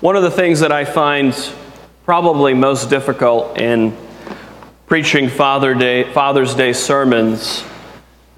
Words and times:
One 0.00 0.14
of 0.14 0.22
the 0.22 0.30
things 0.30 0.60
that 0.60 0.72
I 0.72 0.84
find 0.84 1.34
probably 2.04 2.52
most 2.52 2.90
difficult 2.90 3.56
in 3.56 3.96
preaching 4.86 5.30
Father 5.30 5.74
Day, 5.74 6.04
Father's 6.12 6.54
Day 6.54 6.74
sermons 6.74 7.64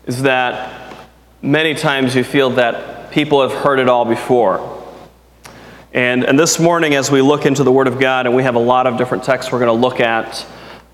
is 0.06 0.22
that 0.22 0.94
many 1.42 1.74
times 1.74 2.14
you 2.14 2.22
feel 2.22 2.50
that 2.50 3.10
people 3.10 3.42
have 3.42 3.50
heard 3.50 3.80
it 3.80 3.88
all 3.88 4.04
before. 4.04 4.86
And, 5.92 6.22
and 6.22 6.38
this 6.38 6.60
morning, 6.60 6.94
as 6.94 7.10
we 7.10 7.22
look 7.22 7.44
into 7.44 7.64
the 7.64 7.72
Word 7.72 7.88
of 7.88 7.98
God, 7.98 8.26
and 8.26 8.36
we 8.36 8.44
have 8.44 8.54
a 8.54 8.60
lot 8.60 8.86
of 8.86 8.96
different 8.96 9.24
texts 9.24 9.50
we're 9.50 9.58
going 9.58 9.66
to 9.66 9.72
look 9.88 9.98
at, 9.98 10.46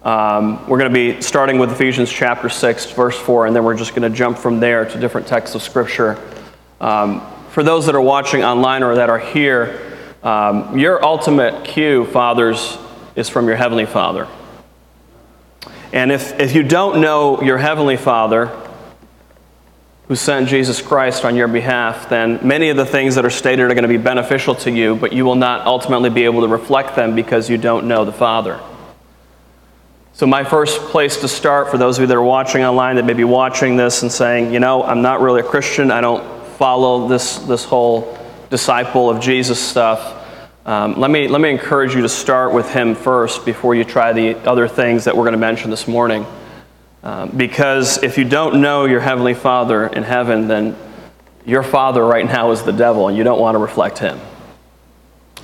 um, 0.03 0.67
we're 0.67 0.79
going 0.79 0.91
to 0.91 0.95
be 0.95 1.21
starting 1.21 1.59
with 1.59 1.73
Ephesians 1.73 2.11
chapter 2.11 2.49
6, 2.49 2.91
verse 2.93 3.19
4, 3.19 3.49
and 3.49 3.55
then 3.55 3.65
we're 3.65 3.77
just 3.77 3.95
going 3.95 4.11
to 4.11 4.17
jump 4.17 4.39
from 4.39 4.61
there 4.61 4.87
to 4.87 4.99
different 4.99 5.27
texts 5.27 5.55
of 5.55 5.61
Scripture. 5.61 6.19
Um, 6.81 7.21
for 7.51 7.63
those 7.63 7.85
that 7.85 7.95
are 7.95 8.01
watching 8.01 8.43
online 8.43 8.83
or 8.83 8.95
that 8.95 9.11
are 9.11 9.19
here, 9.19 9.91
um, 10.25 10.79
your 10.79 11.05
ultimate 11.05 11.65
cue, 11.65 12.07
fathers, 12.07 12.79
is 13.15 13.29
from 13.29 13.47
your 13.47 13.57
Heavenly 13.57 13.87
Father. 13.87 14.27
And 15.93 16.11
if, 16.11 16.41
if 16.41 16.55
you 16.55 16.63
don't 16.63 17.01
know 17.01 17.43
your 17.43 17.59
Heavenly 17.59 17.99
Father, 17.99 18.47
who 20.09 20.17
sent 20.17 20.49
Jesus 20.49 20.83
Christ 20.83 21.25
on 21.25 21.37
your 21.37 21.47
behalf, 21.47 22.09
then 22.09 22.41
many 22.47 22.71
of 22.71 22.77
the 22.77 22.87
things 22.87 23.15
that 23.15 23.25
are 23.25 23.31
stated 23.31 23.63
are 23.63 23.75
going 23.75 23.83
to 23.83 23.89
be 23.89 23.99
beneficial 23.99 24.55
to 24.57 24.71
you, 24.71 24.97
but 24.97 25.13
you 25.13 25.25
will 25.25 25.35
not 25.35 25.67
ultimately 25.67 26.11
be 26.11 26.25
able 26.25 26.41
to 26.41 26.49
reflect 26.49 26.97
them 26.97 27.15
because 27.15 27.49
you 27.49 27.59
don't 27.59 27.87
know 27.87 28.05
the 28.05 28.13
Father. 28.13 28.61
So, 30.15 30.27
my 30.27 30.45
first 30.45 30.79
place 30.81 31.19
to 31.19 31.29
start 31.29 31.71
for 31.71 31.77
those 31.77 31.99
of 31.99 32.03
you 32.03 32.07
that 32.07 32.17
are 32.17 32.23
watching 32.23 32.63
online 32.63 32.97
that 32.97 33.05
may 33.05 33.15
be 33.15 33.25
watching 33.25 33.77
this 33.77 34.03
and 34.03 34.13
saying, 34.13 34.55
you 34.55 34.61
know, 34.61 34.83
I'm 34.83 35.03
not 35.03 35.21
really 35.21 35.41
a 35.41 35.45
Christian, 35.45 35.91
I 35.91 36.01
don't 36.01 36.25
follow 36.57 37.09
this, 37.09 37.39
this 37.39 37.65
whole 37.65 38.17
disciple 38.51 39.11
of 39.11 39.21
Jesus 39.21 39.61
stuff, 39.61 40.23
um, 40.67 40.99
let, 40.99 41.11
me, 41.11 41.29
let 41.29 41.41
me 41.41 41.51
encourage 41.51 41.95
you 41.95 42.03
to 42.03 42.09
start 42.09 42.53
with 42.53 42.71
him 42.71 42.95
first 42.95 43.45
before 43.45 43.75
you 43.75 43.85
try 43.85 44.13
the 44.13 44.37
other 44.49 44.67
things 44.67 45.05
that 45.05 45.17
we're 45.17 45.25
going 45.25 45.33
to 45.33 45.39
mention 45.39 45.71
this 45.71 45.87
morning. 45.87 46.27
Um, 47.03 47.31
because 47.31 48.03
if 48.03 48.17
you 48.17 48.25
don't 48.25 48.63
know 48.63 48.87
your 48.87 49.01
Heavenly 49.01 49.35
Father 49.35 49.87
in 49.87 50.03
heaven, 50.03 50.49
then 50.49 50.77
your 51.45 51.63
Father 51.63 52.05
right 52.05 52.25
now 52.25 52.51
is 52.53 52.63
the 52.63 52.73
devil, 52.73 53.09
and 53.09 53.17
you 53.17 53.25
don't 53.25 53.41
want 53.41 53.57
to 53.57 53.59
reflect 53.59 53.99
him. 53.99 54.19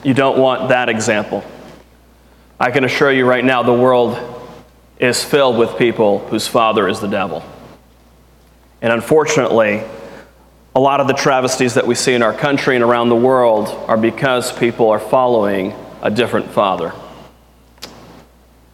You 0.02 0.14
don't 0.14 0.38
want 0.38 0.70
that 0.70 0.88
example. 0.88 1.44
I 2.58 2.70
can 2.70 2.84
assure 2.84 3.12
you 3.12 3.26
right 3.26 3.44
now, 3.44 3.62
the 3.62 3.74
world 3.74 4.18
is 4.98 5.24
filled 5.24 5.58
with 5.58 5.76
people 5.78 6.18
whose 6.28 6.46
father 6.46 6.88
is 6.88 7.00
the 7.00 7.08
devil. 7.08 7.42
And 8.82 8.92
unfortunately, 8.92 9.82
a 10.74 10.80
lot 10.80 11.00
of 11.00 11.08
the 11.08 11.14
travesties 11.14 11.74
that 11.74 11.86
we 11.86 11.94
see 11.94 12.14
in 12.14 12.22
our 12.22 12.32
country 12.32 12.76
and 12.76 12.84
around 12.84 13.08
the 13.08 13.16
world 13.16 13.68
are 13.88 13.96
because 13.96 14.56
people 14.56 14.88
are 14.90 15.00
following 15.00 15.74
a 16.00 16.10
different 16.10 16.50
father. 16.50 16.92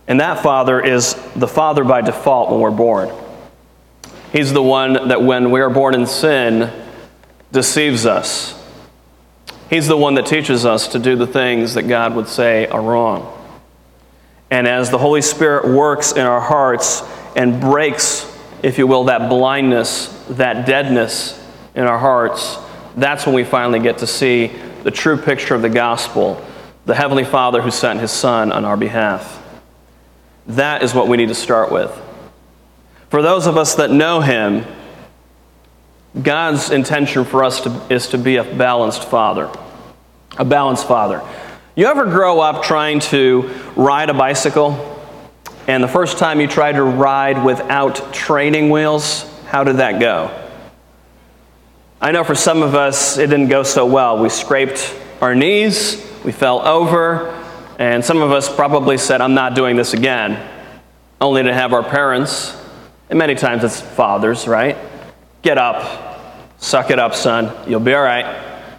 And 0.06 0.20
that 0.20 0.42
father 0.42 0.80
is 0.80 1.14
the 1.34 1.48
father 1.48 1.84
by 1.84 2.02
default 2.02 2.50
when 2.50 2.60
we're 2.60 2.70
born. 2.70 3.10
He's 4.30 4.52
the 4.52 4.62
one 4.62 5.08
that, 5.08 5.22
when 5.22 5.50
we 5.50 5.60
are 5.60 5.70
born 5.70 5.94
in 5.94 6.06
sin, 6.06 6.70
deceives 7.50 8.04
us. 8.04 8.52
He's 9.70 9.88
the 9.88 9.96
one 9.96 10.14
that 10.14 10.26
teaches 10.26 10.66
us 10.66 10.88
to 10.88 10.98
do 10.98 11.16
the 11.16 11.26
things 11.26 11.74
that 11.74 11.84
God 11.84 12.14
would 12.14 12.28
say 12.28 12.66
are 12.66 12.82
wrong. 12.82 13.32
And 14.50 14.68
as 14.68 14.90
the 14.90 14.98
Holy 14.98 15.22
Spirit 15.22 15.66
works 15.66 16.12
in 16.12 16.20
our 16.20 16.40
hearts 16.40 17.02
and 17.34 17.60
breaks, 17.60 18.32
if 18.62 18.78
you 18.78 18.86
will, 18.86 19.04
that 19.04 19.28
blindness, 19.28 20.06
that 20.28 20.66
deadness 20.66 21.42
in 21.76 21.84
our 21.84 21.98
hearts, 21.98 22.58
that's 22.96 23.26
when 23.26 23.34
we 23.34 23.44
finally 23.44 23.78
get 23.78 23.98
to 23.98 24.06
see 24.06 24.50
the 24.82 24.90
true 24.90 25.18
picture 25.18 25.54
of 25.54 25.62
the 25.62 25.68
gospel, 25.68 26.42
the 26.86 26.94
Heavenly 26.94 27.24
Father 27.24 27.60
who 27.60 27.70
sent 27.70 28.00
His 28.00 28.10
Son 28.10 28.50
on 28.50 28.64
our 28.64 28.76
behalf. 28.76 29.42
That 30.46 30.82
is 30.82 30.94
what 30.94 31.06
we 31.06 31.18
need 31.18 31.28
to 31.28 31.34
start 31.34 31.70
with. 31.70 31.92
For 33.10 33.20
those 33.20 33.46
of 33.46 33.56
us 33.56 33.74
that 33.74 33.90
know 33.90 34.20
Him, 34.20 34.64
God's 36.20 36.70
intention 36.70 37.24
for 37.26 37.44
us 37.44 37.60
to, 37.62 37.82
is 37.90 38.08
to 38.08 38.18
be 38.18 38.36
a 38.36 38.44
balanced 38.44 39.04
father. 39.04 39.50
A 40.38 40.44
balanced 40.44 40.88
father. 40.88 41.22
You 41.74 41.86
ever 41.86 42.06
grow 42.06 42.40
up 42.40 42.62
trying 42.62 43.00
to 43.00 43.54
ride 43.76 44.08
a 44.08 44.14
bicycle? 44.14 44.94
And 45.68 45.82
the 45.82 45.88
first 45.88 46.16
time 46.16 46.40
you 46.40 46.46
tried 46.46 46.76
to 46.76 46.84
ride 46.84 47.44
without 47.44 48.14
training 48.14 48.70
wheels, 48.70 49.30
how 49.46 49.62
did 49.62 49.76
that 49.76 50.00
go? 50.00 50.45
I 52.06 52.12
know 52.12 52.22
for 52.22 52.36
some 52.36 52.62
of 52.62 52.76
us, 52.76 53.18
it 53.18 53.30
didn't 53.30 53.48
go 53.48 53.64
so 53.64 53.84
well. 53.84 54.22
We 54.22 54.28
scraped 54.28 54.94
our 55.20 55.34
knees, 55.34 56.00
we 56.24 56.30
fell 56.30 56.64
over, 56.64 57.30
and 57.80 58.04
some 58.04 58.22
of 58.22 58.30
us 58.30 58.48
probably 58.54 58.96
said, 58.96 59.20
I'm 59.20 59.34
not 59.34 59.56
doing 59.56 59.74
this 59.74 59.92
again, 59.92 60.40
only 61.20 61.42
to 61.42 61.52
have 61.52 61.72
our 61.72 61.82
parents, 61.82 62.56
and 63.10 63.18
many 63.18 63.34
times 63.34 63.64
it's 63.64 63.80
fathers, 63.80 64.46
right? 64.46 64.76
Get 65.42 65.58
up, 65.58 66.38
suck 66.58 66.92
it 66.92 67.00
up, 67.00 67.12
son, 67.12 67.52
you'll 67.68 67.80
be 67.80 67.92
all 67.92 68.04
right. 68.04 68.70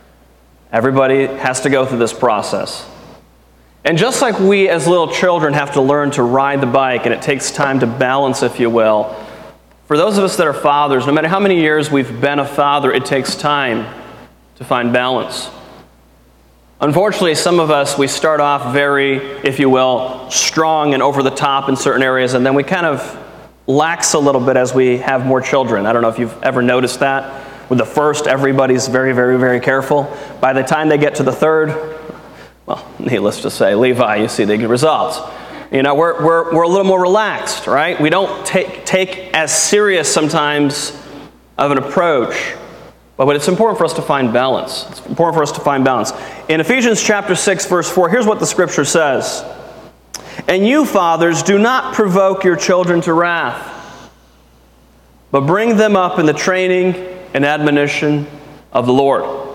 Everybody 0.72 1.26
has 1.26 1.60
to 1.64 1.70
go 1.70 1.86
through 1.86 2.00
this 2.00 2.14
process. 2.14 2.90
And 3.84 3.98
just 3.98 4.22
like 4.22 4.40
we 4.40 4.70
as 4.70 4.88
little 4.88 5.12
children 5.12 5.54
have 5.54 5.74
to 5.74 5.82
learn 5.82 6.12
to 6.12 6.24
ride 6.24 6.62
the 6.62 6.66
bike, 6.66 7.04
and 7.04 7.14
it 7.14 7.22
takes 7.22 7.52
time 7.52 7.82
to 7.82 7.88
balance, 7.88 8.42
if 8.42 8.58
you 8.58 8.70
will, 8.70 9.14
for 9.88 9.96
those 9.96 10.18
of 10.18 10.26
us 10.26 10.36
that 10.36 10.46
are 10.46 10.54
fathers, 10.54 11.08
no 11.08 11.14
matter 11.14 11.30
how 11.30 11.40
many 11.40 11.62
years 11.62 11.90
we've 11.90 12.20
been 12.20 12.40
a 12.40 12.46
father, 12.46 12.92
it 12.92 13.06
takes 13.06 13.36
time 13.36 13.88
to 14.58 14.66
find 14.66 14.92
balance. 14.92 15.50
Unfortunately, 16.82 17.36
some 17.36 17.62
of 17.62 17.72
us, 17.72 17.98
we 17.98 18.08
start 18.08 18.42
off 18.42 18.74
very, 18.74 19.16
if 19.16 19.60
you 19.60 19.70
will, 19.70 20.30
strong 20.30 20.94
and 20.94 21.02
over 21.02 21.24
the 21.24 21.32
top 21.32 21.70
in 21.70 21.78
certain 21.78 22.04
areas, 22.04 22.34
and 22.34 22.46
then 22.46 22.54
we 22.54 22.64
kind 22.64 22.86
of 22.86 23.18
lax 23.66 24.14
a 24.14 24.20
little 24.20 24.42
bit 24.42 24.58
as 24.58 24.74
we 24.74 24.98
have 24.98 25.26
more 25.26 25.40
children. 25.40 25.86
I 25.86 25.94
don't 25.94 26.02
know 26.02 26.10
if 26.10 26.20
you've 26.20 26.44
ever 26.44 26.62
noticed 26.62 27.00
that. 27.00 27.70
With 27.70 27.80
the 27.80 27.86
first, 27.86 28.28
everybody's 28.28 28.88
very, 28.88 29.14
very, 29.14 29.40
very 29.40 29.62
careful. 29.62 30.14
By 30.42 30.52
the 30.52 30.64
time 30.64 30.90
they 30.90 30.98
get 30.98 31.16
to 31.16 31.24
the 31.24 31.32
third, 31.32 31.70
well, 32.66 32.86
needless 33.00 33.42
to 33.44 33.50
say, 33.50 33.74
Levi, 33.74 34.18
you 34.18 34.28
see 34.28 34.44
the 34.44 34.66
results. 34.68 35.20
You 35.72 35.84
know, 35.84 35.96
we're, 35.96 36.24
we're, 36.24 36.56
we're 36.56 36.64
a 36.64 36.68
little 36.68 36.86
more 36.86 37.02
relaxed, 37.02 37.68
right? 37.68 38.00
We 38.00 38.10
don't 38.10 38.46
take, 38.46 38.86
take 38.86 39.34
as 39.34 39.54
serious 39.54 40.12
sometimes 40.12 40.92
of 41.58 41.72
an 41.72 41.78
approach, 41.78 42.56
but, 43.18 43.36
it's 43.36 43.48
important 43.48 43.80
for 43.80 43.86
us 43.86 43.94
to 43.94 44.02
find 44.02 44.32
balance. 44.32 44.86
It's 44.90 45.06
important 45.08 45.36
for 45.36 45.44
us 45.44 45.52
to 45.54 45.60
find 45.60 45.84
balance. 45.84 46.14
In 46.48 46.62
Ephesians 46.62 47.02
chapter 47.02 47.36
6, 47.36 47.66
verse 47.66 47.90
4, 47.90 48.10
here's 48.10 48.28
what 48.28 48.40
the 48.40 48.46
scripture 48.46 48.86
says 48.86 49.44
And 50.48 50.66
you, 50.66 50.86
fathers, 50.86 51.44
do 51.44 51.58
not 51.58 51.96
provoke 51.96 52.44
your 52.44 52.56
children 52.56 53.02
to 53.02 53.14
wrath, 53.14 54.12
but 55.32 55.42
bring 55.42 55.76
them 55.76 55.96
up 55.96 56.20
in 56.20 56.26
the 56.28 56.34
training 56.34 56.96
and 57.34 57.44
admonition 57.44 58.28
of 58.72 58.86
the 58.86 58.94
Lord. 58.94 59.47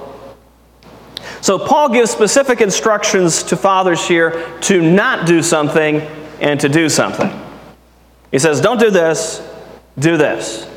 So 1.43 1.59
Paul 1.59 1.89
gives 1.89 2.11
specific 2.11 2.61
instructions 2.61 3.43
to 3.45 3.57
fathers 3.57 4.07
here 4.07 4.59
to 4.61 4.81
not 4.81 5.27
do 5.27 5.43
something 5.43 6.01
and 6.41 6.59
to 6.61 6.69
do 6.69 6.89
something. 6.89 7.31
He 8.31 8.39
says, 8.39 8.61
Don't 8.61 8.79
do 8.79 8.91
this, 8.91 9.47
do 9.99 10.17
this. 10.17 10.69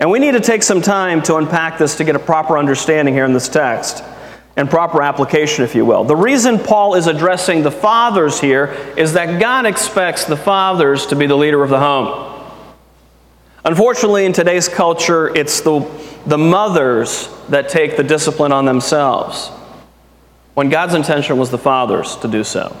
And 0.00 0.10
we 0.10 0.18
need 0.18 0.32
to 0.32 0.40
take 0.40 0.62
some 0.62 0.80
time 0.80 1.22
to 1.24 1.36
unpack 1.36 1.78
this 1.78 1.96
to 1.96 2.04
get 2.04 2.16
a 2.16 2.18
proper 2.18 2.56
understanding 2.56 3.12
here 3.12 3.26
in 3.26 3.34
this 3.34 3.48
text 3.50 4.02
and 4.56 4.70
proper 4.70 5.02
application, 5.02 5.62
if 5.62 5.74
you 5.74 5.84
will. 5.84 6.04
The 6.04 6.16
reason 6.16 6.58
Paul 6.58 6.94
is 6.94 7.06
addressing 7.06 7.62
the 7.62 7.70
fathers 7.70 8.40
here 8.40 8.66
is 8.96 9.12
that 9.12 9.40
God 9.40 9.66
expects 9.66 10.24
the 10.24 10.38
fathers 10.38 11.06
to 11.06 11.16
be 11.16 11.26
the 11.26 11.36
leader 11.36 11.62
of 11.62 11.68
the 11.68 11.80
home. 11.80 12.33
Unfortunately, 13.64 14.26
in 14.26 14.32
today's 14.32 14.68
culture, 14.68 15.34
it's 15.34 15.60
the 15.62 15.80
the 16.26 16.38
mothers 16.38 17.28
that 17.48 17.68
take 17.68 17.96
the 17.96 18.02
discipline 18.02 18.52
on 18.52 18.64
themselves, 18.64 19.48
when 20.54 20.68
God's 20.68 20.94
intention 20.94 21.38
was 21.38 21.50
the 21.50 21.58
fathers 21.58 22.16
to 22.16 22.28
do 22.28 22.44
so. 22.44 22.74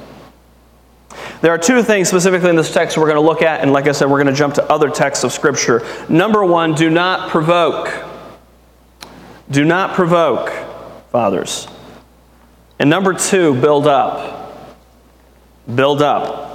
There 1.42 1.52
are 1.52 1.58
two 1.58 1.82
things 1.82 2.08
specifically 2.08 2.48
in 2.48 2.56
this 2.56 2.72
text 2.72 2.96
we're 2.96 3.04
going 3.04 3.16
to 3.16 3.20
look 3.20 3.42
at, 3.42 3.60
and 3.60 3.72
like 3.72 3.86
I 3.86 3.92
said, 3.92 4.10
we're 4.10 4.22
going 4.22 4.34
to 4.34 4.38
jump 4.38 4.54
to 4.54 4.64
other 4.72 4.88
texts 4.88 5.24
of 5.24 5.32
Scripture. 5.32 5.86
Number 6.08 6.44
one, 6.44 6.74
do 6.74 6.88
not 6.88 7.30
provoke. 7.30 7.92
Do 9.50 9.64
not 9.64 9.94
provoke, 9.94 10.50
fathers. 11.10 11.68
And 12.78 12.88
number 12.88 13.12
two, 13.12 13.60
build 13.60 13.86
up. 13.86 14.66
Build 15.72 16.02
up. 16.02 16.50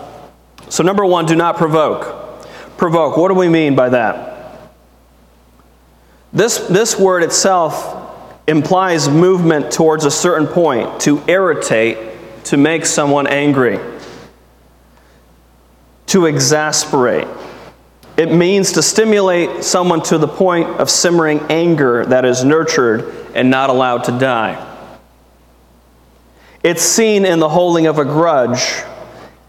So, 0.69 0.83
number 0.83 1.05
one, 1.05 1.25
do 1.25 1.35
not 1.35 1.57
provoke. 1.57 2.28
Provoke, 2.79 3.17
what 3.17 3.27
do 3.27 3.33
we 3.33 3.49
mean 3.49 3.75
by 3.75 3.89
that? 3.89 4.61
This, 6.31 6.59
this 6.59 6.97
word 6.97 7.23
itself 7.23 8.15
implies 8.47 9.09
movement 9.09 9.69
towards 9.69 10.05
a 10.05 10.11
certain 10.11 10.47
point, 10.47 11.01
to 11.01 11.21
irritate, 11.27 11.97
to 12.45 12.55
make 12.55 12.85
someone 12.85 13.27
angry, 13.27 13.81
to 16.05 16.25
exasperate. 16.25 17.27
It 18.15 18.31
means 18.31 18.71
to 18.71 18.81
stimulate 18.81 19.65
someone 19.65 20.01
to 20.03 20.17
the 20.17 20.29
point 20.29 20.69
of 20.79 20.89
simmering 20.89 21.41
anger 21.49 22.05
that 22.05 22.23
is 22.23 22.45
nurtured 22.45 23.13
and 23.35 23.49
not 23.49 23.69
allowed 23.69 24.05
to 24.05 24.17
die. 24.17 24.65
It's 26.63 26.81
seen 26.81 27.25
in 27.25 27.39
the 27.39 27.49
holding 27.49 27.87
of 27.87 27.99
a 27.99 28.05
grudge. 28.05 28.83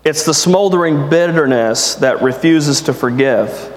It's 0.05 0.25
the 0.25 0.35
smoldering 0.35 1.11
bitterness 1.11 1.97
that 1.97 2.23
refuses 2.23 2.81
to 2.83 2.95
forgive. 2.95 3.73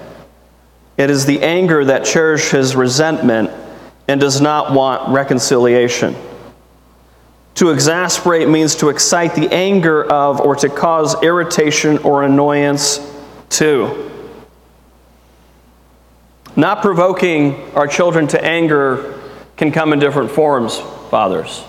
It 0.97 1.09
is 1.09 1.25
the 1.25 1.41
anger 1.41 1.83
that 1.85 2.05
cherishes 2.05 2.75
resentment 2.75 3.51
and 4.07 4.21
does 4.21 4.39
not 4.39 4.73
want 4.73 5.13
reconciliation. 5.13 6.15
To 7.55 7.69
exasperate 7.71 8.47
means 8.47 8.75
to 8.77 8.89
excite 8.89 9.35
the 9.35 9.53
anger 9.53 10.03
of 10.03 10.39
or 10.39 10.55
to 10.57 10.69
cause 10.69 11.21
irritation 11.21 11.99
or 11.99 12.23
annoyance 12.23 12.99
to. 13.49 14.11
Not 16.55 16.81
provoking 16.81 17.71
our 17.73 17.87
children 17.87 18.27
to 18.27 18.43
anger 18.43 19.19
can 19.57 19.71
come 19.71 19.93
in 19.93 19.99
different 19.99 20.31
forms, 20.31 20.79
fathers. 21.09 21.63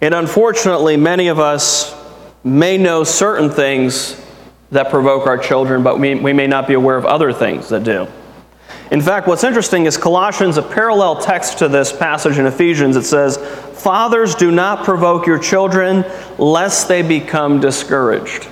And 0.00 0.14
unfortunately, 0.14 0.96
many 0.96 1.28
of 1.28 1.38
us 1.38 1.94
may 2.44 2.78
know 2.78 3.04
certain 3.04 3.50
things 3.50 4.20
that 4.70 4.90
provoke 4.90 5.26
our 5.26 5.38
children, 5.38 5.82
but 5.82 5.98
we, 5.98 6.14
we 6.14 6.32
may 6.32 6.46
not 6.46 6.66
be 6.66 6.74
aware 6.74 6.96
of 6.96 7.06
other 7.06 7.32
things 7.32 7.68
that 7.70 7.84
do. 7.84 8.06
In 8.90 9.00
fact, 9.02 9.26
what's 9.26 9.44
interesting 9.44 9.84
is 9.84 9.96
Colossians, 9.96 10.56
a 10.56 10.62
parallel 10.62 11.20
text 11.20 11.58
to 11.58 11.68
this 11.68 11.92
passage 11.92 12.38
in 12.38 12.46
Ephesians, 12.46 12.96
it 12.96 13.04
says, 13.04 13.36
Fathers, 13.36 14.34
do 14.34 14.50
not 14.50 14.84
provoke 14.84 15.26
your 15.26 15.38
children, 15.38 16.04
lest 16.38 16.88
they 16.88 17.02
become 17.02 17.60
discouraged. 17.60 18.48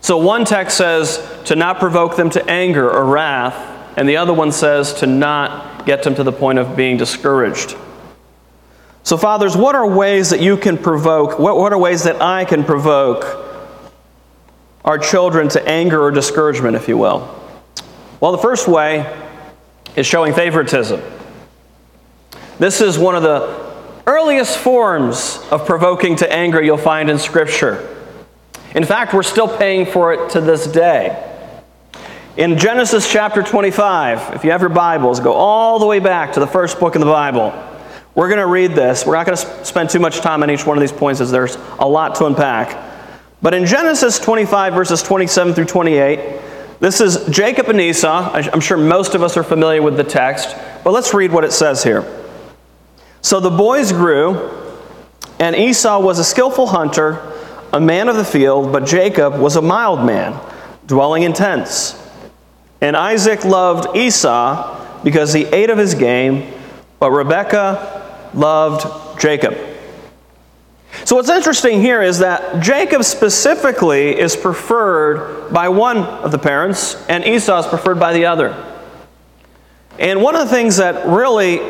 So 0.00 0.18
one 0.18 0.44
text 0.44 0.76
says 0.76 1.26
to 1.46 1.56
not 1.56 1.80
provoke 1.80 2.16
them 2.16 2.30
to 2.30 2.50
anger 2.50 2.88
or 2.90 3.04
wrath, 3.06 3.54
and 3.96 4.08
the 4.08 4.18
other 4.18 4.32
one 4.32 4.52
says 4.52 4.92
to 4.94 5.06
not 5.06 5.86
get 5.86 6.02
them 6.02 6.14
to 6.14 6.22
the 6.22 6.32
point 6.32 6.58
of 6.58 6.76
being 6.76 6.96
discouraged. 6.96 7.76
So, 9.06 9.16
fathers, 9.16 9.56
what 9.56 9.76
are 9.76 9.86
ways 9.86 10.30
that 10.30 10.40
you 10.40 10.56
can 10.56 10.76
provoke, 10.76 11.38
what, 11.38 11.56
what 11.56 11.72
are 11.72 11.78
ways 11.78 12.02
that 12.02 12.20
I 12.20 12.44
can 12.44 12.64
provoke 12.64 13.24
our 14.84 14.98
children 14.98 15.48
to 15.50 15.64
anger 15.64 16.02
or 16.02 16.10
discouragement, 16.10 16.74
if 16.74 16.88
you 16.88 16.98
will? 16.98 17.32
Well, 18.18 18.32
the 18.32 18.38
first 18.38 18.66
way 18.66 19.16
is 19.94 20.06
showing 20.06 20.34
favoritism. 20.34 21.00
This 22.58 22.80
is 22.80 22.98
one 22.98 23.14
of 23.14 23.22
the 23.22 23.72
earliest 24.08 24.58
forms 24.58 25.38
of 25.52 25.66
provoking 25.66 26.16
to 26.16 26.32
anger 26.32 26.60
you'll 26.60 26.76
find 26.76 27.08
in 27.08 27.20
Scripture. 27.20 28.04
In 28.74 28.82
fact, 28.82 29.14
we're 29.14 29.22
still 29.22 29.46
paying 29.46 29.86
for 29.86 30.14
it 30.14 30.30
to 30.30 30.40
this 30.40 30.66
day. 30.66 31.22
In 32.36 32.58
Genesis 32.58 33.08
chapter 33.08 33.44
25, 33.44 34.34
if 34.34 34.42
you 34.42 34.50
have 34.50 34.62
your 34.62 34.70
Bibles, 34.70 35.20
go 35.20 35.32
all 35.32 35.78
the 35.78 35.86
way 35.86 36.00
back 36.00 36.32
to 36.32 36.40
the 36.40 36.46
first 36.48 36.80
book 36.80 36.96
in 36.96 37.00
the 37.00 37.06
Bible. 37.06 37.54
We're 38.16 38.28
going 38.28 38.40
to 38.40 38.46
read 38.46 38.72
this. 38.72 39.04
We're 39.04 39.14
not 39.14 39.26
going 39.26 39.36
to 39.36 39.64
spend 39.64 39.90
too 39.90 39.98
much 39.98 40.20
time 40.20 40.42
on 40.42 40.50
each 40.50 40.64
one 40.64 40.78
of 40.78 40.80
these 40.80 40.90
points 40.90 41.20
as 41.20 41.30
there's 41.30 41.56
a 41.78 41.86
lot 41.86 42.14
to 42.16 42.24
unpack. 42.24 42.82
But 43.42 43.52
in 43.52 43.66
Genesis 43.66 44.18
25, 44.18 44.72
verses 44.72 45.02
27 45.02 45.52
through 45.52 45.66
28, 45.66 46.40
this 46.80 47.02
is 47.02 47.26
Jacob 47.26 47.68
and 47.68 47.78
Esau. 47.78 48.32
I'm 48.32 48.62
sure 48.62 48.78
most 48.78 49.14
of 49.14 49.22
us 49.22 49.36
are 49.36 49.42
familiar 49.42 49.82
with 49.82 49.98
the 49.98 50.04
text, 50.04 50.56
but 50.82 50.92
let's 50.92 51.12
read 51.12 51.30
what 51.30 51.44
it 51.44 51.52
says 51.52 51.84
here. 51.84 52.10
So 53.20 53.38
the 53.38 53.50
boys 53.50 53.92
grew, 53.92 54.50
and 55.38 55.54
Esau 55.54 56.00
was 56.00 56.18
a 56.18 56.24
skillful 56.24 56.68
hunter, 56.68 57.20
a 57.74 57.80
man 57.80 58.08
of 58.08 58.16
the 58.16 58.24
field, 58.24 58.72
but 58.72 58.86
Jacob 58.86 59.38
was 59.38 59.56
a 59.56 59.62
mild 59.62 60.06
man, 60.06 60.40
dwelling 60.86 61.24
in 61.24 61.34
tents. 61.34 62.02
And 62.80 62.96
Isaac 62.96 63.44
loved 63.44 63.94
Esau 63.94 65.02
because 65.04 65.34
he 65.34 65.44
ate 65.44 65.68
of 65.68 65.76
his 65.76 65.94
game, 65.94 66.50
but 66.98 67.10
Rebekah 67.10 67.95
loved 68.36 69.20
Jacob. 69.20 69.56
So, 71.04 71.16
what's 71.16 71.30
interesting 71.30 71.80
here 71.80 72.02
is 72.02 72.20
that 72.20 72.62
Jacob 72.62 73.04
specifically 73.04 74.18
is 74.18 74.34
preferred 74.34 75.52
by 75.52 75.68
one 75.68 75.98
of 75.98 76.30
the 76.30 76.38
parents, 76.38 76.94
and 77.08 77.24
Esau 77.24 77.58
is 77.60 77.66
preferred 77.66 78.00
by 78.00 78.12
the 78.12 78.26
other. 78.26 78.54
And 79.98 80.22
one 80.22 80.34
of 80.34 80.48
the 80.48 80.54
things 80.54 80.76
that 80.76 81.06
really 81.06 81.60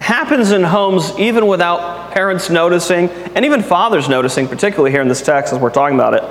happens 0.00 0.52
in 0.52 0.62
homes, 0.62 1.12
even 1.18 1.46
without 1.46 2.12
parents 2.12 2.50
noticing, 2.50 3.08
and 3.08 3.44
even 3.44 3.62
fathers 3.62 4.08
noticing, 4.08 4.48
particularly 4.48 4.90
here 4.90 5.02
in 5.02 5.08
this 5.08 5.22
text 5.22 5.52
as 5.52 5.58
we're 5.58 5.70
talking 5.70 5.96
about 5.96 6.14
it, 6.14 6.24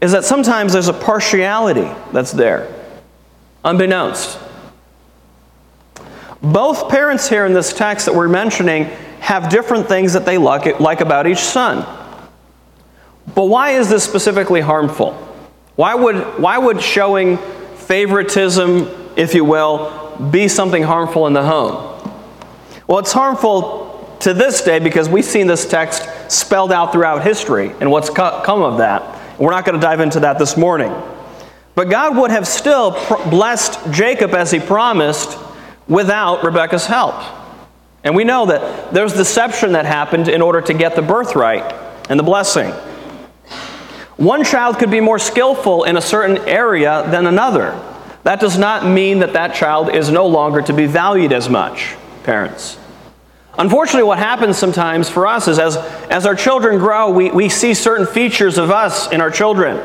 is 0.00 0.12
that 0.12 0.24
sometimes 0.24 0.72
there's 0.72 0.88
a 0.88 0.92
partiality 0.92 1.88
that's 2.12 2.32
there, 2.32 2.74
unbeknownst. 3.64 4.38
Both 6.42 6.88
parents 6.88 7.28
here 7.28 7.44
in 7.44 7.52
this 7.52 7.72
text 7.72 8.06
that 8.06 8.14
we're 8.14 8.28
mentioning 8.28 8.84
have 9.20 9.50
different 9.50 9.86
things 9.86 10.14
that 10.14 10.24
they 10.24 10.38
like, 10.38 10.80
like 10.80 11.00
about 11.00 11.26
each 11.26 11.38
son. 11.38 11.86
But 13.34 13.44
why 13.44 13.70
is 13.72 13.90
this 13.90 14.02
specifically 14.02 14.60
harmful? 14.60 15.12
Why 15.76 15.94
would, 15.94 16.16
why 16.38 16.58
would 16.58 16.80
showing 16.80 17.36
favoritism, 17.76 18.88
if 19.16 19.34
you 19.34 19.44
will, 19.44 20.16
be 20.30 20.48
something 20.48 20.82
harmful 20.82 21.26
in 21.26 21.32
the 21.32 21.42
home? 21.42 21.86
Well, 22.86 22.98
it's 22.98 23.12
harmful 23.12 24.16
to 24.20 24.34
this 24.34 24.62
day 24.62 24.78
because 24.78 25.08
we've 25.08 25.24
seen 25.24 25.46
this 25.46 25.68
text 25.68 26.08
spelled 26.30 26.72
out 26.72 26.92
throughout 26.92 27.22
history 27.22 27.72
and 27.80 27.90
what's 27.90 28.10
come 28.10 28.62
of 28.62 28.78
that. 28.78 29.38
We're 29.38 29.50
not 29.50 29.64
going 29.64 29.78
to 29.78 29.80
dive 29.80 30.00
into 30.00 30.20
that 30.20 30.38
this 30.38 30.56
morning. 30.56 30.92
But 31.74 31.88
God 31.88 32.16
would 32.16 32.30
have 32.30 32.46
still 32.46 32.90
blessed 33.30 33.78
Jacob 33.92 34.34
as 34.34 34.50
he 34.50 34.58
promised 34.58 35.38
without 35.90 36.42
Rebekah's 36.42 36.86
help. 36.86 37.16
And 38.02 38.16
we 38.16 38.24
know 38.24 38.46
that 38.46 38.94
there's 38.94 39.12
deception 39.12 39.72
that 39.72 39.84
happened 39.84 40.28
in 40.28 40.40
order 40.40 40.62
to 40.62 40.72
get 40.72 40.96
the 40.96 41.02
birthright 41.02 41.74
and 42.08 42.18
the 42.18 42.24
blessing. 42.24 42.70
One 44.16 44.44
child 44.44 44.78
could 44.78 44.90
be 44.90 45.00
more 45.00 45.18
skillful 45.18 45.84
in 45.84 45.96
a 45.96 46.00
certain 46.00 46.38
area 46.48 47.06
than 47.10 47.26
another. 47.26 47.78
That 48.22 48.40
does 48.40 48.56
not 48.56 48.86
mean 48.86 49.18
that 49.18 49.32
that 49.32 49.54
child 49.54 49.90
is 49.90 50.10
no 50.10 50.26
longer 50.26 50.62
to 50.62 50.72
be 50.72 50.86
valued 50.86 51.32
as 51.32 51.48
much, 51.48 51.96
parents. 52.22 52.78
Unfortunately, 53.58 54.04
what 54.04 54.18
happens 54.18 54.56
sometimes 54.56 55.08
for 55.08 55.26
us 55.26 55.48
is 55.48 55.58
as, 55.58 55.76
as 55.76 56.24
our 56.24 56.34
children 56.34 56.78
grow, 56.78 57.10
we, 57.10 57.30
we 57.30 57.48
see 57.48 57.74
certain 57.74 58.06
features 58.06 58.58
of 58.58 58.70
us 58.70 59.10
in 59.10 59.20
our 59.20 59.30
children. 59.30 59.80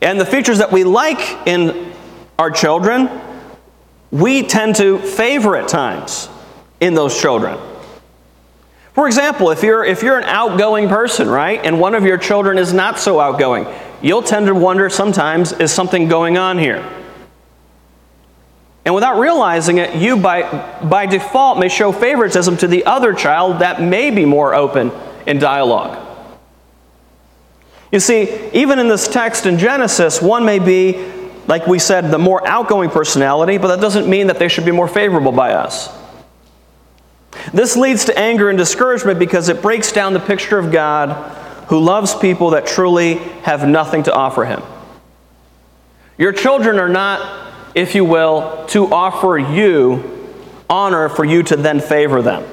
And 0.00 0.20
the 0.20 0.26
features 0.26 0.58
that 0.58 0.70
we 0.70 0.84
like 0.84 1.46
in 1.46 1.92
our 2.38 2.50
children 2.50 3.08
we 4.10 4.42
tend 4.42 4.76
to 4.76 4.98
favor 4.98 5.56
at 5.56 5.68
times 5.68 6.28
in 6.80 6.94
those 6.94 7.18
children. 7.20 7.58
For 8.92 9.06
example, 9.06 9.50
if 9.50 9.62
you're, 9.62 9.84
if 9.84 10.02
you're 10.02 10.18
an 10.18 10.24
outgoing 10.24 10.88
person, 10.88 11.28
right, 11.28 11.60
and 11.64 11.80
one 11.80 11.94
of 11.94 12.04
your 12.04 12.18
children 12.18 12.58
is 12.58 12.72
not 12.72 12.98
so 12.98 13.20
outgoing, 13.20 13.66
you'll 14.02 14.22
tend 14.22 14.46
to 14.46 14.54
wonder 14.54 14.90
sometimes, 14.90 15.52
is 15.52 15.72
something 15.72 16.08
going 16.08 16.36
on 16.38 16.58
here? 16.58 16.84
And 18.84 18.94
without 18.94 19.20
realizing 19.20 19.78
it, 19.78 19.94
you 19.94 20.16
by, 20.16 20.42
by 20.82 21.06
default 21.06 21.58
may 21.58 21.68
show 21.68 21.92
favoritism 21.92 22.56
to 22.58 22.66
the 22.66 22.84
other 22.86 23.12
child 23.12 23.60
that 23.60 23.80
may 23.80 24.10
be 24.10 24.24
more 24.24 24.54
open 24.54 24.90
in 25.26 25.38
dialogue. 25.38 26.06
You 27.92 28.00
see, 28.00 28.50
even 28.52 28.78
in 28.78 28.88
this 28.88 29.06
text 29.06 29.46
in 29.46 29.58
Genesis, 29.58 30.22
one 30.22 30.44
may 30.44 30.58
be 30.58 30.94
like 31.50 31.66
we 31.66 31.80
said, 31.80 32.12
the 32.12 32.18
more 32.18 32.46
outgoing 32.46 32.90
personality, 32.90 33.58
but 33.58 33.66
that 33.74 33.80
doesn't 33.80 34.08
mean 34.08 34.28
that 34.28 34.38
they 34.38 34.46
should 34.46 34.64
be 34.64 34.70
more 34.70 34.86
favorable 34.86 35.32
by 35.32 35.52
us. 35.52 35.92
This 37.52 37.76
leads 37.76 38.04
to 38.04 38.16
anger 38.16 38.48
and 38.48 38.56
discouragement 38.56 39.18
because 39.18 39.48
it 39.48 39.60
breaks 39.60 39.90
down 39.90 40.12
the 40.12 40.20
picture 40.20 40.60
of 40.60 40.70
God 40.70 41.08
who 41.66 41.80
loves 41.80 42.14
people 42.14 42.50
that 42.50 42.66
truly 42.66 43.14
have 43.42 43.66
nothing 43.66 44.04
to 44.04 44.14
offer 44.14 44.44
him. 44.44 44.62
Your 46.16 46.32
children 46.32 46.78
are 46.78 46.88
not, 46.88 47.52
if 47.74 47.96
you 47.96 48.04
will, 48.04 48.64
to 48.68 48.86
offer 48.92 49.36
you 49.36 50.28
honor 50.70 51.08
for 51.08 51.24
you 51.24 51.42
to 51.42 51.56
then 51.56 51.80
favor 51.80 52.22
them. 52.22 52.44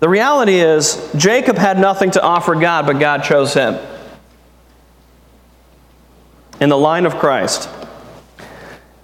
The 0.00 0.08
reality 0.08 0.54
is, 0.54 1.10
Jacob 1.16 1.58
had 1.58 1.78
nothing 1.78 2.12
to 2.12 2.22
offer 2.22 2.54
God, 2.54 2.86
but 2.86 2.98
God 2.98 3.24
chose 3.24 3.52
him 3.52 3.78
in 6.60 6.68
the 6.68 6.78
line 6.78 7.06
of 7.06 7.16
Christ 7.16 7.68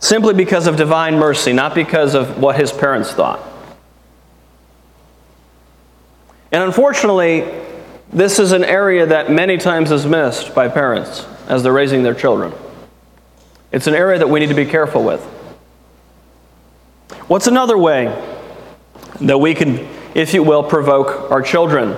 simply 0.02 0.34
because 0.34 0.66
of 0.66 0.76
divine 0.76 1.16
mercy, 1.16 1.52
not 1.52 1.74
because 1.74 2.14
of 2.14 2.38
what 2.38 2.56
his 2.56 2.72
parents 2.72 3.12
thought. 3.12 3.40
And 6.50 6.62
unfortunately, 6.62 7.48
this 8.12 8.38
is 8.38 8.52
an 8.52 8.64
area 8.64 9.06
that 9.06 9.30
many 9.30 9.56
times 9.56 9.90
is 9.90 10.04
missed 10.04 10.54
by 10.54 10.68
parents 10.68 11.24
as 11.46 11.62
they're 11.62 11.72
raising 11.72 12.02
their 12.02 12.14
children. 12.14 12.52
It's 13.70 13.86
an 13.86 13.94
area 13.94 14.18
that 14.18 14.28
we 14.28 14.40
need 14.40 14.48
to 14.48 14.54
be 14.54 14.66
careful 14.66 15.04
with. 15.04 15.22
What's 17.28 17.46
another 17.46 17.78
way 17.78 18.06
that 19.20 19.38
we 19.38 19.54
can, 19.54 19.88
if 20.14 20.34
you 20.34 20.42
will, 20.42 20.64
provoke 20.64 21.30
our 21.30 21.40
children? 21.40 21.96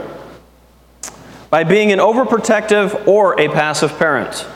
By 1.49 1.65
being 1.65 1.91
an 1.91 1.99
overprotective 1.99 3.09
or 3.09 3.41
a 3.41 3.49
passive 3.49 3.99
parent. 3.99 4.47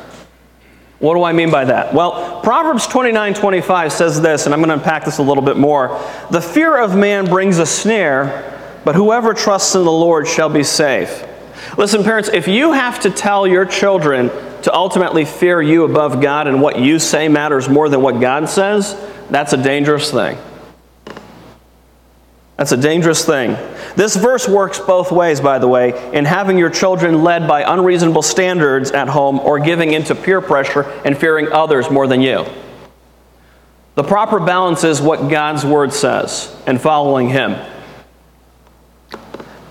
What 1.01 1.15
do 1.15 1.23
I 1.23 1.33
mean 1.33 1.51
by 1.51 1.65
that? 1.65 1.95
Well, 1.95 2.41
Proverbs 2.43 2.87
29 2.87 3.35
25 3.35 3.93
says 3.93 4.21
this, 4.21 4.47
and 4.47 4.55
I'm 4.55 4.61
going 4.61 4.69
to 4.69 4.75
unpack 4.75 5.05
this 5.05 5.19
a 5.19 5.23
little 5.23 5.45
bit 5.45 5.57
more. 5.57 5.89
The 6.31 6.41
fear 6.41 6.77
of 6.77 6.97
man 6.97 7.27
brings 7.27 7.59
a 7.59 7.67
snare, 7.67 8.59
but 8.85 8.97
whoever 8.97 9.33
trusts 9.33 9.75
in 9.77 9.85
the 9.85 9.93
Lord 9.93 10.27
shall 10.27 10.49
be 10.49 10.65
safe. 10.65 11.25
Listen, 11.77 12.03
parents, 12.03 12.29
if 12.29 12.49
you 12.49 12.73
have 12.73 13.01
to 13.01 13.11
tell 13.11 13.47
your 13.47 13.65
children 13.65 14.29
to 14.63 14.75
ultimately 14.75 15.25
fear 15.25 15.63
you 15.63 15.85
above 15.85 16.21
God 16.21 16.49
and 16.49 16.61
what 16.61 16.81
you 16.81 16.99
say 16.99 17.29
matters 17.29 17.69
more 17.69 17.89
than 17.89 18.03
what 18.03 18.21
God 18.21 18.49
says, 18.49 18.97
that's 19.31 19.53
a 19.53 19.57
dangerous 19.57 20.11
thing. 20.11 20.37
That's 22.57 22.73
a 22.73 22.77
dangerous 22.77 23.25
thing. 23.25 23.57
This 23.99 24.15
verse 24.15 24.47
works 24.47 24.79
both 24.79 25.11
ways, 25.11 25.41
by 25.41 25.59
the 25.59 25.67
way, 25.67 26.13
in 26.15 26.25
having 26.25 26.57
your 26.57 26.71
children 26.71 27.25
led 27.25 27.49
by 27.49 27.63
unreasonable 27.63 28.23
standards 28.23 28.93
at 28.93 29.09
home 29.09 29.41
or 29.41 29.59
giving 29.59 29.93
into 29.93 30.15
peer 30.15 30.41
pressure 30.41 30.83
and 31.05 31.19
fearing 31.19 31.51
others 31.51 31.91
more 31.91 32.07
than 32.07 32.21
you. 32.21 32.47
The 33.97 34.05
proper 34.05 34.39
balance 34.39 34.85
is 34.85 35.03
what 35.03 35.29
God's 35.29 35.65
Word 35.65 35.93
says 35.93 36.57
and 36.65 36.81
following 36.81 37.29
Him. 37.29 37.57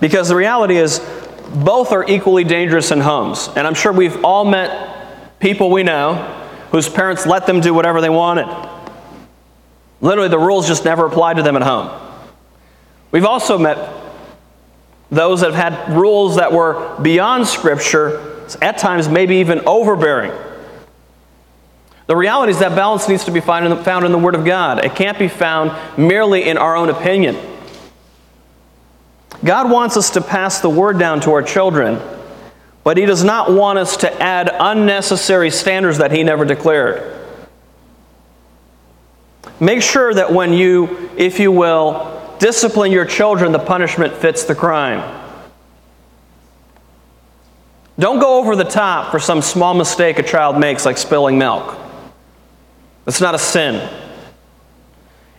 Because 0.01 0.27
the 0.27 0.35
reality 0.35 0.75
is, 0.75 0.99
both 1.63 1.93
are 1.93 2.03
equally 2.05 2.43
dangerous 2.43 2.91
in 2.91 2.99
homes. 2.99 3.47
And 3.55 3.65
I'm 3.65 3.75
sure 3.75 3.93
we've 3.93 4.25
all 4.25 4.43
met 4.43 5.39
people 5.39 5.71
we 5.71 5.83
know 5.83 6.15
whose 6.71 6.89
parents 6.89 7.25
let 7.25 7.47
them 7.47 7.61
do 7.61 7.73
whatever 7.73 8.01
they 8.01 8.09
wanted. 8.09 8.49
Literally, 10.01 10.27
the 10.27 10.37
rules 10.37 10.67
just 10.67 10.83
never 10.83 11.05
applied 11.05 11.37
to 11.37 11.43
them 11.43 11.55
at 11.55 11.61
home. 11.61 11.97
We've 13.11 13.23
also 13.23 13.57
met 13.57 14.03
those 15.09 15.41
that 15.41 15.53
have 15.53 15.73
had 15.73 15.97
rules 15.97 16.35
that 16.35 16.51
were 16.51 16.97
beyond 17.01 17.47
Scripture, 17.47 18.45
at 18.61 18.77
times 18.77 19.07
maybe 19.07 19.37
even 19.37 19.59
overbearing. 19.65 20.31
The 22.07 22.15
reality 22.15 22.51
is 22.51 22.59
that 22.59 22.75
balance 22.75 23.07
needs 23.09 23.25
to 23.25 23.31
be 23.31 23.41
found 23.41 23.65
in, 23.65 23.71
the, 23.71 23.83
found 23.83 24.05
in 24.05 24.11
the 24.11 24.17
Word 24.17 24.35
of 24.35 24.45
God. 24.45 24.83
It 24.85 24.95
can't 24.95 25.19
be 25.19 25.27
found 25.27 25.71
merely 25.97 26.43
in 26.43 26.57
our 26.57 26.75
own 26.75 26.89
opinion. 26.89 27.37
God 29.43 29.69
wants 29.69 29.97
us 29.97 30.09
to 30.11 30.21
pass 30.21 30.61
the 30.61 30.69
Word 30.69 30.97
down 30.97 31.19
to 31.21 31.31
our 31.31 31.43
children, 31.43 32.01
but 32.83 32.97
He 32.97 33.05
does 33.05 33.23
not 33.23 33.51
want 33.51 33.77
us 33.77 33.97
to 33.97 34.21
add 34.21 34.49
unnecessary 34.57 35.51
standards 35.51 35.97
that 35.97 36.11
He 36.11 36.23
never 36.23 36.45
declared. 36.45 37.13
Make 39.59 39.81
sure 39.81 40.13
that 40.13 40.31
when 40.31 40.53
you, 40.53 41.09
if 41.17 41.39
you 41.39 41.51
will, 41.51 42.16
discipline 42.39 42.91
your 42.91 43.05
children, 43.05 43.51
the 43.51 43.59
punishment 43.59 44.13
fits 44.13 44.43
the 44.43 44.55
crime. 44.55 45.25
Don't 47.99 48.19
go 48.19 48.37
over 48.39 48.55
the 48.55 48.63
top 48.63 49.11
for 49.11 49.19
some 49.19 49.41
small 49.41 49.73
mistake 49.73 50.19
a 50.19 50.23
child 50.23 50.59
makes, 50.59 50.85
like 50.85 50.97
spilling 50.97 51.37
milk. 51.37 51.75
That's 53.05 53.21
not 53.21 53.33
a 53.33 53.39
sin. 53.39 53.89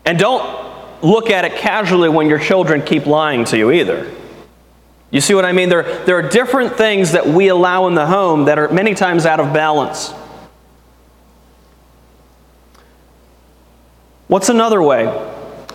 And 0.04 0.18
don't 0.18 1.02
look 1.02 1.30
at 1.30 1.44
it 1.44 1.56
casually 1.56 2.08
when 2.08 2.28
your 2.28 2.38
children 2.38 2.82
keep 2.82 3.06
lying 3.06 3.44
to 3.46 3.56
you 3.56 3.70
either. 3.70 4.10
You 5.10 5.20
see 5.20 5.34
what 5.34 5.44
I 5.44 5.52
mean? 5.52 5.68
There, 5.68 6.04
there 6.04 6.16
are 6.16 6.28
different 6.28 6.76
things 6.76 7.12
that 7.12 7.26
we 7.26 7.48
allow 7.48 7.86
in 7.86 7.94
the 7.94 8.06
home 8.06 8.46
that 8.46 8.58
are 8.58 8.68
many 8.68 8.94
times 8.94 9.24
out 9.24 9.40
of 9.40 9.52
balance. 9.52 10.10
What's 14.26 14.48
another 14.48 14.82
way 14.82 15.06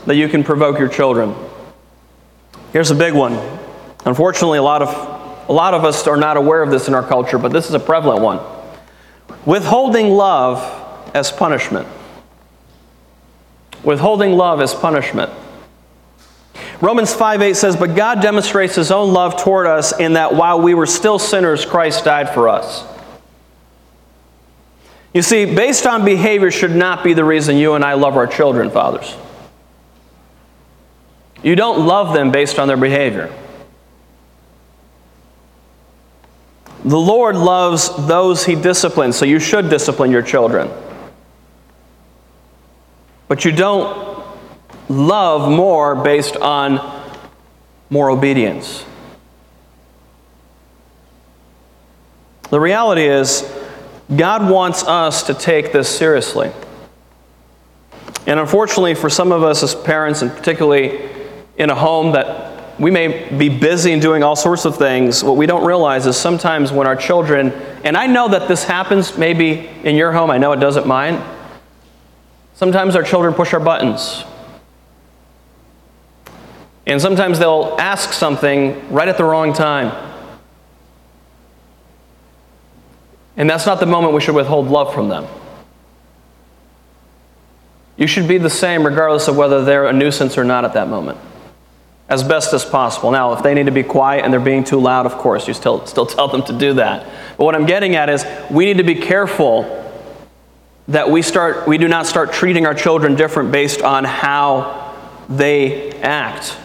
that 0.06 0.16
you 0.16 0.28
can 0.28 0.44
provoke 0.44 0.80
your 0.80 0.90
children. 0.90 1.36
Here's 2.72 2.92
a 2.92 2.96
big 2.96 3.14
one. 3.14 3.34
Unfortunately, 4.06 4.58
a 4.58 4.64
lot 4.64 4.82
of, 4.82 5.50
a 5.50 5.54
lot 5.54 5.74
of 5.74 5.86
us 5.86 6.08
are 6.08 6.18
not 6.18 6.38
aware 6.38 6.62
of 6.62 6.70
this 6.70 6.88
in 6.88 6.94
our 6.94 7.08
culture, 7.08 7.38
but 7.38 7.52
this 7.52 7.68
is 7.68 7.74
a 7.74 7.80
prevalent 7.80 8.22
one. 8.22 8.40
Withholding 9.46 10.10
love 10.10 10.60
as 11.14 11.32
punishment. 11.32 11.88
Withholding 13.84 14.34
love 14.34 14.62
as 14.62 14.74
punishment. 14.74 15.32
Romans 16.82 17.14
5 17.14 17.42
8 17.42 17.56
says, 17.56 17.76
But 17.76 17.96
God 17.96 18.22
demonstrates 18.22 18.76
his 18.76 18.92
own 18.92 19.14
love 19.14 19.42
toward 19.42 19.68
us 19.68 19.98
in 19.98 20.14
that 20.14 20.36
while 20.36 20.62
we 20.62 20.74
were 20.74 20.86
still 20.86 21.20
sinners, 21.20 21.66
Christ 21.66 22.06
died 22.06 22.30
for 22.34 22.50
us. 22.50 22.84
You 25.14 25.22
see, 25.22 25.46
based 25.46 25.86
on 25.86 26.04
behavior 26.04 26.50
should 26.50 26.76
not 26.76 27.04
be 27.04 27.14
the 27.14 27.24
reason 27.24 27.58
you 27.58 27.76
and 27.76 27.86
I 27.86 27.94
love 27.94 28.18
our 28.18 28.28
children, 28.28 28.72
fathers. 28.72 29.16
You 31.44 31.56
don't 31.56 31.86
love 31.86 32.14
them 32.14 32.32
based 32.32 32.58
on 32.58 32.68
their 32.68 32.78
behavior. 32.78 33.32
The 36.86 37.00
Lord 37.00 37.36
loves 37.36 37.90
those 38.08 38.46
He 38.46 38.56
disciplines, 38.56 39.16
so 39.16 39.26
you 39.26 39.40
should 39.40 39.70
discipline 39.70 40.12
your 40.12 40.22
children. 40.22 40.70
But 43.28 43.46
you 43.46 43.52
don't 43.52 44.26
love 44.90 45.50
more 45.50 45.96
based 45.96 46.36
on 46.38 47.04
more 47.90 48.10
obedience. 48.10 48.86
The 52.50 52.60
reality 52.60 53.06
is, 53.06 53.50
God 54.16 54.50
wants 54.50 54.84
us 54.84 55.24
to 55.24 55.34
take 55.34 55.72
this 55.72 55.90
seriously. 55.90 56.52
And 58.28 58.40
unfortunately, 58.40 58.94
for 58.94 59.10
some 59.10 59.32
of 59.32 59.44
us 59.44 59.64
as 59.64 59.74
parents, 59.74 60.22
and 60.22 60.32
particularly 60.32 61.13
in 61.58 61.70
a 61.70 61.76
home 61.76 62.14
that 62.14 62.80
we 62.80 62.90
may 62.90 63.30
be 63.30 63.50
busy 63.50 63.92
and 63.92 64.02
doing 64.02 64.24
all 64.24 64.36
sorts 64.36 64.66
of 64.66 64.78
things. 64.78 65.24
What 65.24 65.38
we 65.38 65.46
don't 65.46 65.66
realize 65.66 66.08
is 66.08 66.18
sometimes 66.18 66.72
when 66.72 66.88
our 66.88 66.96
children, 66.96 67.52
and 67.84 67.96
I 67.96 68.08
know 68.08 68.30
that 68.30 68.48
this 68.48 68.64
happens 68.64 69.18
maybe 69.18 69.70
in 69.84 69.96
your 69.96 70.12
home, 70.12 70.32
I 70.32 70.38
know 70.38 70.52
it 70.54 70.60
doesn't 70.60 70.88
mine. 70.88 71.24
Sometimes 72.56 72.96
our 72.96 73.04
children 73.04 73.34
push 73.34 73.54
our 73.54 73.60
buttons. 73.60 74.24
And 76.86 77.02
sometimes 77.02 77.40
they'll 77.40 77.76
ask 77.80 78.12
something 78.12 78.92
right 78.92 79.08
at 79.08 79.18
the 79.18 79.24
wrong 79.24 79.54
time. 79.54 80.12
And 83.38 83.50
that's 83.50 83.66
not 83.66 83.80
the 83.80 83.86
moment 83.86 84.14
we 84.14 84.22
should 84.22 84.36
withhold 84.36 84.68
love 84.68 84.94
from 84.94 85.10
them. 85.10 85.28
You 87.98 88.08
should 88.08 88.28
be 88.28 88.40
the 88.40 88.50
same 88.50 88.86
regardless 88.86 89.28
of 89.28 89.38
whether 89.38 89.64
they're 89.64 89.86
a 89.86 89.94
nuisance 89.94 90.38
or 90.38 90.44
not 90.44 90.66
at 90.66 90.74
that 90.74 90.88
moment 90.88 91.20
as 92.10 92.24
best 92.24 92.54
as 92.54 92.66
possible. 92.66 93.12
Now, 93.12 93.34
if 93.34 93.44
they 93.44 93.54
need 93.54 93.66
to 93.66 93.72
be 93.72 93.84
quiet 93.84 94.24
and 94.24 94.34
they're 94.34 94.40
being 94.40 94.64
too 94.64 94.80
loud, 94.80 95.06
of 95.06 95.14
course, 95.14 95.48
you 95.48 95.54
still, 95.54 95.86
still 95.86 96.06
tell 96.08 96.28
them 96.28 96.44
to 96.44 96.54
do 96.54 96.74
that. 96.76 97.06
But 97.38 97.46
what 97.46 97.56
I'm 97.56 97.66
getting 97.66 97.96
at 97.96 98.10
is 98.10 98.26
we 98.52 98.66
need 98.66 98.78
to 98.78 98.84
be 98.84 98.96
careful 98.96 99.80
that 100.90 101.10
we, 101.10 101.22
start, 101.22 101.68
we 101.68 101.78
do 101.78 101.88
not 101.88 102.06
start 102.06 102.34
treating 102.34 102.66
our 102.66 102.74
children 102.74 103.16
different 103.16 103.52
based 103.52 103.82
on 103.82 104.04
how 104.04 104.94
they 105.30 105.92
act. 106.02 106.58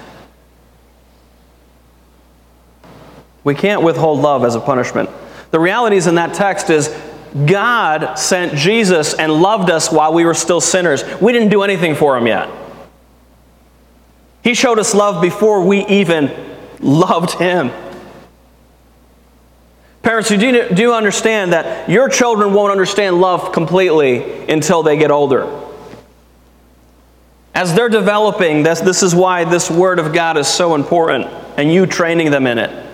We 3.45 3.55
can't 3.55 3.83
withhold 3.83 4.21
love 4.21 4.45
as 4.45 4.57
a 4.57 4.61
punishment. 4.61 5.09
The 5.53 5.61
realities 5.61 6.07
in 6.07 6.17
that 6.17 6.35
text 6.35 6.69
is 6.69 6.89
God 7.47 8.19
sent 8.19 8.55
Jesus 8.55 9.15
and 9.15 9.33
loved 9.33 9.71
us 9.71 9.93
while 9.93 10.13
we 10.13 10.25
were 10.25 10.35
still 10.35 10.61
sinners. 10.61 11.05
We 11.21 11.33
didn't 11.33 11.51
do 11.51 11.63
anything 11.63 11.95
for 11.95 12.17
him 12.17 12.27
yet. 12.27 12.51
He 14.49 14.55
showed 14.55 14.79
us 14.79 14.95
love 14.95 15.21
before 15.21 15.63
we 15.63 15.85
even 15.89 16.35
loved 16.81 17.33
Him. 17.33 17.71
Parents, 20.01 20.31
you 20.31 20.39
do, 20.39 20.71
do 20.71 20.95
understand 20.95 21.53
that 21.53 21.91
your 21.91 22.09
children 22.09 22.55
won't 22.55 22.73
understand 22.73 23.21
love 23.21 23.53
completely 23.53 24.49
until 24.49 24.83
they 24.83 24.97
get 24.97 25.11
older. 25.11 25.47
As 27.55 27.75
they're 27.75 27.91
developing, 27.91 28.63
this, 28.63 28.81
this 28.81 29.03
is 29.03 29.15
why 29.15 29.45
this 29.45 29.71
Word 29.71 29.99
of 29.99 30.15
God 30.15 30.39
is 30.39 30.49
so 30.49 30.75
important, 30.75 31.27
and 31.59 31.71
you 31.71 31.85
training 31.85 32.31
them 32.31 32.47
in 32.47 32.57
it. 32.57 32.87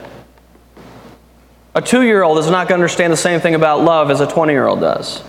A 1.77 1.81
two 1.81 2.03
year 2.03 2.25
old 2.25 2.39
is 2.39 2.51
not 2.51 2.67
going 2.67 2.81
to 2.81 2.83
understand 2.83 3.13
the 3.13 3.17
same 3.17 3.39
thing 3.39 3.55
about 3.55 3.81
love 3.81 4.11
as 4.11 4.21
a 4.21 4.27
20 4.27 4.53
year 4.53 4.67
old 4.67 4.81
does. 4.81 5.23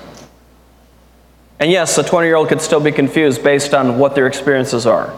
And 1.59 1.69
yes, 1.69 1.95
a 1.99 2.03
20 2.03 2.25
year 2.25 2.35
old 2.35 2.49
could 2.49 2.61
still 2.61 2.81
be 2.81 2.91
confused 2.91 3.43
based 3.43 3.75
on 3.75 3.99
what 3.99 4.15
their 4.15 4.25
experiences 4.25 4.87
are. 4.87 5.13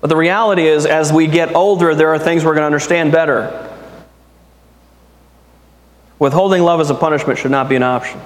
But 0.00 0.08
the 0.08 0.16
reality 0.16 0.66
is, 0.66 0.86
as 0.86 1.12
we 1.12 1.26
get 1.26 1.54
older, 1.54 1.94
there 1.94 2.08
are 2.14 2.18
things 2.18 2.44
we're 2.44 2.54
going 2.54 2.62
to 2.62 2.66
understand 2.66 3.12
better. 3.12 3.68
Withholding 6.18 6.62
love 6.62 6.80
as 6.80 6.90
a 6.90 6.94
punishment 6.94 7.38
should 7.38 7.50
not 7.50 7.68
be 7.68 7.76
an 7.76 7.82
option. 7.82 8.20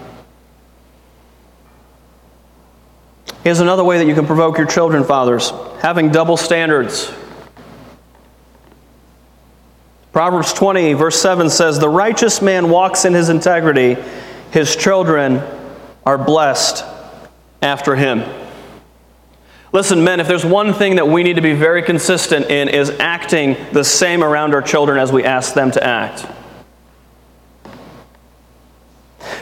Here's 3.42 3.60
another 3.60 3.84
way 3.84 3.98
that 3.98 4.06
you 4.06 4.14
can 4.14 4.26
provoke 4.26 4.56
your 4.56 4.66
children, 4.66 5.04
fathers 5.04 5.52
having 5.80 6.10
double 6.10 6.36
standards. 6.36 7.12
Proverbs 10.12 10.52
20, 10.52 10.92
verse 10.94 11.20
7 11.20 11.50
says, 11.50 11.78
The 11.78 11.88
righteous 11.88 12.40
man 12.40 12.70
walks 12.70 13.04
in 13.04 13.12
his 13.12 13.28
integrity, 13.28 13.96
his 14.50 14.76
children 14.76 15.42
are 16.06 16.16
blessed 16.16 16.84
after 17.60 17.96
him. 17.96 18.22
Listen, 19.74 20.04
men, 20.04 20.20
if 20.20 20.28
there's 20.28 20.46
one 20.46 20.72
thing 20.72 20.94
that 20.96 21.08
we 21.08 21.24
need 21.24 21.34
to 21.34 21.42
be 21.42 21.52
very 21.52 21.82
consistent 21.82 22.48
in 22.48 22.68
is 22.68 22.90
acting 22.90 23.56
the 23.72 23.82
same 23.82 24.22
around 24.22 24.54
our 24.54 24.62
children 24.62 25.00
as 25.00 25.10
we 25.10 25.24
ask 25.24 25.52
them 25.52 25.72
to 25.72 25.84
act. 25.84 26.24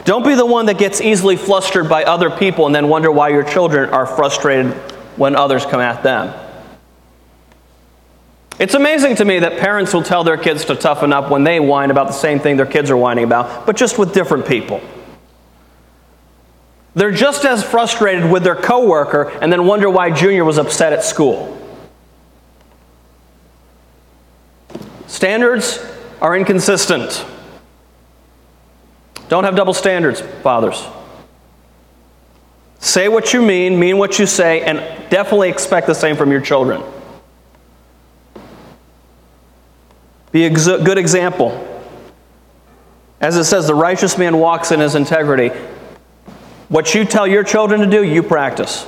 Don't 0.05 0.25
be 0.25 0.33
the 0.33 0.45
one 0.45 0.65
that 0.65 0.79
gets 0.79 1.01
easily 1.01 1.35
flustered 1.35 1.87
by 1.87 2.03
other 2.03 2.31
people 2.31 2.65
and 2.65 2.73
then 2.73 2.89
wonder 2.89 3.11
why 3.11 3.29
your 3.29 3.43
children 3.43 3.91
are 3.91 4.07
frustrated 4.07 4.73
when 5.17 5.35
others 5.35 5.67
come 5.67 5.79
at 5.79 6.01
them. 6.01 6.33
It's 8.57 8.73
amazing 8.73 9.17
to 9.17 9.25
me 9.25 9.37
that 9.37 9.59
parents 9.59 9.93
will 9.93 10.01
tell 10.01 10.23
their 10.23 10.37
kids 10.37 10.65
to 10.65 10.75
toughen 10.75 11.13
up 11.13 11.29
when 11.29 11.43
they 11.43 11.59
whine 11.59 11.91
about 11.91 12.07
the 12.07 12.13
same 12.13 12.39
thing 12.39 12.57
their 12.57 12.65
kids 12.65 12.89
are 12.89 12.97
whining 12.97 13.23
about, 13.23 13.67
but 13.67 13.75
just 13.75 13.99
with 13.99 14.15
different 14.15 14.47
people. 14.47 14.81
They're 16.95 17.11
just 17.11 17.43
as 17.45 17.63
frustrated 17.63 18.29
with 18.29 18.43
their 18.43 18.55
coworker 18.55 19.29
and 19.41 19.51
then 19.51 19.65
wonder 19.65 19.89
why 19.89 20.11
Junior 20.11 20.45
was 20.45 20.57
upset 20.57 20.93
at 20.93 21.03
school. 21.03 21.59
Standards 25.07 25.83
are 26.21 26.35
inconsistent. 26.35 27.25
Don't 29.27 29.43
have 29.43 29.55
double 29.55 29.73
standards, 29.73 30.21
fathers. 30.21 30.85
Say 32.79 33.07
what 33.07 33.33
you 33.33 33.41
mean, 33.41 33.79
mean 33.79 33.97
what 33.97 34.19
you 34.19 34.25
say, 34.25 34.61
and 34.61 34.77
definitely 35.09 35.49
expect 35.49 35.87
the 35.87 35.95
same 35.95 36.15
from 36.15 36.31
your 36.31 36.41
children. 36.41 36.83
Be 40.31 40.45
a 40.45 40.49
good 40.49 40.97
example. 40.97 41.69
As 43.21 43.37
it 43.37 43.45
says, 43.45 43.67
the 43.67 43.75
righteous 43.75 44.17
man 44.17 44.37
walks 44.37 44.71
in 44.71 44.79
his 44.79 44.95
integrity. 44.95 45.51
What 46.69 46.95
you 46.95 47.05
tell 47.05 47.27
your 47.27 47.43
children 47.43 47.81
to 47.81 47.87
do, 47.87 48.03
you 48.03 48.23
practice. 48.23 48.83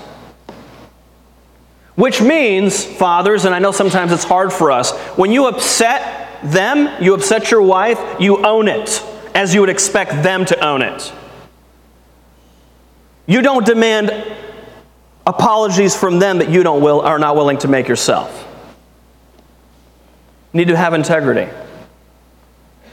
Which 1.96 2.22
means, 2.22 2.84
fathers, 2.84 3.46
and 3.46 3.56
I 3.56 3.60
know 3.60 3.72
sometimes 3.72 4.12
it's 4.12 4.24
hard 4.24 4.52
for 4.52 4.72
us, 4.72 4.92
when 5.18 5.32
you 5.32 5.48
upset 5.48 6.42
them, 6.44 6.90
you 7.02 7.14
upset 7.14 7.52
your 7.52 7.62
wife, 7.62 8.00
you 8.20 8.46
own 8.46 8.68
it 8.68 9.04
as 9.34 9.54
you 9.54 9.62
would 9.62 9.70
expect 9.70 10.12
them 10.24 10.46
to 10.46 10.66
own 10.66 10.82
it. 10.82 11.14
You 13.28 13.42
don't 13.42 13.66
demand 13.66 14.12
apologies 15.26 15.96
from 15.96 16.20
them 16.20 16.38
that 16.40 16.50
you 16.50 16.64
don't 16.64 16.82
will, 16.82 17.02
are 17.02 17.20
not 17.20 17.36
willing 17.36 17.58
to 17.60 17.68
make 17.68 17.88
yourself 17.88 18.46
need 20.56 20.70
to 20.70 20.78
have 20.78 20.94
integrity. 20.94 21.52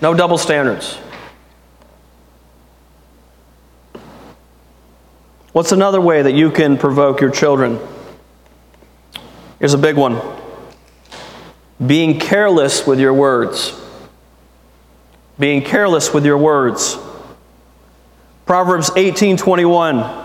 No 0.03 0.15
double 0.15 0.37
standards. 0.37 0.99
What's 5.53 5.73
another 5.73 6.01
way 6.01 6.23
that 6.23 6.33
you 6.33 6.51
can 6.51 6.79
provoke 6.79 7.21
your 7.21 7.31
children? 7.31 7.79
Here's 9.59 9.75
a 9.75 9.79
big 9.79 9.97
one 9.97 10.21
being 11.85 12.19
careless 12.19 12.87
with 12.87 13.01
your 13.01 13.13
words. 13.13 13.79
Being 15.39 15.63
careless 15.63 16.15
with 16.15 16.25
your 16.25 16.39
words. 16.39 16.97
Proverbs 18.47 18.91
18:21 18.97 20.21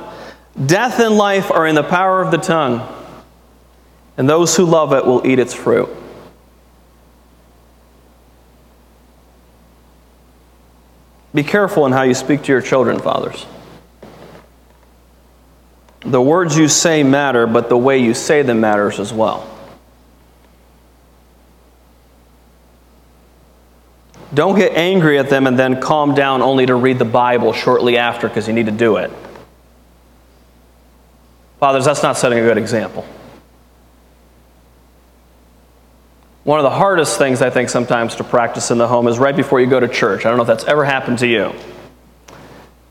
Death 0.66 1.00
and 1.00 1.18
life 1.18 1.52
are 1.52 1.68
in 1.68 1.76
the 1.76 1.84
power 1.84 2.22
of 2.22 2.32
the 2.32 2.38
tongue, 2.38 2.82
and 4.18 4.30
those 4.30 4.56
who 4.56 4.66
love 4.66 4.94
it 4.94 5.06
will 5.06 5.26
eat 5.26 5.40
its 5.40 5.54
fruit. 5.54 5.90
Be 11.34 11.44
careful 11.44 11.86
in 11.86 11.92
how 11.92 12.02
you 12.02 12.16
speak 12.16 12.44
to 12.44 12.52
your 12.52 12.62
children, 12.62 13.00
fathers. 13.00 13.46
The 16.08 16.22
words 16.22 16.58
you 16.58 16.70
say 16.70 17.04
matter, 17.04 17.46
but 17.46 17.68
the 17.68 17.78
way 17.78 17.98
you 17.98 18.14
say 18.14 18.42
them 18.42 18.62
matters 18.62 18.98
as 18.98 19.12
well. 19.12 19.46
Don't 24.34 24.58
get 24.58 24.72
angry 24.74 25.20
at 25.20 25.30
them 25.30 25.48
and 25.48 25.60
then 25.60 25.82
calm 25.82 26.16
down 26.16 26.42
only 26.42 26.66
to 26.66 26.76
read 26.76 26.98
the 26.98 27.06
Bible 27.06 27.52
shortly 27.52 27.98
after 27.98 28.30
because 28.30 28.48
you 28.48 28.54
need 28.54 28.68
to 28.68 28.72
do 28.72 28.96
it. 28.98 29.12
Fathers, 31.60 31.84
that's 31.84 32.04
not 32.04 32.18
setting 32.18 32.40
a 32.40 32.42
good 32.42 32.58
example. 32.58 33.06
One 36.46 36.60
of 36.60 36.64
the 36.64 36.70
hardest 36.70 37.18
things 37.18 37.42
I 37.42 37.50
think 37.50 37.68
sometimes 37.68 38.16
to 38.16 38.24
practice 38.24 38.72
in 38.72 38.78
the 38.78 38.88
home 38.88 39.10
is 39.10 39.20
right 39.20 39.36
before 39.36 39.60
you 39.60 39.68
go 39.68 39.82
to 39.82 39.90
church. 39.90 40.26
I 40.26 40.30
don't 40.30 40.38
know 40.38 40.44
if 40.44 40.48
that's 40.48 40.64
ever 40.64 40.86
happened 40.86 41.20
to 41.20 41.28
you. 41.28 41.54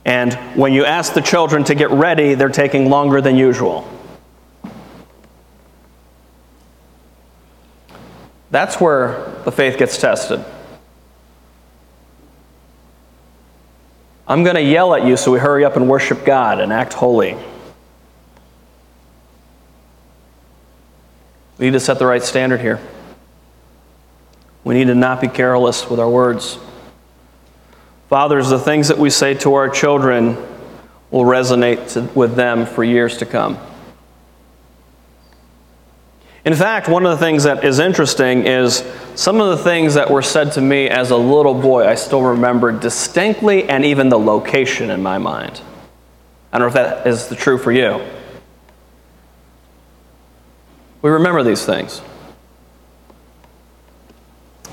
And 0.07 0.35
when 0.57 0.73
you 0.73 0.85
ask 0.85 1.15
the 1.15 1.21
children 1.21 1.65
to 1.65 1.75
get 1.75 1.91
ready, 1.91 2.35
they're 2.35 2.49
taking 2.49 2.89
longer 2.89 3.21
than 3.21 3.35
usual. 3.35 3.91
That's 8.53 8.81
where 8.81 9.35
the 9.45 9.51
faith 9.51 9.77
gets 9.77 9.99
tested. 9.99 10.45
I'm 14.29 14.45
going 14.45 14.55
to 14.55 14.63
yell 14.63 14.95
at 14.95 15.05
you 15.05 15.17
so 15.17 15.33
we 15.33 15.41
hurry 15.41 15.65
up 15.65 15.75
and 15.75 15.89
worship 15.89 16.25
God 16.25 16.61
and 16.61 16.73
act 16.73 16.93
holy. 16.93 17.37
We 21.59 21.67
need 21.67 21.73
to 21.73 21.81
set 21.81 21.99
the 21.99 22.07
right 22.07 22.23
standard 22.23 22.61
here. 22.61 22.81
We 24.63 24.75
need 24.75 24.87
to 24.87 24.95
not 24.95 25.21
be 25.21 25.27
careless 25.27 25.91
with 25.91 25.99
our 25.99 26.09
words. 26.09 26.61
Fathers, 28.09 28.49
the 28.49 28.59
things 28.59 28.89
that 28.89 28.99
we 28.99 29.11
say 29.11 29.35
to 29.35 29.55
our 29.55 29.69
children 29.69 30.37
will 31.11 31.25
resonate 31.25 31.93
to, 31.95 32.03
with 32.15 32.37
them 32.37 32.67
for 32.67 32.85
years 32.85 33.19
to 33.19 33.27
come. 33.27 33.59
In 36.45 36.55
fact, 36.55 36.89
one 36.89 37.05
of 37.05 37.11
the 37.11 37.25
things 37.25 37.43
that 37.43 37.65
is 37.65 37.81
interesting 37.81 38.47
is 38.47 38.85
some 39.17 39.41
of 39.41 39.49
the 39.49 39.65
things 39.65 39.95
that 39.95 40.11
were 40.11 40.23
said 40.23 40.53
to 40.53 40.61
me 40.61 40.89
as 40.89 41.11
a 41.11 41.17
little 41.17 41.55
boy, 41.55 41.89
I 41.89 41.97
still 41.97 42.23
remember 42.23 42.71
distinctly 42.71 43.69
and 43.69 43.85
even 43.85 44.09
the 44.09 44.19
location 44.19 44.91
in 44.91 45.03
my 45.03 45.19
mind. 45.19 45.61
I 46.53 46.59
don't 46.59 46.73
know 46.73 46.81
if 46.81 46.87
that 46.89 47.07
is 47.09 47.27
the 47.27 47.35
true 47.35 47.59
for 47.59 47.73
you. 47.73 48.01
We 51.03 51.11
remember 51.11 51.43
these 51.43 51.67
things. 51.67 52.01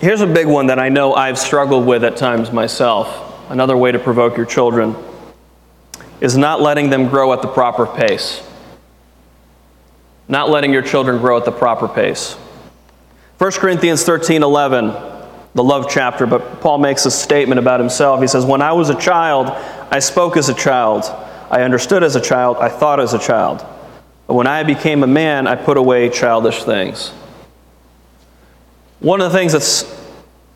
Here's 0.03 0.19
a 0.19 0.27
big 0.27 0.47
one 0.47 0.67
that 0.67 0.79
I 0.79 0.89
know 0.89 1.13
I've 1.13 1.39
struggled 1.39 1.85
with 1.85 2.03
at 2.03 2.17
times 2.17 2.51
myself. 2.51 3.49
Another 3.49 3.77
way 3.77 3.93
to 3.93 3.99
provoke 3.99 4.35
your 4.35 4.45
children 4.45 4.97
is 6.19 6.35
not 6.35 6.59
letting 6.59 6.89
them 6.89 7.07
grow 7.07 7.31
at 7.31 7.41
the 7.41 7.47
proper 7.47 7.85
pace. 7.85 8.45
Not 10.27 10.49
letting 10.49 10.73
your 10.73 10.81
children 10.81 11.21
grow 11.21 11.37
at 11.37 11.45
the 11.45 11.53
proper 11.53 11.87
pace. 11.87 12.33
1 13.37 13.51
Corinthians 13.53 14.03
13 14.03 14.43
11, 14.43 14.87
the 15.53 15.63
love 15.63 15.85
chapter, 15.89 16.25
but 16.25 16.59
Paul 16.59 16.79
makes 16.79 17.05
a 17.05 17.11
statement 17.11 17.59
about 17.59 17.79
himself. 17.79 18.19
He 18.19 18.27
says, 18.27 18.45
When 18.45 18.61
I 18.61 18.73
was 18.73 18.89
a 18.89 18.99
child, 18.99 19.47
I 19.89 19.99
spoke 19.99 20.35
as 20.35 20.49
a 20.49 20.53
child. 20.53 21.05
I 21.49 21.61
understood 21.61 22.03
as 22.03 22.17
a 22.17 22.21
child. 22.21 22.57
I 22.57 22.67
thought 22.67 22.99
as 22.99 23.13
a 23.13 23.19
child. 23.19 23.65
But 24.27 24.33
when 24.33 24.47
I 24.47 24.63
became 24.63 25.01
a 25.01 25.07
man, 25.07 25.47
I 25.47 25.55
put 25.55 25.77
away 25.77 26.09
childish 26.09 26.61
things. 26.65 27.13
One 29.03 29.19
of 29.19 29.33
the 29.33 29.37
things 29.37 29.51
that's 29.51 29.83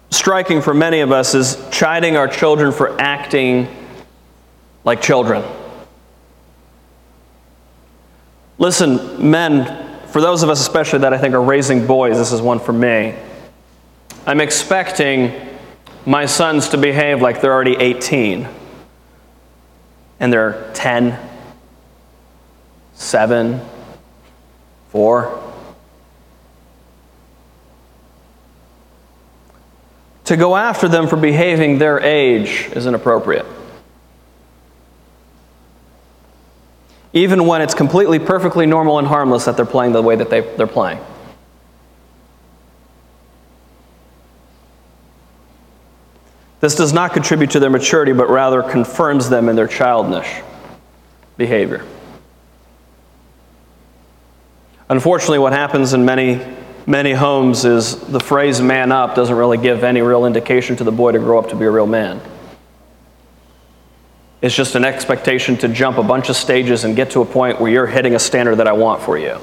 striking 0.10 0.62
for 0.62 0.73
many 0.73 1.01
of 1.01 1.12
us 1.12 1.36
is 1.36 1.62
chiding 1.69 2.15
our 2.15 2.29
children 2.29 2.71
for 2.71 2.99
acting 2.99 3.67
like 4.86 5.01
children. 5.01 5.43
Listen, 8.57 9.29
men, 9.29 9.99
for 10.07 10.21
those 10.21 10.43
of 10.43 10.49
us 10.49 10.62
especially 10.62 10.99
that 10.99 11.13
I 11.13 11.17
think 11.17 11.36
are 11.36 11.41
raising 11.41 11.86
boys, 11.86 12.17
this 12.17 12.31
is 12.31 12.41
one 12.41 12.60
for 12.60 12.71
me. 12.71 13.15
I'm 14.25 14.39
expecting 14.39 15.33
my 16.05 16.25
sons 16.25 16.69
to 16.69 16.77
behave 16.77 17.21
like 17.21 17.41
they're 17.41 17.53
already 17.53 17.75
18 17.75 18.47
and 20.21 20.31
they're 20.31 20.71
10, 20.73 21.19
7, 22.93 23.60
4. 24.91 25.46
To 30.28 30.36
go 30.36 30.58
after 30.58 30.90
them 30.90 31.08
for 31.08 31.16
behaving 31.16 31.78
their 31.78 32.02
age 32.02 32.68
is 32.74 32.86
inappropriate. 32.86 33.46
Even 37.13 37.48
when 37.48 37.62
it's 37.62 37.74
completely, 37.74 38.20
perfectly 38.20 38.66
normal 38.66 39.00
and 39.00 39.08
harmless 39.08 39.46
that 39.46 39.56
they're 39.56 39.66
playing 39.66 39.94
the 39.94 40.02
way 40.02 40.18
that 40.18 40.30
they, 40.30 40.42
they're 40.42 40.68
playing. 40.68 41.00
This 46.60 46.76
does 46.76 46.92
not 46.92 47.13
contribute 47.13 47.52
to 47.52 47.62
their 47.62 47.70
maturity, 47.70 48.12
but 48.12 48.30
rather 48.30 48.62
confirms 48.62 49.30
them 49.30 49.48
in 49.48 49.56
their 49.56 49.68
childish 49.68 50.42
behavior. 51.38 51.86
Unfortunately, 54.90 55.40
what 55.40 55.54
happens 55.54 55.94
in 55.94 56.04
many 56.04 56.46
many 56.88 57.12
homes 57.12 57.65
is 57.65 57.97
the 58.08 58.19
phrase 58.19 58.62
man 58.62 58.91
up 58.91 59.13
doesn't 59.13 59.36
really 59.36 59.58
give 59.58 59.84
any 59.84 60.02
real 60.02 60.26
indication 60.26 60.76
to 60.78 60.84
the 60.84 60.91
boy 60.91 61.12
to 61.12 61.19
grow 61.19 61.38
up 61.38 61.50
to 61.50 61.56
be 61.56 61.65
a 61.65 61.69
real 61.69 61.86
man. 61.86 62.19
It's 64.41 64.56
just 64.56 64.76
an 64.76 64.86
expectation 64.86 65.58
to 65.58 65.67
jump 65.67 65.97
a 65.97 66.04
bunch 66.04 66.30
of 66.30 66.36
stages 66.36 66.86
and 66.86 66.95
get 66.95 67.12
to 67.12 67.21
a 67.21 67.26
point 67.26 67.60
where 67.60 67.69
you're 67.71 67.88
hitting 67.88 68.15
a 68.15 68.19
standard 68.19 68.56
that 68.56 68.67
I 68.67 68.71
want 68.71 69.02
for 69.02 69.17
you. 69.17 69.38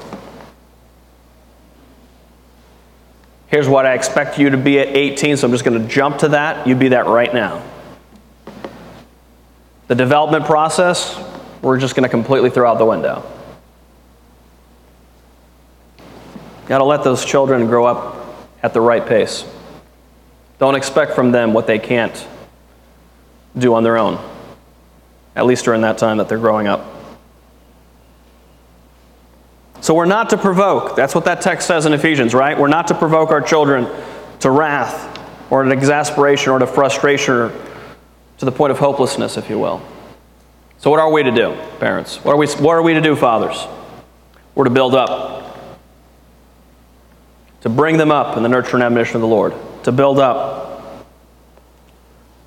Here's 3.47 3.69
what 3.69 3.85
I 3.85 3.93
expect 3.93 4.39
you 4.39 4.49
to 4.49 4.57
be 4.57 4.79
at 4.79 4.87
18, 4.87 5.37
so 5.37 5.47
I'm 5.47 5.51
just 5.51 5.63
going 5.63 5.79
to 5.79 5.87
jump 5.87 6.17
to 6.19 6.29
that. 6.29 6.65
You 6.65 6.75
be 6.75 6.89
that 6.89 7.05
right 7.05 7.33
now. 7.33 7.61
The 9.87 9.95
development 9.95 10.45
process, 10.45 11.15
we're 11.61 11.79
just 11.79 11.95
going 11.95 12.03
to 12.03 12.09
completely 12.09 12.49
throw 12.49 12.69
out 12.69 12.79
the 12.79 12.85
window. 12.85 13.23
Got 16.67 16.79
to 16.79 16.83
let 16.83 17.03
those 17.03 17.23
children 17.23 17.67
grow 17.67 17.85
up 17.85 18.25
at 18.63 18.73
the 18.73 18.81
right 18.81 19.05
pace. 19.05 19.45
Don't 20.57 20.75
expect 20.75 21.13
from 21.13 21.31
them 21.31 21.53
what 21.53 21.67
they 21.67 21.79
can't 21.79 22.27
do 23.57 23.75
on 23.75 23.83
their 23.83 23.97
own, 23.97 24.19
at 25.35 25.45
least 25.45 25.65
during 25.65 25.81
that 25.81 25.97
time 25.97 26.17
that 26.17 26.29
they're 26.29 26.37
growing 26.37 26.67
up. 26.67 26.91
So 29.81 29.93
we're 29.93 30.05
not 30.05 30.31
to 30.31 30.37
provoke. 30.37 30.95
That's 30.95 31.13
what 31.13 31.25
that 31.25 31.41
text 31.41 31.67
says 31.67 31.85
in 31.85 31.93
Ephesians, 31.93 32.33
right? 32.33 32.57
We're 32.57 32.67
not 32.67 32.87
to 32.87 32.95
provoke 32.95 33.29
our 33.29 33.41
children 33.41 33.87
to 34.39 34.49
wrath 34.49 35.19
or 35.51 35.63
to 35.63 35.71
exasperation 35.71 36.51
or 36.51 36.59
to 36.59 36.65
frustration 36.65 37.33
or 37.35 37.51
to 38.39 38.45
the 38.45 38.51
point 38.51 38.71
of 38.71 38.79
hopelessness, 38.79 39.37
if 39.37 39.49
you 39.49 39.59
will. 39.59 39.81
So, 40.79 40.89
what 40.89 40.99
are 40.99 41.11
we 41.11 41.23
to 41.23 41.31
do, 41.31 41.55
parents? 41.79 42.23
What 42.23 42.33
are 42.33 42.37
we, 42.37 42.47
what 42.47 42.73
are 42.73 42.81
we 42.81 42.93
to 42.95 43.01
do, 43.01 43.15
fathers? 43.15 43.65
We're 44.55 44.65
to 44.65 44.69
build 44.69 44.95
up, 44.95 45.34
to 47.65 47.69
bring 47.69 47.97
them 47.97 48.11
up 48.11 48.37
in 48.37 48.43
the 48.43 48.49
nurture 48.49 48.75
and 48.75 48.83
admonition 48.83 49.15
of 49.15 49.21
the 49.21 49.27
Lord, 49.27 49.51
to 49.85 49.91
build 49.91 50.19
up. 50.19 51.03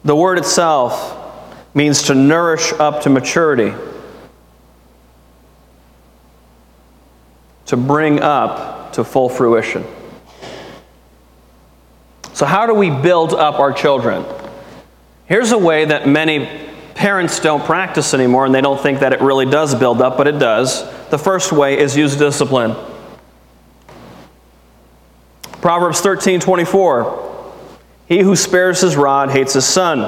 The 0.04 0.14
word 0.14 0.38
itself 0.38 1.44
means 1.74 2.04
to 2.04 2.14
nourish 2.14 2.72
up 2.74 3.02
to 3.02 3.10
maturity, 3.10 3.74
to 7.66 7.76
bring 7.76 8.20
up 8.20 8.92
to 8.92 9.02
full 9.02 9.28
fruition. 9.28 9.84
So, 12.32 12.46
how 12.46 12.66
do 12.66 12.74
we 12.74 12.88
build 12.88 13.34
up 13.34 13.58
our 13.58 13.72
children? 13.72 14.24
Here's 15.26 15.50
a 15.50 15.58
way 15.58 15.84
that 15.84 16.06
many 16.06 16.46
parents 16.94 17.40
don't 17.40 17.64
practice 17.64 18.14
anymore 18.14 18.46
and 18.46 18.54
they 18.54 18.60
don't 18.60 18.80
think 18.80 19.00
that 19.00 19.12
it 19.12 19.20
really 19.20 19.46
does 19.46 19.74
build 19.74 20.00
up, 20.00 20.16
but 20.16 20.28
it 20.28 20.38
does. 20.38 20.84
The 21.08 21.18
first 21.18 21.50
way 21.50 21.76
is 21.76 21.96
use 21.96 22.14
discipline. 22.14 22.76
Proverbs 25.60 26.00
13 26.00 26.40
24. 26.40 27.26
He 28.06 28.20
who 28.20 28.36
spares 28.36 28.80
his 28.80 28.96
rod 28.96 29.30
hates 29.30 29.52
his 29.52 29.66
son, 29.66 30.00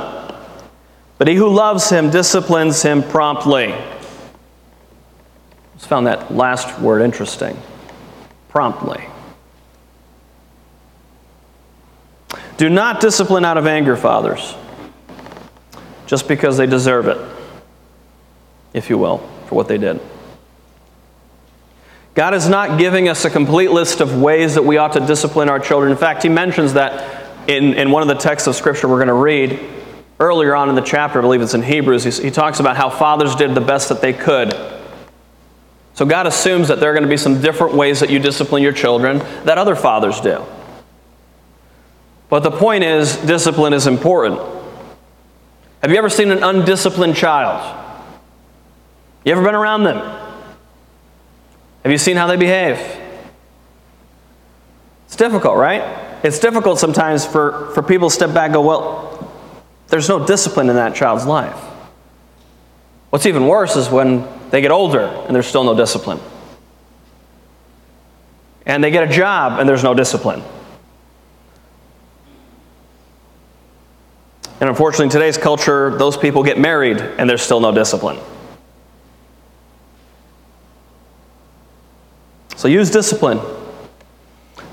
but 1.18 1.28
he 1.28 1.34
who 1.34 1.48
loves 1.48 1.90
him 1.90 2.10
disciplines 2.10 2.82
him 2.82 3.02
promptly. 3.02 3.74
Just 5.74 5.88
found 5.88 6.06
that 6.06 6.34
last 6.34 6.80
word 6.80 7.02
interesting. 7.02 7.56
Promptly. 8.48 9.04
Do 12.56 12.68
not 12.68 13.00
discipline 13.00 13.44
out 13.44 13.58
of 13.58 13.66
anger, 13.66 13.96
fathers 13.96 14.54
just 16.10 16.26
because 16.26 16.56
they 16.56 16.66
deserve 16.66 17.06
it, 17.06 17.18
if 18.74 18.90
you 18.90 18.98
will, 18.98 19.18
for 19.46 19.54
what 19.54 19.68
they 19.68 19.78
did. 19.78 20.00
God 22.14 22.34
is 22.34 22.48
not 22.48 22.78
giving 22.78 23.08
us 23.08 23.24
a 23.24 23.30
complete 23.30 23.70
list 23.70 24.00
of 24.00 24.20
ways 24.20 24.54
that 24.56 24.64
we 24.64 24.76
ought 24.78 24.92
to 24.94 25.00
discipline 25.00 25.48
our 25.48 25.60
children. 25.60 25.92
In 25.92 25.98
fact, 25.98 26.22
He 26.22 26.28
mentions 26.28 26.74
that 26.74 27.48
in, 27.48 27.74
in 27.74 27.90
one 27.90 28.02
of 28.02 28.08
the 28.08 28.14
texts 28.14 28.46
of 28.46 28.56
Scripture 28.56 28.88
we're 28.88 28.96
going 28.96 29.08
to 29.08 29.14
read 29.14 29.60
earlier 30.18 30.54
on 30.54 30.68
in 30.68 30.74
the 30.74 30.82
chapter, 30.82 31.18
I 31.18 31.22
believe 31.22 31.40
it's 31.40 31.54
in 31.54 31.62
Hebrews. 31.62 32.04
He, 32.04 32.24
he 32.24 32.30
talks 32.30 32.60
about 32.60 32.76
how 32.76 32.90
fathers 32.90 33.34
did 33.36 33.54
the 33.54 33.60
best 33.60 33.88
that 33.88 34.00
they 34.00 34.12
could. 34.12 34.54
So 35.94 36.04
God 36.04 36.26
assumes 36.26 36.68
that 36.68 36.80
there 36.80 36.90
are 36.90 36.94
going 36.94 37.04
to 37.04 37.08
be 37.08 37.16
some 37.16 37.40
different 37.40 37.74
ways 37.74 38.00
that 38.00 38.10
you 38.10 38.18
discipline 38.18 38.62
your 38.62 38.72
children 38.72 39.18
that 39.44 39.58
other 39.58 39.76
fathers 39.76 40.20
do. 40.20 40.44
But 42.28 42.40
the 42.40 42.50
point 42.50 42.84
is, 42.84 43.16
discipline 43.16 43.72
is 43.72 43.86
important. 43.86 44.40
Have 45.82 45.90
you 45.90 45.96
ever 45.96 46.10
seen 46.10 46.30
an 46.30 46.42
undisciplined 46.42 47.16
child? 47.16 47.76
You 49.24 49.32
ever 49.32 49.42
been 49.42 49.54
around 49.54 49.84
them? 49.84 50.29
Have 51.82 51.92
you 51.92 51.98
seen 51.98 52.16
how 52.16 52.26
they 52.26 52.36
behave? 52.36 52.78
It's 55.06 55.16
difficult, 55.16 55.56
right? 55.56 55.82
It's 56.22 56.38
difficult 56.38 56.78
sometimes 56.78 57.24
for, 57.24 57.70
for 57.74 57.82
people 57.82 58.10
to 58.10 58.14
step 58.14 58.34
back 58.34 58.46
and 58.46 58.54
go, 58.54 58.62
well, 58.62 59.32
there's 59.88 60.08
no 60.08 60.24
discipline 60.24 60.68
in 60.68 60.76
that 60.76 60.94
child's 60.94 61.26
life. 61.26 61.56
What's 63.10 63.26
even 63.26 63.46
worse 63.46 63.74
is 63.76 63.88
when 63.88 64.28
they 64.50 64.60
get 64.60 64.70
older 64.70 65.00
and 65.00 65.34
there's 65.34 65.46
still 65.46 65.64
no 65.64 65.74
discipline. 65.74 66.20
And 68.66 68.84
they 68.84 68.90
get 68.90 69.08
a 69.08 69.12
job 69.12 69.58
and 69.58 69.68
there's 69.68 69.82
no 69.82 69.94
discipline. 69.94 70.42
And 74.60 74.68
unfortunately, 74.68 75.06
in 75.06 75.10
today's 75.10 75.38
culture, 75.38 75.96
those 75.96 76.16
people 76.16 76.42
get 76.42 76.58
married 76.58 76.98
and 76.98 77.28
there's 77.28 77.42
still 77.42 77.60
no 77.60 77.72
discipline. 77.72 78.18
So 82.60 82.68
use 82.68 82.90
discipline. 82.90 83.40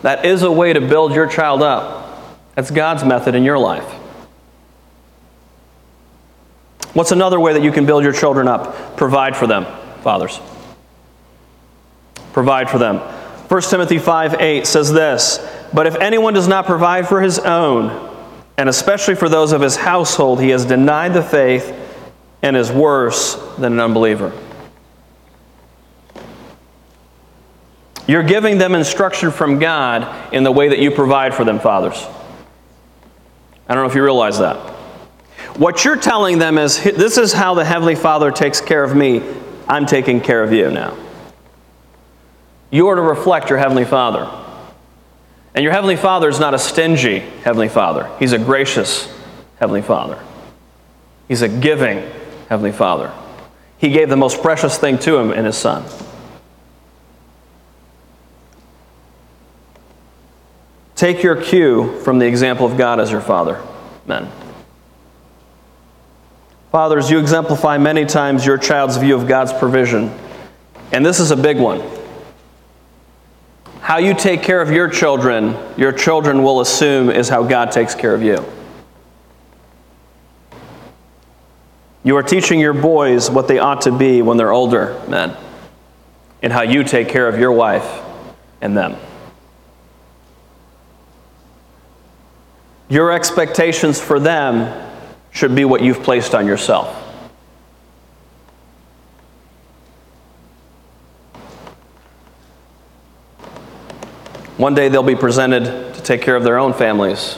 That 0.02 0.26
is 0.26 0.44
a 0.44 0.52
way 0.52 0.74
to 0.74 0.82
build 0.82 1.16
your 1.16 1.26
child 1.26 1.64
up. 1.64 2.38
That's 2.54 2.70
God's 2.70 3.06
method 3.06 3.34
in 3.34 3.46
your 3.46 3.58
life. 3.58 3.90
What's 6.92 7.14
another 7.14 7.40
way 7.40 7.54
that 7.54 7.64
you 7.64 7.72
can 7.72 7.86
build 7.86 8.04
your 8.04 8.12
children 8.12 8.50
up? 8.50 8.98
Provide 8.98 9.38
for 9.38 9.48
them, 9.48 9.64
fathers. 10.02 10.38
Provide 12.34 12.70
for 12.70 12.78
them. 12.78 12.98
1 12.98 13.62
Timothy 13.62 14.00
5 14.00 14.34
8 14.34 14.68
says 14.68 14.92
this 14.92 15.40
But 15.74 15.88
if 15.88 15.96
anyone 15.96 16.34
does 16.34 16.50
not 16.50 16.66
provide 16.66 17.08
for 17.08 17.22
his 17.22 17.40
own, 17.40 18.14
and 18.58 18.68
especially 18.68 19.16
for 19.16 19.30
those 19.30 19.54
of 19.54 19.62
his 19.62 19.78
household, 19.78 20.42
he 20.42 20.50
has 20.50 20.66
denied 20.66 21.14
the 21.14 21.24
faith 21.24 21.74
and 22.42 22.58
is 22.58 22.70
worse 22.70 23.36
than 23.58 23.72
an 23.72 23.80
unbeliever. 23.80 24.34
You're 28.08 28.24
giving 28.24 28.58
them 28.58 28.74
instruction 28.74 29.32
from 29.32 29.60
God 29.60 30.34
in 30.34 30.44
the 30.44 30.52
way 30.52 30.70
that 30.70 30.80
you 30.80 30.92
provide 30.92 31.34
for 31.36 31.44
them, 31.44 31.60
fathers. 31.60 32.08
I 33.68 33.76
don't 33.76 33.84
know 33.84 33.90
if 33.90 33.96
you 33.96 34.04
realize 34.04 34.40
that. 34.40 34.56
What 35.58 35.84
you're 35.84 35.98
telling 35.98 36.40
them 36.40 36.58
is 36.58 36.82
this 36.82 37.18
is 37.18 37.34
how 37.34 37.54
the 37.54 37.66
Heavenly 37.66 37.96
Father 37.96 38.32
takes 38.32 38.62
care 38.62 38.84
of 38.84 38.96
me. 38.96 39.22
I'm 39.68 39.86
taking 39.86 40.22
care 40.22 40.42
of 40.42 40.54
you 40.54 40.72
now. 40.72 40.98
You 42.72 42.88
are 42.88 42.96
to 42.96 43.02
reflect 43.02 43.50
your 43.50 43.60
Heavenly 43.60 43.86
Father. 43.86 44.30
And 45.54 45.64
your 45.64 45.74
Heavenly 45.74 45.96
Father 45.98 46.30
is 46.30 46.40
not 46.40 46.54
a 46.54 46.60
stingy 46.60 47.20
Heavenly 47.20 47.70
Father, 47.70 48.10
He's 48.20 48.32
a 48.32 48.40
gracious 48.40 49.14
Heavenly 49.60 49.82
Father. 49.82 50.24
He's 51.28 51.42
a 51.42 51.50
giving 51.50 52.10
Heavenly 52.48 52.72
Father. 52.72 53.12
He 53.78 53.90
gave 53.90 54.08
the 54.08 54.16
most 54.16 54.42
precious 54.42 54.78
thing 54.78 54.98
to 55.00 55.18
Him 55.18 55.32
in 55.32 55.44
His 55.44 55.58
Son. 55.58 55.84
Take 60.98 61.22
your 61.22 61.40
cue 61.40 62.00
from 62.00 62.18
the 62.18 62.26
example 62.26 62.66
of 62.66 62.76
God 62.76 63.00
as 63.00 63.12
your 63.12 63.22
Father, 63.22 63.64
men. 64.08 64.32
Fathers, 66.72 67.12
you 67.12 67.20
exemplify 67.20 67.78
many 67.78 68.04
times 68.04 68.44
your 68.48 68.58
child's 68.58 68.98
view 68.98 69.16
of 69.16 69.28
God's 69.28 69.54
provision. 69.54 70.12
And 70.92 71.06
this 71.06 71.20
is 71.20 71.30
a 71.30 71.38
big 71.38 71.60
one. 71.60 71.84
How 73.80 74.00
you 74.00 74.16
take 74.16 74.42
care 74.42 74.60
of 74.60 74.72
your 74.72 74.90
children, 74.90 75.56
your 75.78 75.92
children 75.92 76.42
will 76.42 76.62
assume 76.62 77.12
is 77.12 77.30
how 77.30 77.44
God 77.44 77.72
takes 77.72 77.94
care 77.94 78.16
of 78.16 78.24
you. 78.24 78.44
You 82.04 82.18
are 82.18 82.24
teaching 82.24 82.60
your 82.60 82.74
boys 82.74 83.30
what 83.30 83.48
they 83.48 83.60
ought 83.60 83.82
to 83.82 83.96
be 83.96 84.24
when 84.24 84.38
they're 84.38 84.52
older, 84.52 85.00
men, 85.08 85.38
and 86.42 86.52
how 86.52 86.64
you 86.64 86.84
take 86.84 87.08
care 87.08 87.28
of 87.28 87.40
your 87.40 87.52
wife 87.52 88.02
and 88.62 88.76
them. 88.76 88.98
Your 92.90 93.12
expectations 93.12 94.00
for 94.00 94.20
them 94.20 94.92
should 95.32 95.54
be 95.54 95.66
what 95.66 95.82
you've 95.82 96.04
placed 96.04 96.34
on 96.34 96.48
yourself. 96.48 97.04
One 104.58 104.74
day 104.74 104.90
they'll 104.90 105.04
be 105.04 105.16
presented 105.16 105.94
to 105.94 106.02
take 106.02 106.22
care 106.22 106.36
of 106.36 106.44
their 106.44 106.58
own 106.58 106.74
families, 106.74 107.38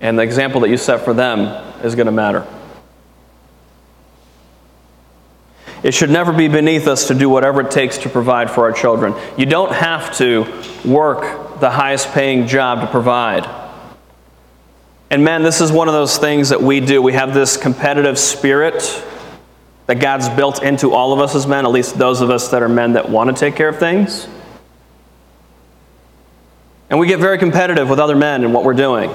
and 0.00 0.18
the 0.18 0.22
example 0.22 0.60
that 0.60 0.68
you 0.68 0.76
set 0.76 1.00
for 1.00 1.12
them 1.12 1.40
is 1.82 1.94
going 1.94 2.06
to 2.06 2.12
matter. 2.12 2.46
It 5.82 5.92
should 5.92 6.10
never 6.10 6.32
be 6.32 6.48
beneath 6.48 6.86
us 6.86 7.08
to 7.08 7.14
do 7.14 7.28
whatever 7.28 7.62
it 7.62 7.70
takes 7.70 7.98
to 7.98 8.08
provide 8.08 8.50
for 8.50 8.64
our 8.64 8.72
children. 8.72 9.14
You 9.36 9.46
don't 9.46 9.72
have 9.72 10.16
to 10.18 10.44
work 10.84 11.60
the 11.60 11.70
highest 11.70 12.12
paying 12.12 12.46
job 12.46 12.80
to 12.80 12.86
provide. 12.86 13.63
And 15.10 15.24
man, 15.24 15.42
this 15.42 15.60
is 15.60 15.70
one 15.70 15.88
of 15.88 15.94
those 15.94 16.18
things 16.18 16.48
that 16.48 16.60
we 16.60 16.80
do. 16.80 17.00
We 17.00 17.12
have 17.12 17.34
this 17.34 17.56
competitive 17.56 18.18
spirit 18.18 19.04
that 19.86 19.96
God's 19.96 20.28
built 20.30 20.62
into 20.62 20.92
all 20.92 21.12
of 21.12 21.20
us 21.20 21.34
as 21.34 21.46
men, 21.46 21.64
at 21.64 21.70
least 21.70 21.98
those 21.98 22.20
of 22.20 22.30
us 22.30 22.48
that 22.48 22.62
are 22.62 22.68
men 22.68 22.94
that 22.94 23.08
want 23.08 23.30
to 23.30 23.36
take 23.38 23.54
care 23.54 23.68
of 23.68 23.78
things. 23.78 24.26
And 26.90 26.98
we 26.98 27.06
get 27.06 27.20
very 27.20 27.38
competitive 27.38 27.88
with 27.88 27.98
other 27.98 28.16
men 28.16 28.44
in 28.44 28.52
what 28.52 28.64
we're 28.64 28.74
doing. 28.74 29.10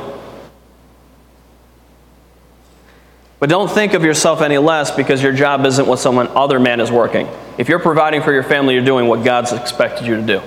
But 3.40 3.50
don't 3.50 3.72
think 3.72 3.94
of 3.94 4.04
yourself 4.04 4.42
any 4.42 4.58
less 4.58 4.92
because 4.92 5.24
your 5.24 5.32
job 5.32 5.66
isn't 5.66 5.88
what 5.88 6.00
someone 6.00 6.28
other 6.30 6.60
man 6.60 6.82
is 6.82 6.92
working. 6.92 7.28
If 7.58 7.70
you're 7.70 7.80
providing 7.80 8.22
for 8.22 8.34
your 8.34 8.44
family, 8.44 8.74
you're 8.74 8.84
doing 8.84 9.08
what 9.08 9.24
God's 9.24 9.54
expected 9.54 10.06
you 10.06 10.18
to 10.18 10.22
do. 10.22 10.42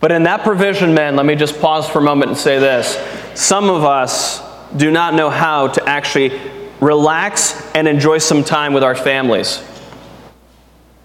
But 0.00 0.12
in 0.12 0.22
that 0.24 0.42
provision, 0.42 0.94
man, 0.94 1.16
let 1.16 1.26
me 1.26 1.34
just 1.34 1.60
pause 1.60 1.88
for 1.88 1.98
a 1.98 2.02
moment 2.02 2.30
and 2.30 2.38
say 2.38 2.58
this. 2.58 2.96
Some 3.34 3.68
of 3.68 3.84
us 3.84 4.42
do 4.76 4.90
not 4.90 5.14
know 5.14 5.30
how 5.30 5.68
to 5.68 5.88
actually 5.88 6.38
relax 6.80 7.72
and 7.74 7.88
enjoy 7.88 8.18
some 8.18 8.44
time 8.44 8.72
with 8.72 8.84
our 8.84 8.94
families 8.94 9.62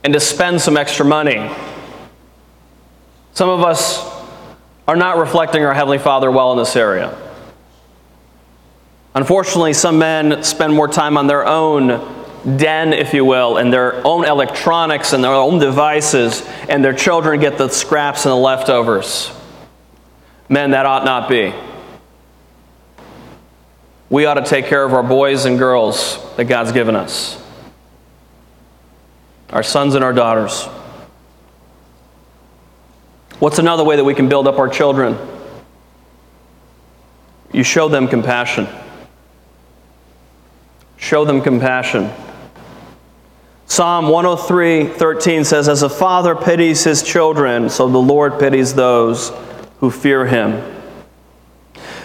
and 0.04 0.14
to 0.14 0.20
spend 0.20 0.62
some 0.62 0.78
extra 0.78 1.06
money. 1.06 1.50
Some 3.34 3.50
of 3.50 3.62
us 3.62 4.04
are 4.88 4.96
not 4.96 5.18
reflecting 5.18 5.64
our 5.64 5.74
Heavenly 5.74 5.98
Father 5.98 6.30
well 6.30 6.52
in 6.52 6.58
this 6.58 6.76
area. 6.76 7.18
Unfortunately, 9.16 9.74
some 9.74 9.98
men 9.98 10.44
spend 10.44 10.74
more 10.74 10.88
time 10.88 11.18
on 11.18 11.28
their 11.28 11.46
own 11.46 12.23
den, 12.44 12.94
if 12.94 13.14
you 13.14 13.26
will, 13.26 13.58
and 13.58 13.72
their 13.72 14.06
own 14.06 14.26
electronics 14.26 15.14
and 15.14 15.24
their 15.24 15.32
own 15.32 15.60
devices, 15.60 16.46
and 16.70 16.84
their 16.84 16.94
children 16.94 17.40
get 17.40 17.58
the 17.58 17.70
scraps 17.70 18.26
and 18.26 18.32
the 18.32 18.36
leftovers. 18.36 19.32
Men, 20.50 20.72
that 20.72 20.86
ought 20.86 21.06
not 21.06 21.30
be. 21.30 21.54
We 24.10 24.26
ought 24.26 24.36
to 24.36 24.46
take 24.46 24.66
care 24.66 24.84
of 24.84 24.94
our 24.94 25.04
boys 25.04 25.46
and 25.46 25.58
girls 25.58 26.20
that 26.36 26.46
God's 26.46 26.72
given 26.72 26.96
us, 26.96 27.42
our 29.50 29.64
sons 29.64 29.96
and 29.96 30.04
our 30.04 30.14
daughters. 30.14 30.66
What's 33.40 33.58
another 33.58 33.84
way 33.84 33.96
that 33.96 34.04
we 34.04 34.14
can 34.14 34.30
build 34.30 34.48
up 34.48 34.60
our 34.60 34.70
children? 34.70 35.18
You 37.52 37.64
show 37.64 37.88
them 37.88 38.08
compassion. 38.08 38.68
Show 40.98 41.26
them 41.26 41.42
compassion. 41.42 42.12
Psalm 43.66 44.10
103 44.10 44.88
13 44.88 45.44
says, 45.44 45.68
As 45.68 45.84
a 45.84 45.90
father 45.90 46.36
pities 46.36 46.84
his 46.84 47.02
children, 47.02 47.70
so 47.70 47.88
the 47.88 47.98
Lord 47.98 48.40
pities 48.40 48.74
those 48.74 49.32
who 49.80 49.90
fear 49.90 50.26
him. 50.26 50.62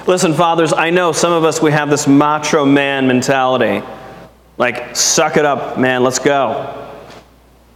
Listen, 0.06 0.32
fathers, 0.32 0.72
I 0.72 0.90
know 0.90 1.12
some 1.12 1.32
of 1.32 1.44
us, 1.44 1.60
we 1.60 1.70
have 1.72 1.90
this 1.90 2.06
macho 2.06 2.64
man 2.64 3.06
mentality. 3.06 3.86
Like, 4.56 4.96
suck 4.96 5.36
it 5.36 5.44
up, 5.44 5.78
man, 5.78 6.02
let's 6.02 6.18
go. 6.18 6.88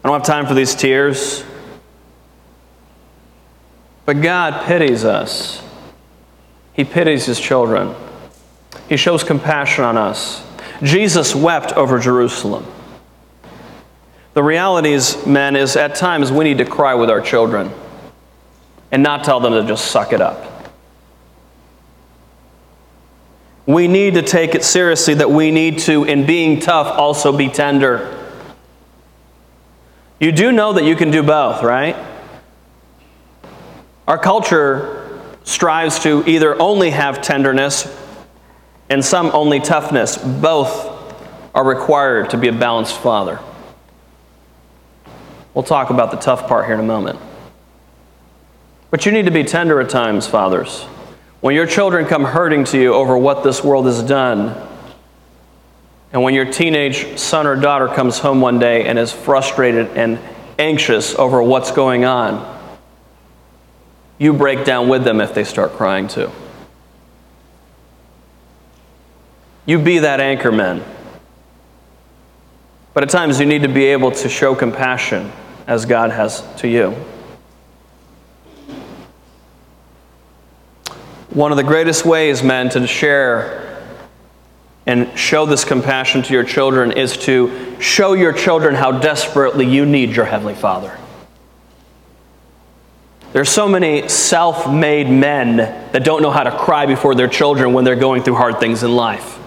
I 0.03 0.09
don't 0.09 0.19
have 0.19 0.27
time 0.27 0.47
for 0.47 0.55
these 0.55 0.75
tears. 0.75 1.45
But 4.05 4.21
God 4.21 4.65
pities 4.67 5.05
us. 5.05 5.63
He 6.73 6.85
pities 6.85 7.27
his 7.27 7.39
children. 7.39 7.95
He 8.89 8.97
shows 8.97 9.23
compassion 9.23 9.85
on 9.85 9.97
us. 9.97 10.45
Jesus 10.83 11.35
wept 11.35 11.73
over 11.75 11.99
Jerusalem. 11.99 12.67
The 14.35 14.43
reality 14.43 14.93
is, 14.93 15.27
men, 15.27 15.57
is 15.57 15.77
at 15.77 15.95
times 15.95 16.33
we 16.33 16.45
need 16.45 16.59
to 16.59 16.65
cry 16.65 16.95
with 16.95 17.11
our 17.11 17.21
children 17.21 17.71
and 18.91 19.03
not 19.03 19.25
tell 19.25 19.41
them 19.41 19.53
to 19.53 19.65
just 19.67 19.91
suck 19.91 20.13
it 20.13 20.21
up. 20.21 20.49
We 23.67 23.89
need 23.89 24.15
to 24.15 24.23
take 24.23 24.55
it 24.55 24.65
seriously 24.65 25.15
that 25.15 25.31
we 25.31 25.51
need 25.51 25.81
to, 25.81 26.05
in 26.05 26.27
being 26.27 26.61
tough, 26.61 26.99
also 26.99 27.37
be 27.37 27.49
tender. 27.49 28.19
You 30.19 30.33
do 30.33 30.51
know 30.51 30.73
that 30.73 30.85
you 30.85 30.97
can 30.97 31.11
do 31.11 31.23
both, 31.23 31.63
right? 31.63 31.97
Our 34.09 34.19
culture 34.19 35.21
strives 35.45 36.01
to 36.01 36.25
either 36.27 36.61
only 36.61 36.91
have 36.91 37.23
tenderness 37.23 37.87
and 38.89 39.05
some 39.05 39.31
only 39.33 39.61
toughness. 39.61 40.17
Both 40.17 40.91
are 41.55 41.65
required 41.65 42.31
to 42.31 42.37
be 42.37 42.49
a 42.49 42.53
balanced 42.53 42.97
father. 42.97 43.39
We'll 45.55 45.63
talk 45.63 45.91
about 45.91 46.11
the 46.11 46.17
tough 46.17 46.49
part 46.49 46.65
here 46.65 46.75
in 46.75 46.81
a 46.81 46.85
moment. 46.85 47.19
But 48.91 49.07
you 49.07 49.13
need 49.13 49.27
to 49.27 49.31
be 49.31 49.45
tender 49.45 49.81
at 49.81 49.91
times, 49.91 50.27
fathers. 50.27 50.83
When 51.41 51.55
your 51.55 51.67
children 51.67 52.07
come 52.07 52.25
hurting 52.25 52.65
to 52.67 52.81
you 52.81 52.95
over 52.95 53.17
what 53.19 53.43
this 53.43 53.65
world 53.65 53.87
has 53.87 54.03
done, 54.03 54.69
and 56.13 56.23
when 56.23 56.35
your 56.35 56.45
teenage 56.45 57.19
son 57.19 57.47
or 57.47 57.57
daughter 57.57 57.89
comes 57.89 58.19
home 58.19 58.41
one 58.41 58.59
day 58.59 58.87
and 58.87 58.99
is 58.99 59.13
frustrated 59.13 59.89
and 59.97 60.19
anxious 60.59 61.15
over 61.17 61.43
what's 61.43 61.71
going 61.71 62.05
on, 62.05 62.49
you 64.19 64.33
break 64.33 64.65
down 64.65 64.89
with 64.89 65.05
them 65.05 65.21
if 65.21 65.35
they 65.35 65.45
start 65.45 65.73
crying 65.73 66.07
too. 66.07 66.31
You 69.67 69.79
be 69.79 69.99
that 70.01 70.21
anchor 70.21 70.53
man. 70.53 70.85
But 72.95 73.05
at 73.05 73.11
times 73.11 73.41
you 73.41 73.47
need 73.47 73.63
to 73.63 73.69
be 73.69 73.87
able 73.87 74.11
to 74.13 74.29
show 74.29 74.55
compassion 74.55 75.33
as 75.67 75.87
God 75.87 76.11
has 76.11 76.43
to 76.59 76.69
you. 76.69 76.91
One 81.31 81.51
of 81.51 81.57
the 81.57 81.65
greatest 81.65 82.05
ways, 82.05 82.43
men, 82.43 82.69
to 82.71 82.87
share 82.87 83.63
and 84.85 85.17
show 85.19 85.47
this 85.47 85.65
compassion 85.65 86.23
to 86.23 86.33
your 86.33 86.45
children 86.45 86.93
is 86.93 87.17
to 87.19 87.77
show 87.81 88.13
your 88.13 88.33
children 88.33 88.75
how 88.75 88.93
desperately 88.93 89.67
you 89.67 89.87
need 89.87 90.11
your 90.11 90.25
Heavenly 90.25 90.55
Father. 90.55 90.97
There's 93.33 93.49
so 93.49 93.67
many 93.67 94.09
self 94.09 94.71
made 94.71 95.09
men 95.09 95.57
that 95.57 96.05
don't 96.05 96.21
know 96.21 96.31
how 96.31 96.43
to 96.43 96.57
cry 96.57 96.85
before 96.85 97.15
their 97.15 97.29
children 97.29 97.73
when 97.73 97.85
they're 97.85 97.97
going 97.97 98.23
through 98.23 98.35
hard 98.35 98.61
things 98.61 98.83
in 98.83 98.95
life. 98.95 99.39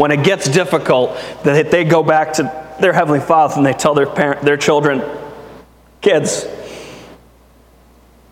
When 0.00 0.12
it 0.12 0.24
gets 0.24 0.48
difficult, 0.48 1.14
that 1.44 1.70
they 1.70 1.84
go 1.84 2.02
back 2.02 2.32
to 2.34 2.44
their 2.80 2.94
Heavenly 2.94 3.20
Father 3.20 3.56
and 3.58 3.66
they 3.66 3.74
tell 3.74 3.92
their, 3.92 4.06
parent, 4.06 4.40
their 4.40 4.56
children, 4.56 5.02
kids, 6.00 6.46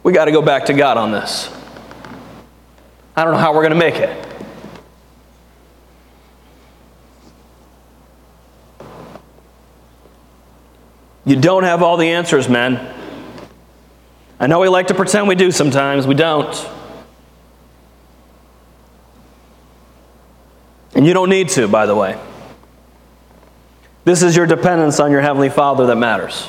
we 0.03 0.15
got 0.15 0.25
to 0.25 0.33
go 0.33 0.41
back 0.41 0.65
to 0.65 0.73
God 0.73 0.97
on 0.97 1.13
this. 1.13 1.55
I 3.15 3.23
don't 3.23 3.35
know 3.35 3.39
how 3.39 3.53
we're 3.53 3.69
going 3.69 3.73
to 3.73 3.77
make 3.79 3.97
it. 3.97 4.27
You 11.27 11.37
don't 11.37 11.65
have 11.65 11.83
all 11.83 11.99
the 11.99 12.09
answers, 12.13 12.49
men. 12.49 12.95
I 14.41 14.47
know 14.47 14.61
we 14.61 14.69
like 14.69 14.87
to 14.87 14.95
pretend 14.95 15.29
we 15.29 15.35
do 15.35 15.51
sometimes, 15.51 16.07
we 16.07 16.15
don't. 16.15 16.78
And 20.99 21.07
you 21.07 21.15
don't 21.15 21.31
need 21.31 21.49
to, 21.51 21.69
by 21.69 21.87
the 21.87 21.95
way. 21.95 22.19
This 24.05 24.25
is 24.25 24.35
your 24.35 24.47
dependence 24.47 24.99
on 24.99 25.13
your 25.13 25.21
Heavenly 25.21 25.49
Father 25.49 25.87
that 25.87 25.95
matters. 25.95 26.49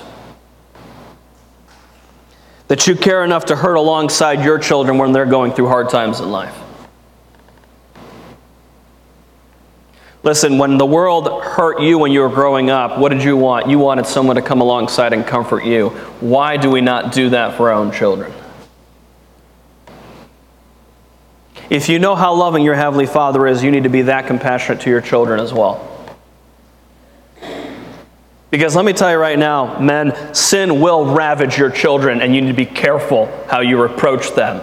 That 2.67 2.87
you 2.87 2.95
care 2.95 3.23
enough 3.23 3.45
to 3.45 3.55
hurt 3.55 3.75
alongside 3.75 4.43
your 4.43 4.57
children 4.57 4.97
when 4.97 5.11
they're 5.11 5.27
going 5.27 5.51
through 5.51 5.67
hard 5.67 5.89
times 5.89 6.19
in 6.19 6.31
life. 6.31 6.57
Listen, 10.23 10.57
when 10.57 10.79
the 10.79 10.85
world 10.85 11.43
hurt 11.43 11.79
you 11.79 11.99
when 11.99 12.11
you 12.11 12.21
were 12.21 12.29
growing 12.29 12.71
up, 12.71 12.97
what 12.97 13.09
did 13.09 13.23
you 13.23 13.37
want? 13.37 13.69
You 13.69 13.77
wanted 13.77 14.07
someone 14.07 14.35
to 14.35 14.41
come 14.41 14.61
alongside 14.61 15.13
and 15.13 15.27
comfort 15.27 15.63
you. 15.63 15.89
Why 16.21 16.57
do 16.57 16.71
we 16.71 16.81
not 16.81 17.11
do 17.11 17.29
that 17.29 17.55
for 17.55 17.69
our 17.69 17.75
own 17.75 17.91
children? 17.91 18.33
If 21.69 21.87
you 21.87 21.99
know 21.99 22.15
how 22.15 22.33
loving 22.33 22.63
your 22.63 22.75
Heavenly 22.75 23.05
Father 23.05 23.45
is, 23.45 23.63
you 23.63 23.71
need 23.71 23.83
to 23.83 23.89
be 23.89 24.03
that 24.03 24.27
compassionate 24.27 24.81
to 24.81 24.89
your 24.89 25.01
children 25.01 25.39
as 25.39 25.53
well. 25.53 25.85
Because 28.49 28.75
let 28.75 28.83
me 28.83 28.93
tell 28.93 29.11
you 29.11 29.17
right 29.17 29.37
now, 29.37 29.79
men, 29.79 30.33
sin 30.33 30.81
will 30.81 31.05
ravage 31.05 31.57
your 31.57 31.69
children, 31.69 32.21
and 32.21 32.33
you 32.33 32.41
need 32.41 32.47
to 32.47 32.53
be 32.53 32.65
careful 32.65 33.27
how 33.47 33.61
you 33.61 33.83
approach 33.83 34.31
them 34.31 34.59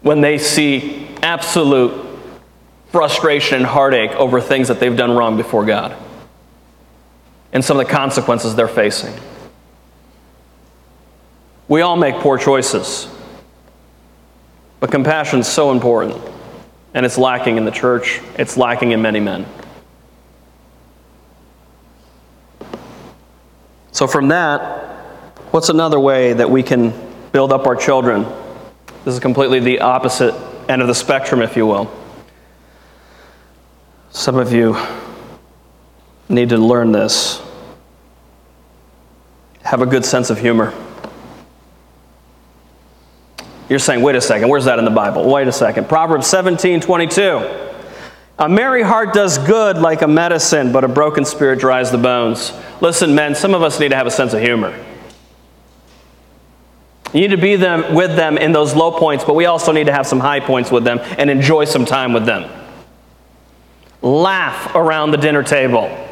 when 0.00 0.22
they 0.22 0.38
see 0.38 1.06
absolute 1.22 1.92
frustration 2.88 3.56
and 3.56 3.66
heartache 3.66 4.12
over 4.12 4.40
things 4.40 4.68
that 4.68 4.80
they've 4.80 4.96
done 4.96 5.10
wrong 5.10 5.36
before 5.36 5.64
God 5.64 5.96
and 7.52 7.64
some 7.64 7.78
of 7.78 7.86
the 7.86 7.92
consequences 7.92 8.54
they're 8.54 8.68
facing. 8.68 9.14
We 11.68 11.80
all 11.80 11.96
make 11.96 12.16
poor 12.16 12.36
choices, 12.36 13.08
but 14.84 14.90
compassion 14.90 15.40
is 15.40 15.48
so 15.48 15.72
important, 15.72 16.14
and 16.92 17.06
it's 17.06 17.16
lacking 17.16 17.56
in 17.56 17.64
the 17.64 17.70
church, 17.70 18.20
it's 18.36 18.58
lacking 18.58 18.90
in 18.90 19.00
many 19.00 19.18
men. 19.18 19.46
So, 23.92 24.06
from 24.06 24.28
that, 24.28 24.60
what's 25.52 25.70
another 25.70 25.98
way 25.98 26.34
that 26.34 26.50
we 26.50 26.62
can 26.62 26.92
build 27.32 27.50
up 27.50 27.66
our 27.66 27.74
children? 27.74 28.26
This 29.06 29.14
is 29.14 29.20
completely 29.20 29.58
the 29.58 29.80
opposite 29.80 30.34
end 30.68 30.82
of 30.82 30.88
the 30.88 30.94
spectrum, 30.94 31.40
if 31.40 31.56
you 31.56 31.66
will. 31.66 31.90
Some 34.10 34.36
of 34.36 34.52
you 34.52 34.76
need 36.28 36.50
to 36.50 36.58
learn 36.58 36.92
this. 36.92 37.40
Have 39.62 39.80
a 39.80 39.86
good 39.86 40.04
sense 40.04 40.28
of 40.28 40.38
humor. 40.38 40.74
You're 43.68 43.78
saying, 43.78 44.02
wait 44.02 44.14
a 44.16 44.20
second, 44.20 44.48
where's 44.48 44.66
that 44.66 44.78
in 44.78 44.84
the 44.84 44.90
Bible? 44.90 45.28
Wait 45.28 45.48
a 45.48 45.52
second. 45.52 45.88
Proverbs 45.88 46.26
17 46.26 46.80
22. 46.80 47.60
A 48.38 48.48
merry 48.48 48.82
heart 48.82 49.14
does 49.14 49.38
good 49.38 49.78
like 49.78 50.02
a 50.02 50.08
medicine, 50.08 50.72
but 50.72 50.82
a 50.82 50.88
broken 50.88 51.24
spirit 51.24 51.60
dries 51.60 51.92
the 51.92 51.98
bones. 51.98 52.52
Listen, 52.80 53.14
men, 53.14 53.34
some 53.34 53.54
of 53.54 53.62
us 53.62 53.78
need 53.78 53.90
to 53.90 53.96
have 53.96 54.08
a 54.08 54.10
sense 54.10 54.32
of 54.32 54.40
humor. 54.40 54.76
You 57.12 57.20
need 57.20 57.30
to 57.30 57.36
be 57.36 57.54
them, 57.54 57.94
with 57.94 58.16
them 58.16 58.36
in 58.36 58.50
those 58.50 58.74
low 58.74 58.90
points, 58.90 59.24
but 59.24 59.36
we 59.36 59.46
also 59.46 59.70
need 59.70 59.84
to 59.84 59.92
have 59.92 60.04
some 60.04 60.18
high 60.18 60.40
points 60.40 60.72
with 60.72 60.82
them 60.82 60.98
and 61.16 61.30
enjoy 61.30 61.64
some 61.64 61.84
time 61.84 62.12
with 62.12 62.26
them. 62.26 62.50
Laugh 64.02 64.74
around 64.74 65.12
the 65.12 65.16
dinner 65.16 65.44
table. 65.44 66.03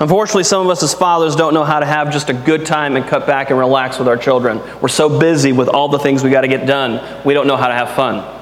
Unfortunately, 0.00 0.44
some 0.44 0.64
of 0.64 0.70
us 0.70 0.82
as 0.82 0.94
fathers 0.94 1.34
don't 1.34 1.54
know 1.54 1.64
how 1.64 1.80
to 1.80 1.86
have 1.86 2.12
just 2.12 2.30
a 2.30 2.32
good 2.32 2.64
time 2.64 2.94
and 2.94 3.04
cut 3.04 3.26
back 3.26 3.50
and 3.50 3.58
relax 3.58 3.98
with 3.98 4.06
our 4.06 4.16
children. 4.16 4.60
We're 4.80 4.88
so 4.88 5.18
busy 5.18 5.50
with 5.52 5.68
all 5.68 5.88
the 5.88 5.98
things 5.98 6.22
we 6.22 6.30
got 6.30 6.42
to 6.42 6.48
get 6.48 6.66
done, 6.66 7.24
we 7.24 7.34
don't 7.34 7.48
know 7.48 7.56
how 7.56 7.66
to 7.66 7.74
have 7.74 7.90
fun. 7.90 8.36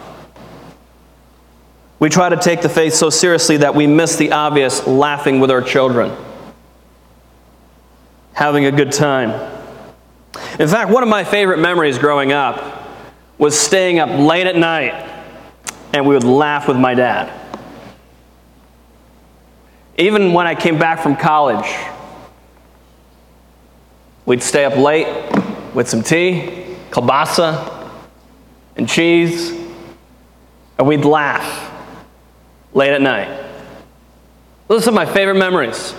We 1.99 2.11
try 2.11 2.29
to 2.29 2.37
take 2.37 2.61
the 2.61 2.69
faith 2.69 2.93
so 2.93 3.09
seriously 3.09 3.57
that 3.59 3.75
we 3.75 3.87
miss 3.87 4.17
the 4.17 4.33
obvious 4.33 4.87
laughing 4.87 5.41
with 5.41 5.51
our 5.51 5.63
children, 5.63 6.13
having 8.35 8.67
a 8.67 8.71
good 8.71 8.93
time. 8.93 9.31
In 10.59 10.69
fact, 10.69 10.91
one 10.91 11.03
of 11.03 11.09
my 11.09 11.25
favorite 11.25 11.59
memories 11.59 11.99
growing 11.99 12.33
up 12.33 12.87
was 13.39 13.59
staying 13.59 13.99
up 13.99 14.11
late 14.11 14.47
at 14.47 14.57
night 14.57 14.93
and 15.95 16.07
we 16.07 16.15
would 16.15 16.25
laugh 16.25 16.69
with 16.69 16.77
my 16.77 16.93
dad. 16.93 17.33
Even 19.99 20.33
when 20.33 20.47
I 20.47 20.55
came 20.55 20.79
back 20.79 21.01
from 21.01 21.17
college, 21.17 21.67
we'd 24.27 24.43
stay 24.43 24.65
up 24.65 24.77
late 24.77 25.07
with 25.75 25.89
some 25.89 26.03
tea, 26.03 26.67
kielbasa, 26.91 27.91
and 28.77 28.89
cheese, 28.89 29.53
and 30.79 30.87
we'd 30.87 31.05
laugh 31.05 31.73
late 32.75 32.93
at 32.93 33.01
night. 33.01 33.45
Those 34.69 34.83
are 34.83 34.85
some 34.85 34.99
of 34.99 35.07
my 35.07 35.13
favorite 35.13 35.39
memories. 35.39 35.95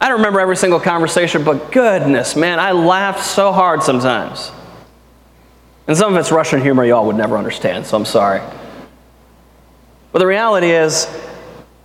I 0.00 0.08
don't 0.08 0.18
remember 0.18 0.40
every 0.40 0.56
single 0.56 0.80
conversation, 0.80 1.44
but 1.44 1.70
goodness, 1.70 2.34
man, 2.34 2.58
I 2.58 2.72
laughed 2.72 3.24
so 3.24 3.52
hard 3.52 3.82
sometimes. 3.82 4.50
And 5.86 5.96
some 5.96 6.12
of 6.12 6.18
it's 6.18 6.32
Russian 6.32 6.60
humor 6.60 6.84
y'all 6.84 7.06
would 7.06 7.16
never 7.16 7.36
understand, 7.36 7.86
so 7.86 7.96
I'm 7.96 8.04
sorry. 8.04 8.40
But 10.10 10.18
the 10.18 10.26
reality 10.26 10.70
is, 10.70 11.06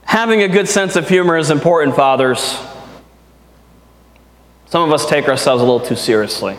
having 0.10 0.42
a 0.42 0.48
good 0.48 0.68
sense 0.68 0.96
of 0.96 1.08
humor 1.08 1.38
is 1.38 1.52
important, 1.52 1.96
fathers. 1.96 2.58
Some 4.66 4.82
of 4.82 4.92
us 4.92 5.08
take 5.08 5.28
ourselves 5.28 5.62
a 5.62 5.66
little 5.66 5.80
too 5.80 5.96
seriously. 5.96 6.58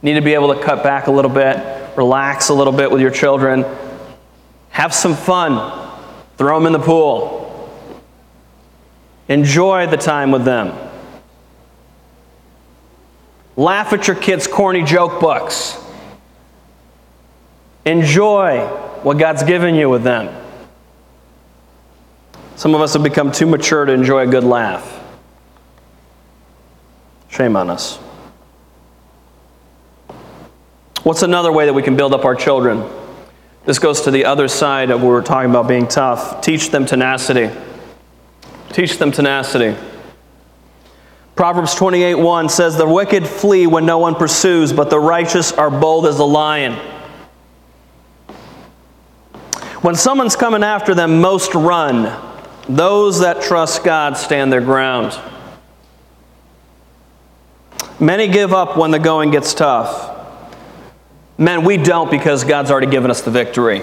Need 0.00 0.14
to 0.14 0.20
be 0.20 0.34
able 0.34 0.54
to 0.54 0.62
cut 0.62 0.84
back 0.84 1.08
a 1.08 1.10
little 1.10 1.32
bit, 1.32 1.56
relax 1.96 2.50
a 2.50 2.54
little 2.54 2.72
bit 2.72 2.88
with 2.88 3.00
your 3.00 3.10
children, 3.10 3.64
have 4.70 4.94
some 4.94 5.16
fun, 5.16 5.90
throw 6.36 6.56
them 6.56 6.68
in 6.68 6.72
the 6.72 6.78
pool. 6.78 7.68
Enjoy 9.26 9.88
the 9.88 9.96
time 9.96 10.30
with 10.30 10.44
them. 10.44 10.72
Laugh 13.56 13.92
at 13.92 14.06
your 14.06 14.16
kids' 14.16 14.46
corny 14.46 14.84
joke 14.84 15.20
books. 15.20 15.82
Enjoy 17.84 18.64
what 19.02 19.18
God's 19.18 19.42
given 19.42 19.74
you 19.74 19.90
with 19.90 20.04
them. 20.04 20.43
Some 22.56 22.74
of 22.74 22.80
us 22.80 22.92
have 22.94 23.02
become 23.02 23.32
too 23.32 23.46
mature 23.46 23.84
to 23.84 23.92
enjoy 23.92 24.20
a 24.22 24.26
good 24.26 24.44
laugh. 24.44 25.02
Shame 27.28 27.56
on 27.56 27.68
us. 27.68 27.96
What's 31.02 31.22
another 31.22 31.52
way 31.52 31.66
that 31.66 31.72
we 31.72 31.82
can 31.82 31.96
build 31.96 32.14
up 32.14 32.24
our 32.24 32.34
children? 32.34 32.88
This 33.64 33.78
goes 33.78 34.02
to 34.02 34.10
the 34.10 34.24
other 34.24 34.46
side 34.46 34.90
of 34.90 35.02
what 35.02 35.08
we're 35.08 35.22
talking 35.22 35.50
about 35.50 35.66
being 35.66 35.88
tough. 35.88 36.40
Teach 36.40 36.70
them 36.70 36.86
tenacity. 36.86 37.50
Teach 38.70 38.98
them 38.98 39.10
tenacity. 39.10 39.76
Proverbs 41.34 41.74
28 41.74 42.14
1 42.14 42.48
says, 42.48 42.76
The 42.76 42.86
wicked 42.88 43.26
flee 43.26 43.66
when 43.66 43.84
no 43.84 43.98
one 43.98 44.14
pursues, 44.14 44.72
but 44.72 44.90
the 44.90 45.00
righteous 45.00 45.52
are 45.52 45.70
bold 45.70 46.06
as 46.06 46.18
a 46.20 46.24
lion. 46.24 46.74
When 49.82 49.96
someone's 49.96 50.36
coming 50.36 50.62
after 50.62 50.94
them, 50.94 51.20
most 51.20 51.54
run. 51.54 52.33
Those 52.68 53.20
that 53.20 53.42
trust 53.42 53.84
God 53.84 54.16
stand 54.16 54.52
their 54.52 54.60
ground. 54.60 55.18
Many 58.00 58.28
give 58.28 58.52
up 58.52 58.76
when 58.76 58.90
the 58.90 58.98
going 58.98 59.30
gets 59.30 59.54
tough. 59.54 60.10
Men, 61.36 61.64
we 61.64 61.76
don't 61.76 62.10
because 62.10 62.44
God's 62.44 62.70
already 62.70 62.86
given 62.86 63.10
us 63.10 63.20
the 63.20 63.30
victory. 63.30 63.82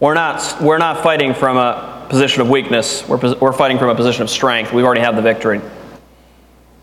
We're 0.00 0.14
not, 0.14 0.60
we're 0.60 0.78
not 0.78 1.02
fighting 1.02 1.34
from 1.34 1.56
a 1.56 2.06
position 2.08 2.42
of 2.42 2.48
weakness. 2.48 3.06
We're, 3.08 3.36
we're 3.36 3.52
fighting 3.52 3.78
from 3.78 3.88
a 3.88 3.94
position 3.94 4.22
of 4.22 4.30
strength. 4.30 4.72
We 4.72 4.82
already 4.82 5.00
have 5.00 5.16
the 5.16 5.22
victory. 5.22 5.60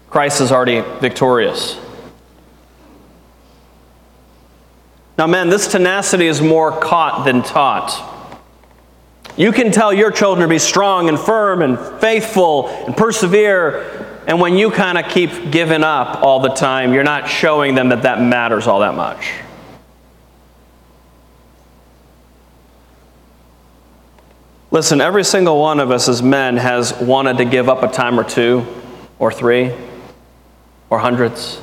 Christ 0.09 0.41
is 0.41 0.51
already 0.51 0.81
victorious. 0.99 1.79
Now, 5.17 5.27
men, 5.27 5.49
this 5.49 5.67
tenacity 5.67 6.27
is 6.27 6.41
more 6.41 6.71
caught 6.71 7.25
than 7.25 7.43
taught. 7.43 8.18
You 9.37 9.51
can 9.51 9.71
tell 9.71 9.93
your 9.93 10.11
children 10.11 10.47
to 10.47 10.53
be 10.53 10.59
strong 10.59 11.07
and 11.09 11.19
firm 11.19 11.61
and 11.61 11.79
faithful 12.01 12.67
and 12.67 12.95
persevere, 12.95 14.23
and 14.27 14.39
when 14.39 14.57
you 14.57 14.69
kind 14.69 14.97
of 14.97 15.09
keep 15.09 15.51
giving 15.51 15.83
up 15.83 16.21
all 16.21 16.39
the 16.39 16.49
time, 16.49 16.93
you're 16.93 17.03
not 17.03 17.27
showing 17.27 17.73
them 17.75 17.89
that 17.89 18.03
that 18.03 18.21
matters 18.21 18.67
all 18.67 18.81
that 18.81 18.95
much. 18.95 19.31
Listen, 24.71 25.01
every 25.01 25.23
single 25.23 25.59
one 25.59 25.79
of 25.79 25.89
us 25.89 26.07
as 26.07 26.21
men 26.21 26.57
has 26.57 26.93
wanted 26.99 27.37
to 27.37 27.45
give 27.45 27.67
up 27.69 27.81
a 27.81 27.87
time 27.87 28.19
or 28.19 28.23
two, 28.23 28.65
or 29.17 29.31
three, 29.31 29.73
or 30.91 30.99
hundreds. 30.99 31.59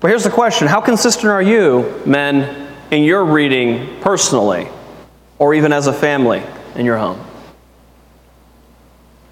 But 0.00 0.08
here's 0.08 0.24
the 0.24 0.30
question 0.30 0.66
How 0.66 0.80
consistent 0.80 1.30
are 1.30 1.42
you, 1.42 2.02
men, 2.04 2.67
in 2.90 3.04
your 3.04 3.24
reading 3.24 4.00
personally, 4.00 4.68
or 5.38 5.54
even 5.54 5.72
as 5.72 5.86
a 5.86 5.92
family 5.92 6.42
in 6.74 6.86
your 6.86 6.98
home? 6.98 7.24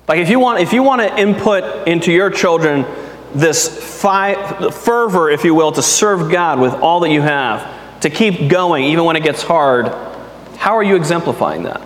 Like, 0.08 0.18
if 0.18 0.30
you 0.30 0.38
want, 0.38 0.60
if 0.60 0.72
you 0.72 0.82
want 0.82 1.02
to 1.02 1.18
input 1.18 1.88
into 1.88 2.12
your 2.12 2.30
children 2.30 2.86
this 3.34 4.00
fi- 4.00 4.70
fervor, 4.70 5.30
if 5.30 5.44
you 5.44 5.54
will, 5.54 5.72
to 5.72 5.82
serve 5.82 6.30
God 6.30 6.60
with 6.60 6.72
all 6.74 7.00
that 7.00 7.10
you 7.10 7.22
have, 7.22 8.00
to 8.00 8.10
keep 8.10 8.48
going 8.48 8.84
even 8.84 9.04
when 9.04 9.16
it 9.16 9.24
gets 9.24 9.42
hard, 9.42 9.88
how 10.56 10.76
are 10.76 10.82
you 10.82 10.96
exemplifying 10.96 11.64
that? 11.64 11.82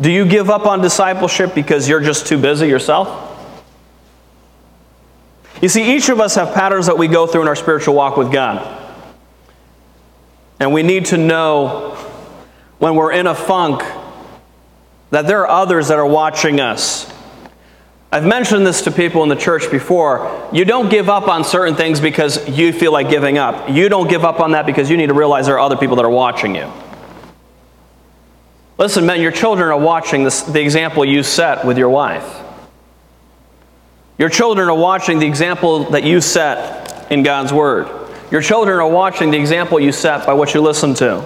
Do 0.00 0.10
you 0.10 0.26
give 0.26 0.50
up 0.50 0.66
on 0.66 0.82
discipleship 0.82 1.54
because 1.54 1.88
you're 1.88 2.00
just 2.00 2.26
too 2.26 2.38
busy 2.38 2.66
yourself? 2.66 3.30
You 5.62 5.68
see, 5.68 5.96
each 5.96 6.08
of 6.08 6.20
us 6.20 6.34
have 6.34 6.52
patterns 6.52 6.86
that 6.86 6.98
we 6.98 7.08
go 7.08 7.26
through 7.26 7.42
in 7.42 7.48
our 7.48 7.56
spiritual 7.56 7.94
walk 7.94 8.16
with 8.16 8.30
God. 8.30 8.83
And 10.64 10.72
we 10.72 10.82
need 10.82 11.04
to 11.06 11.18
know 11.18 11.90
when 12.78 12.94
we're 12.94 13.12
in 13.12 13.26
a 13.26 13.34
funk 13.34 13.82
that 15.10 15.26
there 15.26 15.42
are 15.42 15.48
others 15.50 15.88
that 15.88 15.98
are 15.98 16.06
watching 16.06 16.58
us. 16.58 17.12
I've 18.10 18.24
mentioned 18.24 18.66
this 18.66 18.80
to 18.84 18.90
people 18.90 19.22
in 19.24 19.28
the 19.28 19.36
church 19.36 19.70
before. 19.70 20.48
You 20.54 20.64
don't 20.64 20.88
give 20.88 21.10
up 21.10 21.28
on 21.28 21.44
certain 21.44 21.74
things 21.74 22.00
because 22.00 22.48
you 22.48 22.72
feel 22.72 22.92
like 22.92 23.10
giving 23.10 23.36
up. 23.36 23.68
You 23.68 23.90
don't 23.90 24.08
give 24.08 24.24
up 24.24 24.40
on 24.40 24.52
that 24.52 24.64
because 24.64 24.88
you 24.88 24.96
need 24.96 25.08
to 25.08 25.14
realize 25.14 25.44
there 25.44 25.56
are 25.56 25.60
other 25.60 25.76
people 25.76 25.96
that 25.96 26.04
are 26.06 26.10
watching 26.10 26.54
you. 26.54 26.72
Listen, 28.78 29.04
men, 29.04 29.20
your 29.20 29.32
children 29.32 29.68
are 29.68 29.78
watching 29.78 30.24
this, 30.24 30.44
the 30.44 30.62
example 30.62 31.04
you 31.04 31.22
set 31.22 31.66
with 31.66 31.76
your 31.76 31.90
wife. 31.90 32.40
Your 34.16 34.30
children 34.30 34.70
are 34.70 34.78
watching 34.78 35.18
the 35.18 35.26
example 35.26 35.90
that 35.90 36.04
you 36.04 36.22
set 36.22 37.12
in 37.12 37.22
God's 37.22 37.52
Word. 37.52 38.03
Your 38.34 38.42
children 38.42 38.80
are 38.80 38.88
watching 38.88 39.30
the 39.30 39.38
example 39.38 39.78
you 39.78 39.92
set 39.92 40.26
by 40.26 40.32
what 40.32 40.54
you 40.54 40.60
listen 40.60 40.92
to. 40.94 41.22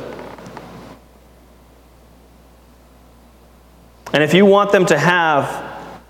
And 4.12 4.22
if 4.22 4.34
you 4.34 4.44
want 4.44 4.72
them 4.72 4.84
to 4.84 4.98
have 4.98 5.48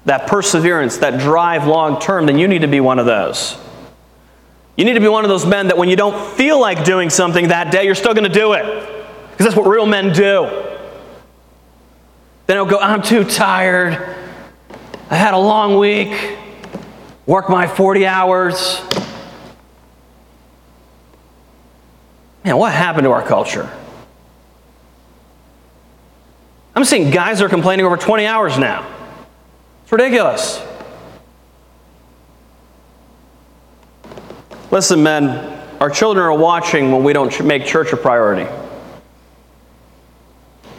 that 0.07 0.27
perseverance, 0.27 0.97
that 0.97 1.21
drive 1.21 1.69
long 1.69 2.01
term, 2.01 2.27
then 2.27 2.37
you 2.37 2.49
need 2.49 2.63
to 2.63 2.67
be 2.67 2.81
one 2.81 2.99
of 2.99 3.07
those. 3.07 3.57
You 4.77 4.85
need 4.85 4.95
to 4.95 5.01
be 5.01 5.07
one 5.07 5.25
of 5.25 5.29
those 5.29 5.47
men 5.47 5.69
that 5.69 5.79
when 5.79 5.89
you 5.89 5.95
don't 5.95 6.37
feel 6.37 6.61
like 6.61 6.83
doing 6.83 7.11
something 7.11 7.47
that 7.47 7.71
day, 7.71 7.85
you're 7.85 7.95
still 7.95 8.13
going 8.13 8.29
to 8.29 8.37
do 8.37 8.55
it. 8.55 8.65
Because 9.31 9.47
that's 9.47 9.57
what 9.57 9.69
real 9.69 9.87
men 9.87 10.13
do. 10.13 10.47
Then 12.49 12.57
I'll 12.57 12.67
go, 12.67 12.81
I'm 12.81 13.03
too 13.03 13.23
tired. 13.23 13.93
I 15.11 15.15
had 15.15 15.33
a 15.33 15.39
long 15.39 15.79
week. 15.79 16.39
Work 17.25 17.49
my 17.49 17.69
40 17.69 18.05
hours. 18.05 18.81
Man, 22.49 22.57
what 22.57 22.73
happened 22.73 23.05
to 23.05 23.11
our 23.11 23.21
culture? 23.21 23.71
I'm 26.75 26.83
seeing 26.83 27.11
guys 27.11 27.43
are 27.43 27.49
complaining 27.51 27.85
over 27.85 27.99
20 27.99 28.25
hours 28.25 28.57
now. 28.57 28.91
It's 29.83 29.93
ridiculous. 29.93 30.59
Listen, 34.71 35.03
men, 35.03 35.61
our 35.79 35.91
children 35.91 36.25
are 36.25 36.39
watching 36.39 36.91
when 36.91 37.05
we 37.05 37.13
don't 37.13 37.45
make 37.45 37.67
church 37.67 37.93
a 37.93 37.99
priority. 37.99 38.51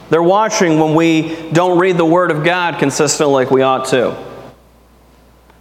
They're 0.10 0.24
watching 0.24 0.80
when 0.80 0.96
we 0.96 1.52
don't 1.52 1.78
read 1.78 1.98
the 1.98 2.06
Word 2.06 2.32
of 2.32 2.44
God 2.44 2.80
consistently 2.80 3.32
like 3.32 3.52
we 3.52 3.62
ought 3.62 3.86
to. 3.90 4.29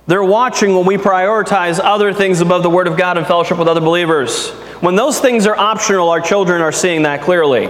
They're 0.09 0.25
watching 0.25 0.75
when 0.75 0.87
we 0.87 0.97
prioritize 0.97 1.79
other 1.79 2.15
things 2.15 2.41
above 2.41 2.63
the 2.63 2.71
Word 2.71 2.89
of 2.89 2.97
God 2.97 3.19
and 3.19 3.27
fellowship 3.27 3.59
with 3.59 3.69
other 3.69 3.83
believers. 3.83 4.49
When 4.81 4.97
those 4.97 5.21
things 5.21 5.47
are 5.47 5.55
optional, 5.55 6.09
our 6.09 6.23
children 6.23 6.63
are 6.63 6.73
seeing 6.73 7.03
that 7.03 7.21
clearly, 7.21 7.67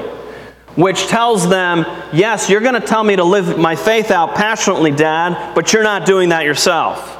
which 0.76 1.08
tells 1.08 1.48
them, 1.48 1.84
yes, 2.12 2.48
you're 2.48 2.60
going 2.60 2.80
to 2.80 2.86
tell 2.86 3.02
me 3.02 3.16
to 3.16 3.24
live 3.24 3.58
my 3.58 3.74
faith 3.74 4.12
out 4.12 4.36
passionately, 4.36 4.92
Dad, 4.92 5.52
but 5.56 5.72
you're 5.72 5.82
not 5.82 6.06
doing 6.06 6.28
that 6.28 6.44
yourself. 6.44 7.16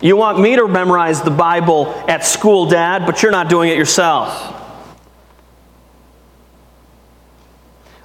You 0.00 0.16
want 0.16 0.38
me 0.38 0.54
to 0.54 0.68
memorize 0.68 1.22
the 1.22 1.32
Bible 1.32 1.88
at 2.06 2.24
school, 2.24 2.66
Dad, 2.66 3.06
but 3.06 3.24
you're 3.24 3.32
not 3.32 3.48
doing 3.48 3.70
it 3.70 3.76
yourself. 3.76 4.54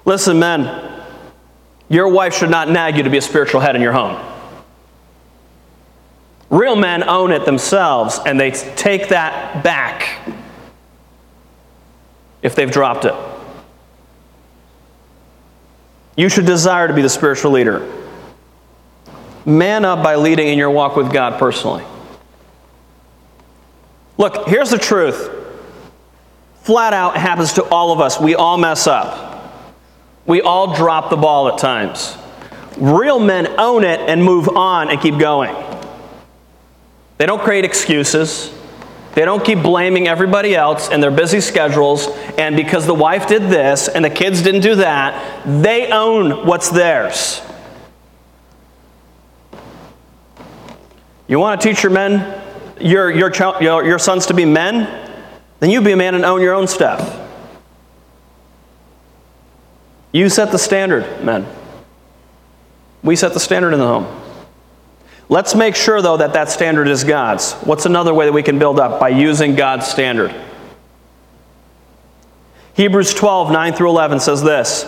Listen, 0.04 0.40
men, 0.40 1.03
your 1.94 2.08
wife 2.08 2.34
should 2.34 2.50
not 2.50 2.68
nag 2.68 2.96
you 2.96 3.04
to 3.04 3.10
be 3.10 3.18
a 3.18 3.22
spiritual 3.22 3.60
head 3.60 3.76
in 3.76 3.82
your 3.82 3.92
home. 3.92 4.20
Real 6.50 6.76
men 6.76 7.02
own 7.08 7.32
it 7.32 7.44
themselves 7.44 8.20
and 8.26 8.38
they 8.38 8.50
take 8.50 9.08
that 9.08 9.62
back 9.62 10.28
if 12.42 12.54
they've 12.54 12.70
dropped 12.70 13.04
it. 13.04 13.14
You 16.16 16.28
should 16.28 16.46
desire 16.46 16.86
to 16.88 16.94
be 16.94 17.02
the 17.02 17.08
spiritual 17.08 17.52
leader. 17.52 17.90
Man 19.46 19.84
up 19.84 20.02
by 20.02 20.16
leading 20.16 20.48
in 20.48 20.58
your 20.58 20.70
walk 20.70 20.96
with 20.96 21.12
God 21.12 21.38
personally. 21.38 21.84
Look, 24.16 24.48
here's 24.48 24.70
the 24.70 24.78
truth. 24.78 25.30
Flat 26.62 26.92
out 26.92 27.16
happens 27.16 27.54
to 27.54 27.64
all 27.64 27.92
of 27.92 28.00
us. 28.00 28.20
We 28.20 28.34
all 28.34 28.58
mess 28.58 28.86
up. 28.86 29.23
We 30.26 30.40
all 30.40 30.74
drop 30.74 31.10
the 31.10 31.16
ball 31.16 31.48
at 31.48 31.58
times. 31.58 32.16
Real 32.76 33.20
men 33.20 33.46
own 33.58 33.84
it 33.84 34.00
and 34.00 34.24
move 34.24 34.48
on 34.48 34.90
and 34.90 35.00
keep 35.00 35.18
going. 35.18 35.54
They 37.18 37.26
don't 37.26 37.40
create 37.40 37.64
excuses. 37.64 38.52
They 39.14 39.24
don't 39.24 39.44
keep 39.44 39.62
blaming 39.62 40.08
everybody 40.08 40.56
else 40.56 40.88
and 40.90 41.00
their 41.00 41.12
busy 41.12 41.40
schedules, 41.40 42.08
and 42.36 42.56
because 42.56 42.84
the 42.84 42.94
wife 42.94 43.28
did 43.28 43.42
this 43.42 43.86
and 43.86 44.04
the 44.04 44.10
kids 44.10 44.42
didn't 44.42 44.62
do 44.62 44.74
that, 44.76 45.62
they 45.62 45.92
own 45.92 46.46
what's 46.46 46.68
theirs. 46.68 47.40
You 51.28 51.38
want 51.38 51.60
to 51.60 51.68
teach 51.68 51.82
your 51.82 51.92
men, 51.92 52.42
your, 52.80 53.10
your, 53.10 53.84
your, 53.84 53.98
sons 54.00 54.26
to 54.26 54.34
be 54.34 54.44
men? 54.44 55.12
Then 55.60 55.70
you 55.70 55.80
be 55.80 55.92
a 55.92 55.96
man 55.96 56.16
and 56.16 56.24
own 56.24 56.42
your 56.42 56.52
own 56.52 56.66
stuff. 56.66 57.23
You 60.14 60.28
set 60.28 60.52
the 60.52 60.60
standard, 60.60 61.24
men. 61.24 61.44
We 63.02 63.16
set 63.16 63.34
the 63.34 63.40
standard 63.40 63.72
in 63.74 63.80
the 63.80 63.86
home. 63.86 64.20
Let's 65.28 65.56
make 65.56 65.74
sure, 65.74 66.00
though, 66.00 66.18
that 66.18 66.34
that 66.34 66.50
standard 66.50 66.86
is 66.86 67.02
God's. 67.02 67.54
What's 67.54 67.84
another 67.84 68.14
way 68.14 68.26
that 68.26 68.32
we 68.32 68.44
can 68.44 68.60
build 68.60 68.78
up? 68.78 69.00
By 69.00 69.08
using 69.08 69.56
God's 69.56 69.88
standard. 69.88 70.32
Hebrews 72.74 73.12
12, 73.12 73.50
9 73.50 73.72
through 73.72 73.88
11 73.88 74.20
says 74.20 74.40
this 74.40 74.84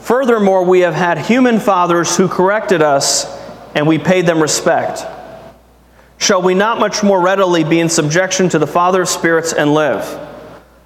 Furthermore, 0.00 0.64
we 0.64 0.80
have 0.80 0.94
had 0.94 1.18
human 1.18 1.60
fathers 1.60 2.16
who 2.16 2.26
corrected 2.26 2.80
us, 2.80 3.26
and 3.74 3.86
we 3.86 3.98
paid 3.98 4.24
them 4.24 4.40
respect. 4.40 5.04
Shall 6.16 6.40
we 6.40 6.54
not 6.54 6.80
much 6.80 7.02
more 7.02 7.20
readily 7.20 7.64
be 7.64 7.80
in 7.80 7.90
subjection 7.90 8.48
to 8.48 8.58
the 8.58 8.66
Father 8.66 9.02
of 9.02 9.10
spirits 9.10 9.52
and 9.52 9.74
live? 9.74 10.33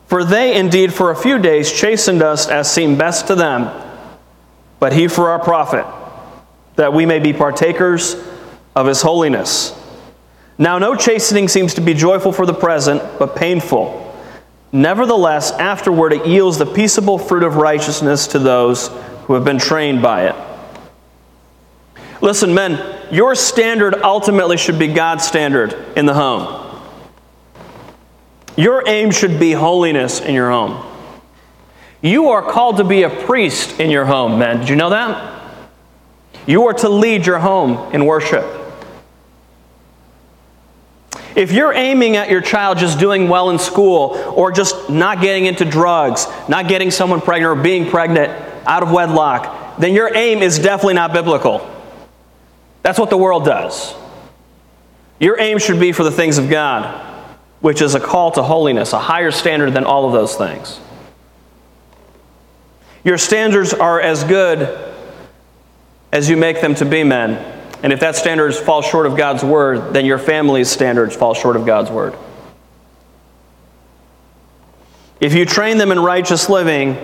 For 0.08 0.24
they 0.24 0.56
indeed 0.56 0.92
for 0.92 1.10
a 1.10 1.16
few 1.16 1.38
days 1.38 1.70
chastened 1.70 2.22
us 2.22 2.48
as 2.48 2.70
seemed 2.70 2.98
best 2.98 3.26
to 3.26 3.34
them, 3.34 3.70
but 4.80 4.94
he 4.94 5.06
for 5.06 5.28
our 5.28 5.38
profit, 5.38 5.86
that 6.76 6.94
we 6.94 7.04
may 7.04 7.18
be 7.18 7.34
partakers 7.34 8.16
of 8.74 8.86
his 8.86 9.02
holiness. 9.02 9.78
Now, 10.56 10.78
no 10.78 10.96
chastening 10.96 11.46
seems 11.46 11.74
to 11.74 11.82
be 11.82 11.92
joyful 11.92 12.32
for 12.32 12.46
the 12.46 12.54
present, 12.54 13.02
but 13.18 13.36
painful. 13.36 14.04
Nevertheless, 14.72 15.52
afterward 15.52 16.14
it 16.14 16.26
yields 16.26 16.56
the 16.56 16.66
peaceable 16.66 17.18
fruit 17.18 17.42
of 17.42 17.56
righteousness 17.56 18.28
to 18.28 18.38
those 18.38 18.88
who 19.26 19.34
have 19.34 19.44
been 19.44 19.58
trained 19.58 20.00
by 20.00 20.28
it. 20.28 20.36
Listen, 22.22 22.54
men, 22.54 22.98
your 23.10 23.34
standard 23.34 23.94
ultimately 24.02 24.56
should 24.56 24.78
be 24.78 24.88
God's 24.88 25.26
standard 25.26 25.74
in 25.96 26.06
the 26.06 26.14
home. 26.14 26.67
Your 28.58 28.82
aim 28.88 29.12
should 29.12 29.38
be 29.38 29.52
holiness 29.52 30.20
in 30.20 30.34
your 30.34 30.50
home. 30.50 30.84
You 32.02 32.30
are 32.30 32.42
called 32.42 32.78
to 32.78 32.84
be 32.84 33.04
a 33.04 33.08
priest 33.08 33.78
in 33.78 33.88
your 33.88 34.04
home, 34.04 34.40
men. 34.40 34.58
Did 34.58 34.68
you 34.68 34.74
know 34.74 34.90
that? 34.90 35.54
You 36.44 36.66
are 36.66 36.72
to 36.74 36.88
lead 36.88 37.24
your 37.24 37.38
home 37.38 37.94
in 37.94 38.04
worship. 38.04 38.44
If 41.36 41.52
you're 41.52 41.72
aiming 41.72 42.16
at 42.16 42.30
your 42.30 42.40
child 42.40 42.78
just 42.78 42.98
doing 42.98 43.28
well 43.28 43.50
in 43.50 43.60
school 43.60 44.16
or 44.34 44.50
just 44.50 44.90
not 44.90 45.20
getting 45.20 45.46
into 45.46 45.64
drugs, 45.64 46.26
not 46.48 46.66
getting 46.66 46.90
someone 46.90 47.20
pregnant 47.20 47.56
or 47.56 47.62
being 47.62 47.88
pregnant 47.88 48.32
out 48.66 48.82
of 48.82 48.90
wedlock, 48.90 49.78
then 49.78 49.94
your 49.94 50.12
aim 50.16 50.42
is 50.42 50.58
definitely 50.58 50.94
not 50.94 51.12
biblical. 51.12 51.64
That's 52.82 52.98
what 52.98 53.10
the 53.10 53.16
world 53.16 53.44
does. 53.44 53.94
Your 55.20 55.38
aim 55.38 55.60
should 55.60 55.78
be 55.78 55.92
for 55.92 56.02
the 56.02 56.10
things 56.10 56.38
of 56.38 56.50
God 56.50 57.07
which 57.60 57.82
is 57.82 57.94
a 57.94 58.00
call 58.00 58.30
to 58.32 58.42
holiness, 58.42 58.92
a 58.92 58.98
higher 58.98 59.30
standard 59.30 59.72
than 59.72 59.84
all 59.84 60.06
of 60.06 60.12
those 60.12 60.36
things. 60.36 60.80
Your 63.04 63.18
standards 63.18 63.72
are 63.72 64.00
as 64.00 64.24
good 64.24 64.94
as 66.12 66.28
you 66.28 66.36
make 66.36 66.60
them 66.60 66.74
to 66.76 66.84
be 66.84 67.04
men. 67.04 67.54
And 67.82 67.92
if 67.92 68.00
that 68.00 68.16
standard 68.16 68.54
falls 68.54 68.86
short 68.86 69.06
of 69.06 69.16
God's 69.16 69.44
word, 69.44 69.94
then 69.94 70.04
your 70.04 70.18
family's 70.18 70.68
standards 70.68 71.14
fall 71.14 71.34
short 71.34 71.56
of 71.56 71.64
God's 71.64 71.90
word. 71.90 72.14
If 75.20 75.34
you 75.34 75.44
train 75.44 75.78
them 75.78 75.90
in 75.90 75.98
righteous 75.98 76.48
living, 76.48 76.96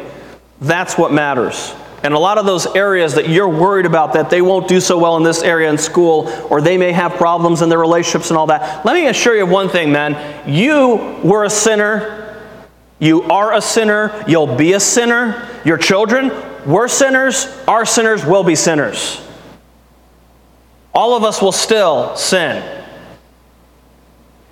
that's 0.61 0.97
what 0.97 1.13
matters. 1.13 1.75
And 2.05 2.13
a 2.13 2.19
lot 2.19 2.37
of 2.37 2.45
those 2.45 2.67
areas 2.77 3.15
that 3.15 3.31
you're 3.31 3.49
worried 3.49 3.87
about 3.87 4.13
that 4.13 4.29
they 4.29 4.43
won't 4.43 4.69
do 4.69 4.79
so 4.79 4.99
well 4.99 5.17
in 5.17 5.23
this 5.23 5.43
area 5.43 5.71
in 5.71 5.79
school 5.79 6.29
or 6.51 6.61
they 6.61 6.77
may 6.77 6.93
have 6.93 7.15
problems 7.15 7.63
in 7.63 7.71
their 7.71 7.79
relationships 7.79 8.31
and 8.31 8.37
all 8.37 8.47
that. 8.49 8.85
Let 8.85 8.95
me 8.95 9.07
assure 9.09 9.35
you 9.35 9.45
of 9.45 9.49
one 9.49 9.71
thing, 9.71 9.91
man. 9.91 10.47
You 10.47 11.19
were 11.25 11.45
a 11.45 11.51
sinner. 11.51 12.39
You 12.99 13.23
are 13.23 13.55
a 13.55 13.61
sinner. 13.63 14.23
You'll 14.29 14.55
be 14.55 14.75
a 14.75 14.81
sinner. 14.81 15.49
Your 15.65 15.79
children 15.79 16.31
were 16.67 16.89
sinners, 16.89 17.47
are 17.67 17.85
sinners, 17.87 18.25
will 18.25 18.45
be 18.45 18.55
sinners. 18.55 19.27
All 20.93 21.17
of 21.17 21.25
us 21.25 21.43
will 21.43 21.53
still 21.53 22.17
sin. 22.17 22.84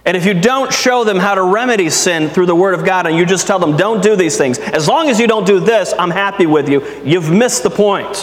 And 0.04 0.16
if 0.16 0.26
you 0.26 0.34
don't 0.34 0.72
show 0.72 1.04
them 1.04 1.18
how 1.18 1.36
to 1.36 1.42
remedy 1.42 1.88
sin 1.88 2.28
through 2.28 2.46
the 2.46 2.56
Word 2.56 2.74
of 2.74 2.84
God 2.84 3.06
and 3.06 3.16
you 3.16 3.24
just 3.24 3.46
tell 3.46 3.60
them, 3.60 3.76
don't 3.76 4.02
do 4.02 4.16
these 4.16 4.36
things, 4.36 4.58
as 4.58 4.88
long 4.88 5.08
as 5.08 5.20
you 5.20 5.28
don't 5.28 5.46
do 5.46 5.60
this, 5.60 5.94
I'm 5.96 6.10
happy 6.10 6.46
with 6.46 6.68
you, 6.68 6.84
you've 7.04 7.30
missed 7.30 7.62
the 7.62 7.70
point. 7.70 8.16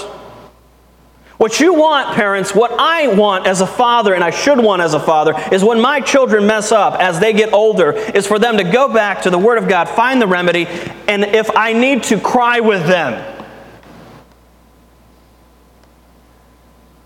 What 1.37 1.61
you 1.61 1.73
want, 1.73 2.15
parents, 2.15 2.53
what 2.53 2.73
I 2.77 3.07
want 3.15 3.47
as 3.47 3.61
a 3.61 3.67
father, 3.67 4.13
and 4.13 4.25
I 4.25 4.29
should 4.29 4.59
want 4.59 4.81
as 4.81 4.93
a 4.93 4.99
father, 4.99 5.33
is 5.53 5.63
when 5.63 5.79
my 5.79 6.01
children 6.01 6.45
mess 6.45 6.73
up 6.73 6.99
as 6.99 7.21
they 7.21 7.31
get 7.31 7.53
older, 7.53 7.93
is 7.93 8.27
for 8.27 8.39
them 8.39 8.57
to 8.57 8.65
go 8.65 8.93
back 8.93 9.21
to 9.21 9.29
the 9.29 9.37
Word 9.37 9.57
of 9.57 9.69
God, 9.69 9.87
find 9.87 10.21
the 10.21 10.27
remedy, 10.27 10.65
and 11.07 11.23
if 11.23 11.49
I 11.55 11.71
need 11.71 12.03
to, 12.03 12.19
cry 12.19 12.59
with 12.59 12.85
them. 12.87 13.37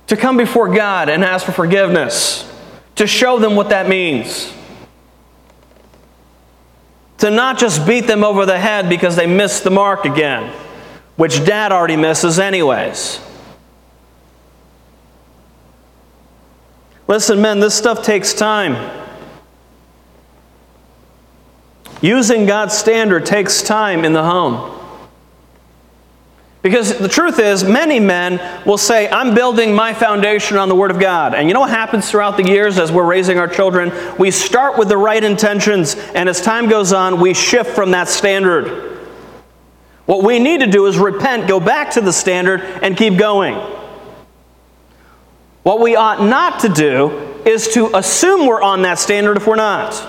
To 0.07 0.17
come 0.17 0.35
before 0.35 0.73
God 0.73 1.09
and 1.09 1.23
ask 1.23 1.45
for 1.45 1.51
forgiveness. 1.51 2.51
To 2.95 3.05
show 3.05 3.37
them 3.37 3.55
what 3.55 3.69
that 3.69 3.87
means 3.87 4.51
to 7.23 7.31
not 7.31 7.57
just 7.57 7.87
beat 7.87 8.05
them 8.05 8.21
over 8.21 8.45
the 8.45 8.59
head 8.59 8.89
because 8.89 9.15
they 9.15 9.25
missed 9.25 9.63
the 9.63 9.69
mark 9.69 10.03
again, 10.03 10.53
which 11.15 11.45
dad 11.45 11.71
already 11.71 11.95
misses, 11.95 12.37
anyways. 12.37 13.21
Listen, 17.07 17.41
men, 17.41 17.61
this 17.61 17.75
stuff 17.75 18.03
takes 18.03 18.33
time. 18.33 18.75
Using 22.01 22.45
God's 22.45 22.77
standard 22.77 23.25
takes 23.25 23.61
time 23.61 24.03
in 24.03 24.11
the 24.11 24.23
home. 24.23 24.82
Because 26.63 26.97
the 26.97 27.09
truth 27.09 27.39
is, 27.39 27.65
many 27.65 27.99
men 27.99 28.39
will 28.65 28.77
say, 28.77 29.09
I'm 29.09 29.35
building 29.35 29.75
my 29.75 29.93
foundation 29.93 30.55
on 30.55 30.69
the 30.69 30.75
Word 30.75 30.91
of 30.91 30.99
God. 30.99 31.35
And 31.35 31.49
you 31.49 31.53
know 31.53 31.59
what 31.59 31.69
happens 31.69 32.09
throughout 32.09 32.37
the 32.37 32.47
years 32.47 32.79
as 32.79 32.89
we're 32.89 33.05
raising 33.05 33.37
our 33.37 33.49
children? 33.49 33.91
We 34.17 34.31
start 34.31 34.77
with 34.77 34.87
the 34.87 34.95
right 34.95 35.21
intentions, 35.21 35.95
and 36.15 36.29
as 36.29 36.41
time 36.41 36.69
goes 36.69 36.93
on, 36.93 37.19
we 37.19 37.33
shift 37.33 37.71
from 37.75 37.91
that 37.91 38.07
standard. 38.07 38.97
What 40.05 40.23
we 40.23 40.39
need 40.39 40.61
to 40.61 40.67
do 40.67 40.85
is 40.85 40.97
repent, 40.97 41.49
go 41.49 41.59
back 41.59 41.91
to 41.91 42.01
the 42.01 42.13
standard, 42.13 42.61
and 42.61 42.95
keep 42.95 43.17
going. 43.17 43.55
What 45.63 45.81
we 45.81 45.97
ought 45.97 46.23
not 46.23 46.61
to 46.61 46.69
do 46.69 47.41
is 47.45 47.67
to 47.73 47.93
assume 47.93 48.47
we're 48.47 48.61
on 48.61 48.83
that 48.83 48.99
standard 48.99 49.35
if 49.35 49.45
we're 49.47 49.57
not. 49.57 50.01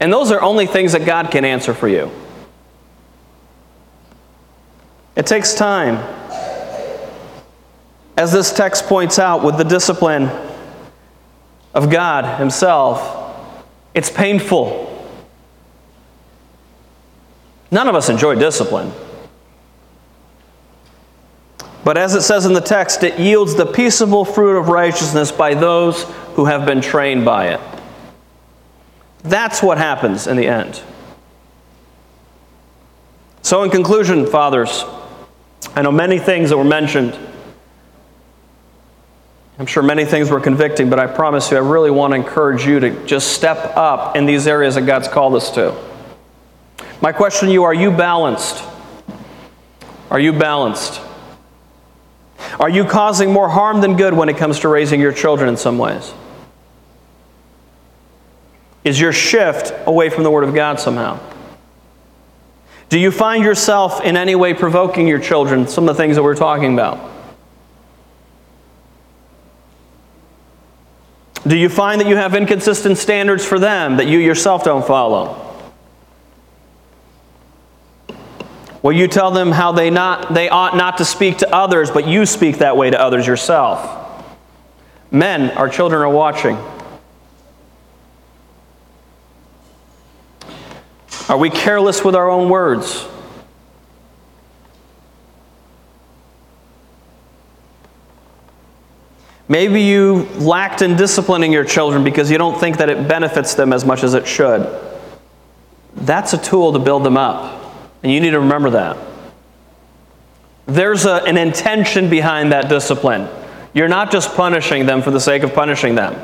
And 0.00 0.12
those 0.12 0.30
are 0.30 0.42
only 0.42 0.66
things 0.66 0.92
that 0.92 1.06
God 1.06 1.30
can 1.30 1.46
answer 1.46 1.72
for 1.72 1.88
you. 1.88 2.10
It 5.16 5.26
takes 5.26 5.54
time. 5.54 5.96
As 8.16 8.32
this 8.32 8.52
text 8.52 8.86
points 8.86 9.18
out, 9.18 9.42
with 9.42 9.56
the 9.56 9.64
discipline 9.64 10.30
of 11.74 11.90
God 11.90 12.38
Himself, 12.38 13.24
it's 13.94 14.10
painful. 14.10 14.92
None 17.70 17.88
of 17.88 17.94
us 17.94 18.08
enjoy 18.08 18.36
discipline. 18.36 18.92
But 21.82 21.96
as 21.96 22.14
it 22.14 22.22
says 22.22 22.46
in 22.46 22.52
the 22.52 22.60
text, 22.60 23.02
it 23.04 23.18
yields 23.18 23.54
the 23.54 23.64
peaceable 23.64 24.24
fruit 24.24 24.58
of 24.58 24.68
righteousness 24.68 25.30
by 25.30 25.54
those 25.54 26.02
who 26.34 26.44
have 26.46 26.66
been 26.66 26.80
trained 26.80 27.24
by 27.24 27.48
it. 27.48 27.60
That's 29.22 29.62
what 29.62 29.78
happens 29.78 30.26
in 30.26 30.36
the 30.36 30.46
end. 30.46 30.82
So, 33.42 33.62
in 33.62 33.70
conclusion, 33.70 34.26
fathers, 34.26 34.84
I 35.74 35.82
know 35.82 35.92
many 35.92 36.18
things 36.18 36.50
that 36.50 36.56
were 36.56 36.64
mentioned. 36.64 37.18
I'm 39.58 39.66
sure 39.66 39.82
many 39.82 40.04
things 40.04 40.30
were 40.30 40.40
convicting, 40.40 40.90
but 40.90 40.98
I 40.98 41.06
promise 41.06 41.50
you, 41.50 41.56
I 41.56 41.60
really 41.60 41.90
want 41.90 42.12
to 42.12 42.16
encourage 42.16 42.66
you 42.66 42.78
to 42.80 43.06
just 43.06 43.32
step 43.32 43.76
up 43.76 44.14
in 44.14 44.26
these 44.26 44.46
areas 44.46 44.74
that 44.74 44.82
God's 44.82 45.08
called 45.08 45.34
us 45.34 45.50
to. 45.52 45.74
My 47.00 47.12
question 47.12 47.48
to 47.48 47.52
you 47.52 47.64
are 47.64 47.74
you 47.74 47.90
balanced? 47.90 48.62
Are 50.10 50.20
you 50.20 50.32
balanced? 50.32 51.00
Are 52.60 52.68
you 52.68 52.84
causing 52.84 53.32
more 53.32 53.48
harm 53.48 53.80
than 53.80 53.96
good 53.96 54.14
when 54.14 54.28
it 54.28 54.36
comes 54.36 54.60
to 54.60 54.68
raising 54.68 55.00
your 55.00 55.12
children 55.12 55.48
in 55.48 55.56
some 55.56 55.78
ways? 55.78 56.12
Is 58.84 59.00
your 59.00 59.12
shift 59.12 59.72
away 59.86 60.10
from 60.10 60.22
the 60.22 60.30
Word 60.30 60.44
of 60.44 60.54
God 60.54 60.78
somehow? 60.78 61.18
Do 62.88 62.98
you 62.98 63.10
find 63.10 63.42
yourself 63.42 64.02
in 64.02 64.16
any 64.16 64.34
way 64.34 64.54
provoking 64.54 65.08
your 65.08 65.18
children, 65.18 65.66
some 65.66 65.88
of 65.88 65.96
the 65.96 66.02
things 66.02 66.16
that 66.16 66.22
we're 66.22 66.36
talking 66.36 66.72
about? 66.74 67.12
Do 71.46 71.56
you 71.56 71.68
find 71.68 72.00
that 72.00 72.08
you 72.08 72.16
have 72.16 72.34
inconsistent 72.34 72.98
standards 72.98 73.44
for 73.44 73.58
them 73.58 73.96
that 73.98 74.06
you 74.06 74.18
yourself 74.18 74.64
don't 74.64 74.86
follow? 74.86 75.42
Will 78.82 78.92
you 78.92 79.08
tell 79.08 79.32
them 79.32 79.50
how 79.50 79.72
they, 79.72 79.90
not, 79.90 80.32
they 80.32 80.48
ought 80.48 80.76
not 80.76 80.98
to 80.98 81.04
speak 81.04 81.38
to 81.38 81.54
others, 81.54 81.90
but 81.90 82.06
you 82.06 82.24
speak 82.24 82.58
that 82.58 82.76
way 82.76 82.90
to 82.90 83.00
others 83.00 83.26
yourself? 83.26 84.04
Men, 85.10 85.50
our 85.56 85.68
children 85.68 86.02
are 86.02 86.08
watching. 86.08 86.56
Are 91.28 91.36
we 91.36 91.50
careless 91.50 92.04
with 92.04 92.14
our 92.14 92.30
own 92.30 92.48
words? 92.48 93.06
Maybe 99.48 99.82
you 99.82 100.24
lacked 100.38 100.82
in 100.82 100.96
disciplining 100.96 101.52
your 101.52 101.64
children 101.64 102.02
because 102.02 102.30
you 102.30 102.38
don't 102.38 102.58
think 102.58 102.78
that 102.78 102.90
it 102.90 103.06
benefits 103.08 103.54
them 103.54 103.72
as 103.72 103.84
much 103.84 104.02
as 104.02 104.14
it 104.14 104.26
should. 104.26 104.68
That's 105.94 106.32
a 106.32 106.38
tool 106.38 106.72
to 106.72 106.78
build 106.78 107.04
them 107.04 107.16
up. 107.16 107.74
And 108.02 108.12
you 108.12 108.20
need 108.20 108.30
to 108.30 108.40
remember 108.40 108.70
that. 108.70 108.96
There's 110.66 111.06
a, 111.06 111.22
an 111.24 111.36
intention 111.36 112.10
behind 112.10 112.52
that 112.52 112.68
discipline. 112.68 113.28
You're 113.72 113.88
not 113.88 114.10
just 114.10 114.34
punishing 114.34 114.86
them 114.86 115.00
for 115.02 115.10
the 115.10 115.20
sake 115.20 115.42
of 115.42 115.54
punishing 115.54 115.94
them. 115.94 116.20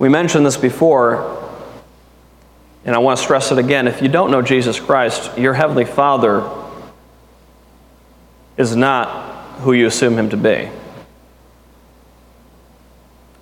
We 0.00 0.08
mentioned 0.08 0.46
this 0.46 0.56
before, 0.56 1.46
and 2.86 2.96
I 2.96 2.98
want 3.00 3.18
to 3.18 3.22
stress 3.22 3.52
it 3.52 3.58
again. 3.58 3.86
If 3.86 4.00
you 4.00 4.08
don't 4.08 4.30
know 4.30 4.40
Jesus 4.40 4.80
Christ, 4.80 5.36
your 5.36 5.52
Heavenly 5.52 5.84
Father 5.84 6.50
is 8.56 8.74
not 8.74 9.58
who 9.60 9.74
you 9.74 9.86
assume 9.86 10.18
Him 10.18 10.30
to 10.30 10.38
be. 10.38 10.70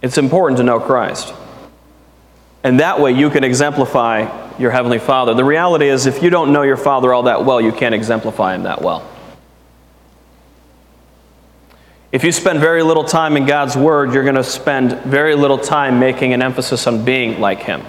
It's 0.02 0.18
important 0.18 0.58
to 0.58 0.64
know 0.64 0.80
Christ. 0.80 1.32
And 2.64 2.80
that 2.80 2.98
way 2.98 3.12
you 3.12 3.30
can 3.30 3.44
exemplify 3.44 4.56
your 4.58 4.72
Heavenly 4.72 4.98
Father. 4.98 5.34
The 5.34 5.44
reality 5.44 5.86
is, 5.86 6.06
if 6.06 6.24
you 6.24 6.28
don't 6.28 6.52
know 6.52 6.62
your 6.62 6.76
Father 6.76 7.14
all 7.14 7.22
that 7.22 7.44
well, 7.44 7.60
you 7.60 7.70
can't 7.70 7.94
exemplify 7.94 8.56
Him 8.56 8.64
that 8.64 8.82
well. 8.82 9.08
If 12.10 12.24
you 12.24 12.32
spend 12.32 12.58
very 12.58 12.82
little 12.82 13.04
time 13.04 13.36
in 13.36 13.44
God's 13.44 13.76
Word, 13.76 14.14
you're 14.14 14.22
going 14.22 14.34
to 14.36 14.44
spend 14.44 14.92
very 15.02 15.34
little 15.34 15.58
time 15.58 16.00
making 16.00 16.32
an 16.32 16.40
emphasis 16.40 16.86
on 16.86 17.04
being 17.04 17.38
like 17.38 17.60
Him. 17.60 17.84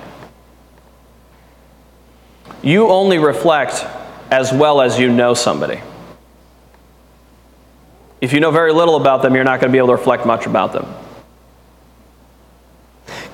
You 2.62 2.90
only 2.90 3.18
reflect 3.18 3.86
as 4.30 4.52
well 4.52 4.82
as 4.82 5.00
you 5.00 5.10
know 5.10 5.34
somebody. 5.34 5.82
If 8.20 8.34
you 8.34 8.42
know 8.42 8.52
very 8.52 8.74
little 8.74 8.98
about 8.98 9.22
them, 9.22 9.34
you're 9.36 9.46
not 9.46 9.62
going 9.62 9.70
to 9.70 9.72
be 9.72 9.78
able 9.78 9.88
to 9.88 9.96
reflect 9.96 10.26
much 10.26 10.46
about 10.46 10.74
them. 10.74 10.94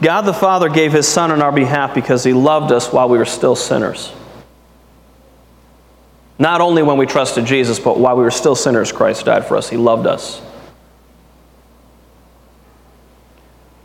God 0.01 0.21
the 0.21 0.33
Father 0.33 0.69
gave 0.69 0.93
His 0.93 1.07
Son 1.07 1.31
on 1.31 1.41
our 1.41 1.51
behalf 1.51 1.95
because 1.95 2.23
He 2.23 2.33
loved 2.33 2.71
us 2.71 2.93
while 2.93 3.09
we 3.09 3.17
were 3.17 3.25
still 3.25 3.55
sinners. 3.55 4.13
Not 6.37 6.61
only 6.61 6.83
when 6.83 6.97
we 6.97 7.07
trusted 7.07 7.45
Jesus, 7.45 7.79
but 7.79 7.97
while 7.97 8.15
we 8.15 8.23
were 8.23 8.29
still 8.29 8.55
sinners, 8.55 8.91
Christ 8.91 9.25
died 9.25 9.45
for 9.45 9.57
us. 9.57 9.69
He 9.69 9.77
loved 9.77 10.05
us. 10.05 10.41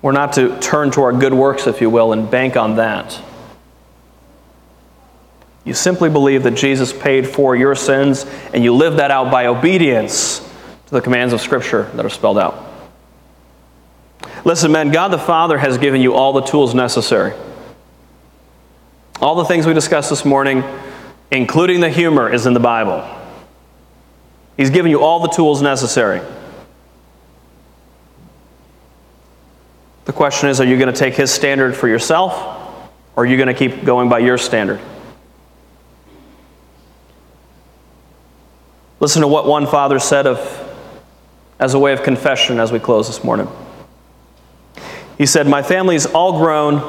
We're 0.03 0.13
not 0.13 0.33
to 0.35 0.59
turn 0.61 0.91
to 0.93 1.03
our 1.03 1.13
good 1.13 1.35
works, 1.35 1.67
if 1.67 1.81
you 1.81 1.91
will, 1.91 2.13
and 2.13 2.31
bank 2.31 2.57
on 2.57 2.77
that. 2.77 3.21
You 5.65 5.75
simply 5.75 6.09
believe 6.09 6.43
that 6.45 6.53
Jesus 6.53 6.93
paid 6.93 7.29
for 7.29 7.55
your 7.55 7.75
sins, 7.75 8.25
and 8.55 8.65
you 8.65 8.75
live 8.75 8.97
that 8.97 9.11
out 9.11 9.31
by 9.31 9.47
obedience 9.47 10.39
to 10.87 10.91
the 10.91 11.03
commands 11.03 11.35
of 11.35 11.41
Scripture 11.41 11.85
that 11.95 12.05
are 12.05 12.11
spelled 12.11 12.39
out. 12.39 12.67
Listen, 14.45 14.73
man, 14.73 14.91
God 14.91 15.09
the 15.09 15.19
Father 15.19 15.59
has 15.59 15.77
given 15.77 16.01
you 16.01 16.15
all 16.15 16.33
the 16.33 16.41
tools 16.41 16.75
necessary. 16.75 17.35
All 19.21 19.35
the 19.35 19.45
things 19.45 19.67
we 19.67 19.75
discussed 19.75 20.09
this 20.09 20.25
morning, 20.25 20.65
including 21.31 21.81
the 21.81 21.91
humor, 21.91 22.33
is 22.33 22.47
in 22.47 22.55
the 22.55 22.61
Bible. 22.61 23.07
He's 24.57 24.71
given 24.71 24.91
you 24.91 25.03
all 25.03 25.21
the 25.21 25.29
tools 25.29 25.61
necessary. 25.61 26.23
The 30.11 30.17
question 30.17 30.49
is 30.49 30.61
are 30.61 30.65
you 30.65 30.77
going 30.77 30.93
to 30.93 30.99
take 30.99 31.15
his 31.15 31.31
standard 31.31 31.77
for 31.77 31.87
yourself, 31.87 32.33
or 33.15 33.23
are 33.23 33.27
you 33.27 33.37
going 33.37 33.47
to 33.47 33.55
keep 33.55 33.85
going 33.85 34.09
by 34.09 34.19
your 34.19 34.39
standard? 34.39 34.81
Listen 38.99 39.23
to 39.23 39.29
what 39.29 39.47
one 39.47 39.69
father 39.69 40.01
said 40.01 40.27
of, 40.27 40.41
as 41.61 41.75
a 41.75 41.79
way 41.79 41.93
of 41.93 42.03
confession 42.03 42.59
as 42.59 42.73
we 42.73 42.81
close 42.81 43.07
this 43.07 43.23
morning. 43.23 43.47
He 45.17 45.27
said, 45.27 45.47
My 45.47 45.63
family's 45.63 46.07
all 46.07 46.41
grown 46.41 46.81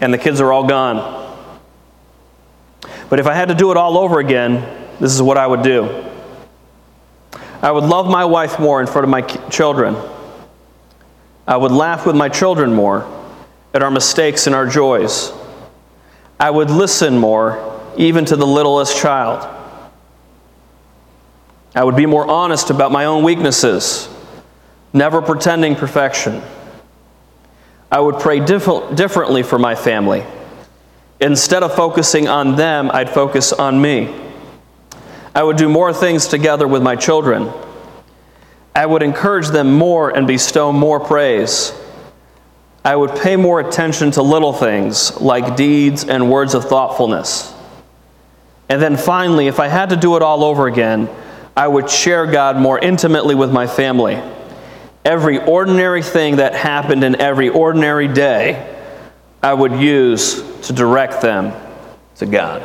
and 0.00 0.14
the 0.14 0.18
kids 0.18 0.40
are 0.40 0.52
all 0.52 0.68
gone. 0.68 1.36
But 3.08 3.18
if 3.18 3.26
I 3.26 3.34
had 3.34 3.48
to 3.48 3.56
do 3.56 3.72
it 3.72 3.76
all 3.76 3.98
over 3.98 4.20
again, 4.20 4.86
this 5.00 5.12
is 5.12 5.20
what 5.20 5.36
I 5.36 5.48
would 5.48 5.62
do. 5.62 6.08
I 7.60 7.72
would 7.72 7.82
love 7.82 8.06
my 8.06 8.24
wife 8.24 8.60
more 8.60 8.80
in 8.80 8.86
front 8.86 9.02
of 9.02 9.10
my 9.10 9.22
children. 9.48 9.96
I 11.46 11.56
would 11.56 11.72
laugh 11.72 12.06
with 12.06 12.16
my 12.16 12.28
children 12.28 12.74
more 12.74 13.06
at 13.74 13.82
our 13.82 13.90
mistakes 13.90 14.46
and 14.46 14.54
our 14.54 14.66
joys. 14.66 15.32
I 16.38 16.50
would 16.50 16.70
listen 16.70 17.18
more, 17.18 17.80
even 17.96 18.24
to 18.26 18.36
the 18.36 18.46
littlest 18.46 18.96
child. 18.96 19.46
I 21.74 21.84
would 21.84 21.96
be 21.96 22.06
more 22.06 22.26
honest 22.26 22.70
about 22.70 22.90
my 22.90 23.04
own 23.04 23.22
weaknesses, 23.22 24.08
never 24.92 25.22
pretending 25.22 25.76
perfection. 25.76 26.42
I 27.90 28.00
would 28.00 28.18
pray 28.18 28.40
diff- 28.40 28.94
differently 28.94 29.42
for 29.42 29.58
my 29.58 29.74
family. 29.74 30.24
Instead 31.20 31.62
of 31.62 31.74
focusing 31.74 32.28
on 32.28 32.56
them, 32.56 32.90
I'd 32.92 33.10
focus 33.10 33.52
on 33.52 33.80
me. 33.80 34.14
I 35.34 35.42
would 35.42 35.56
do 35.56 35.68
more 35.68 35.92
things 35.92 36.26
together 36.26 36.66
with 36.66 36.82
my 36.82 36.96
children. 36.96 37.52
I 38.74 38.86
would 38.86 39.02
encourage 39.02 39.48
them 39.48 39.72
more 39.72 40.10
and 40.10 40.26
bestow 40.26 40.72
more 40.72 41.00
praise. 41.00 41.72
I 42.84 42.96
would 42.96 43.14
pay 43.16 43.36
more 43.36 43.60
attention 43.60 44.10
to 44.12 44.22
little 44.22 44.52
things 44.52 45.20
like 45.20 45.56
deeds 45.56 46.04
and 46.04 46.30
words 46.30 46.54
of 46.54 46.64
thoughtfulness. 46.64 47.52
And 48.68 48.80
then 48.80 48.96
finally, 48.96 49.48
if 49.48 49.58
I 49.60 49.68
had 49.68 49.90
to 49.90 49.96
do 49.96 50.16
it 50.16 50.22
all 50.22 50.44
over 50.44 50.66
again, 50.66 51.08
I 51.56 51.66
would 51.66 51.90
share 51.90 52.26
God 52.26 52.56
more 52.56 52.78
intimately 52.78 53.34
with 53.34 53.52
my 53.52 53.66
family. 53.66 54.22
Every 55.04 55.38
ordinary 55.44 56.02
thing 56.02 56.36
that 56.36 56.54
happened 56.54 57.02
in 57.02 57.20
every 57.20 57.48
ordinary 57.48 58.06
day, 58.06 58.76
I 59.42 59.52
would 59.52 59.72
use 59.72 60.42
to 60.62 60.72
direct 60.72 61.20
them 61.20 61.52
to 62.16 62.26
God. 62.26 62.62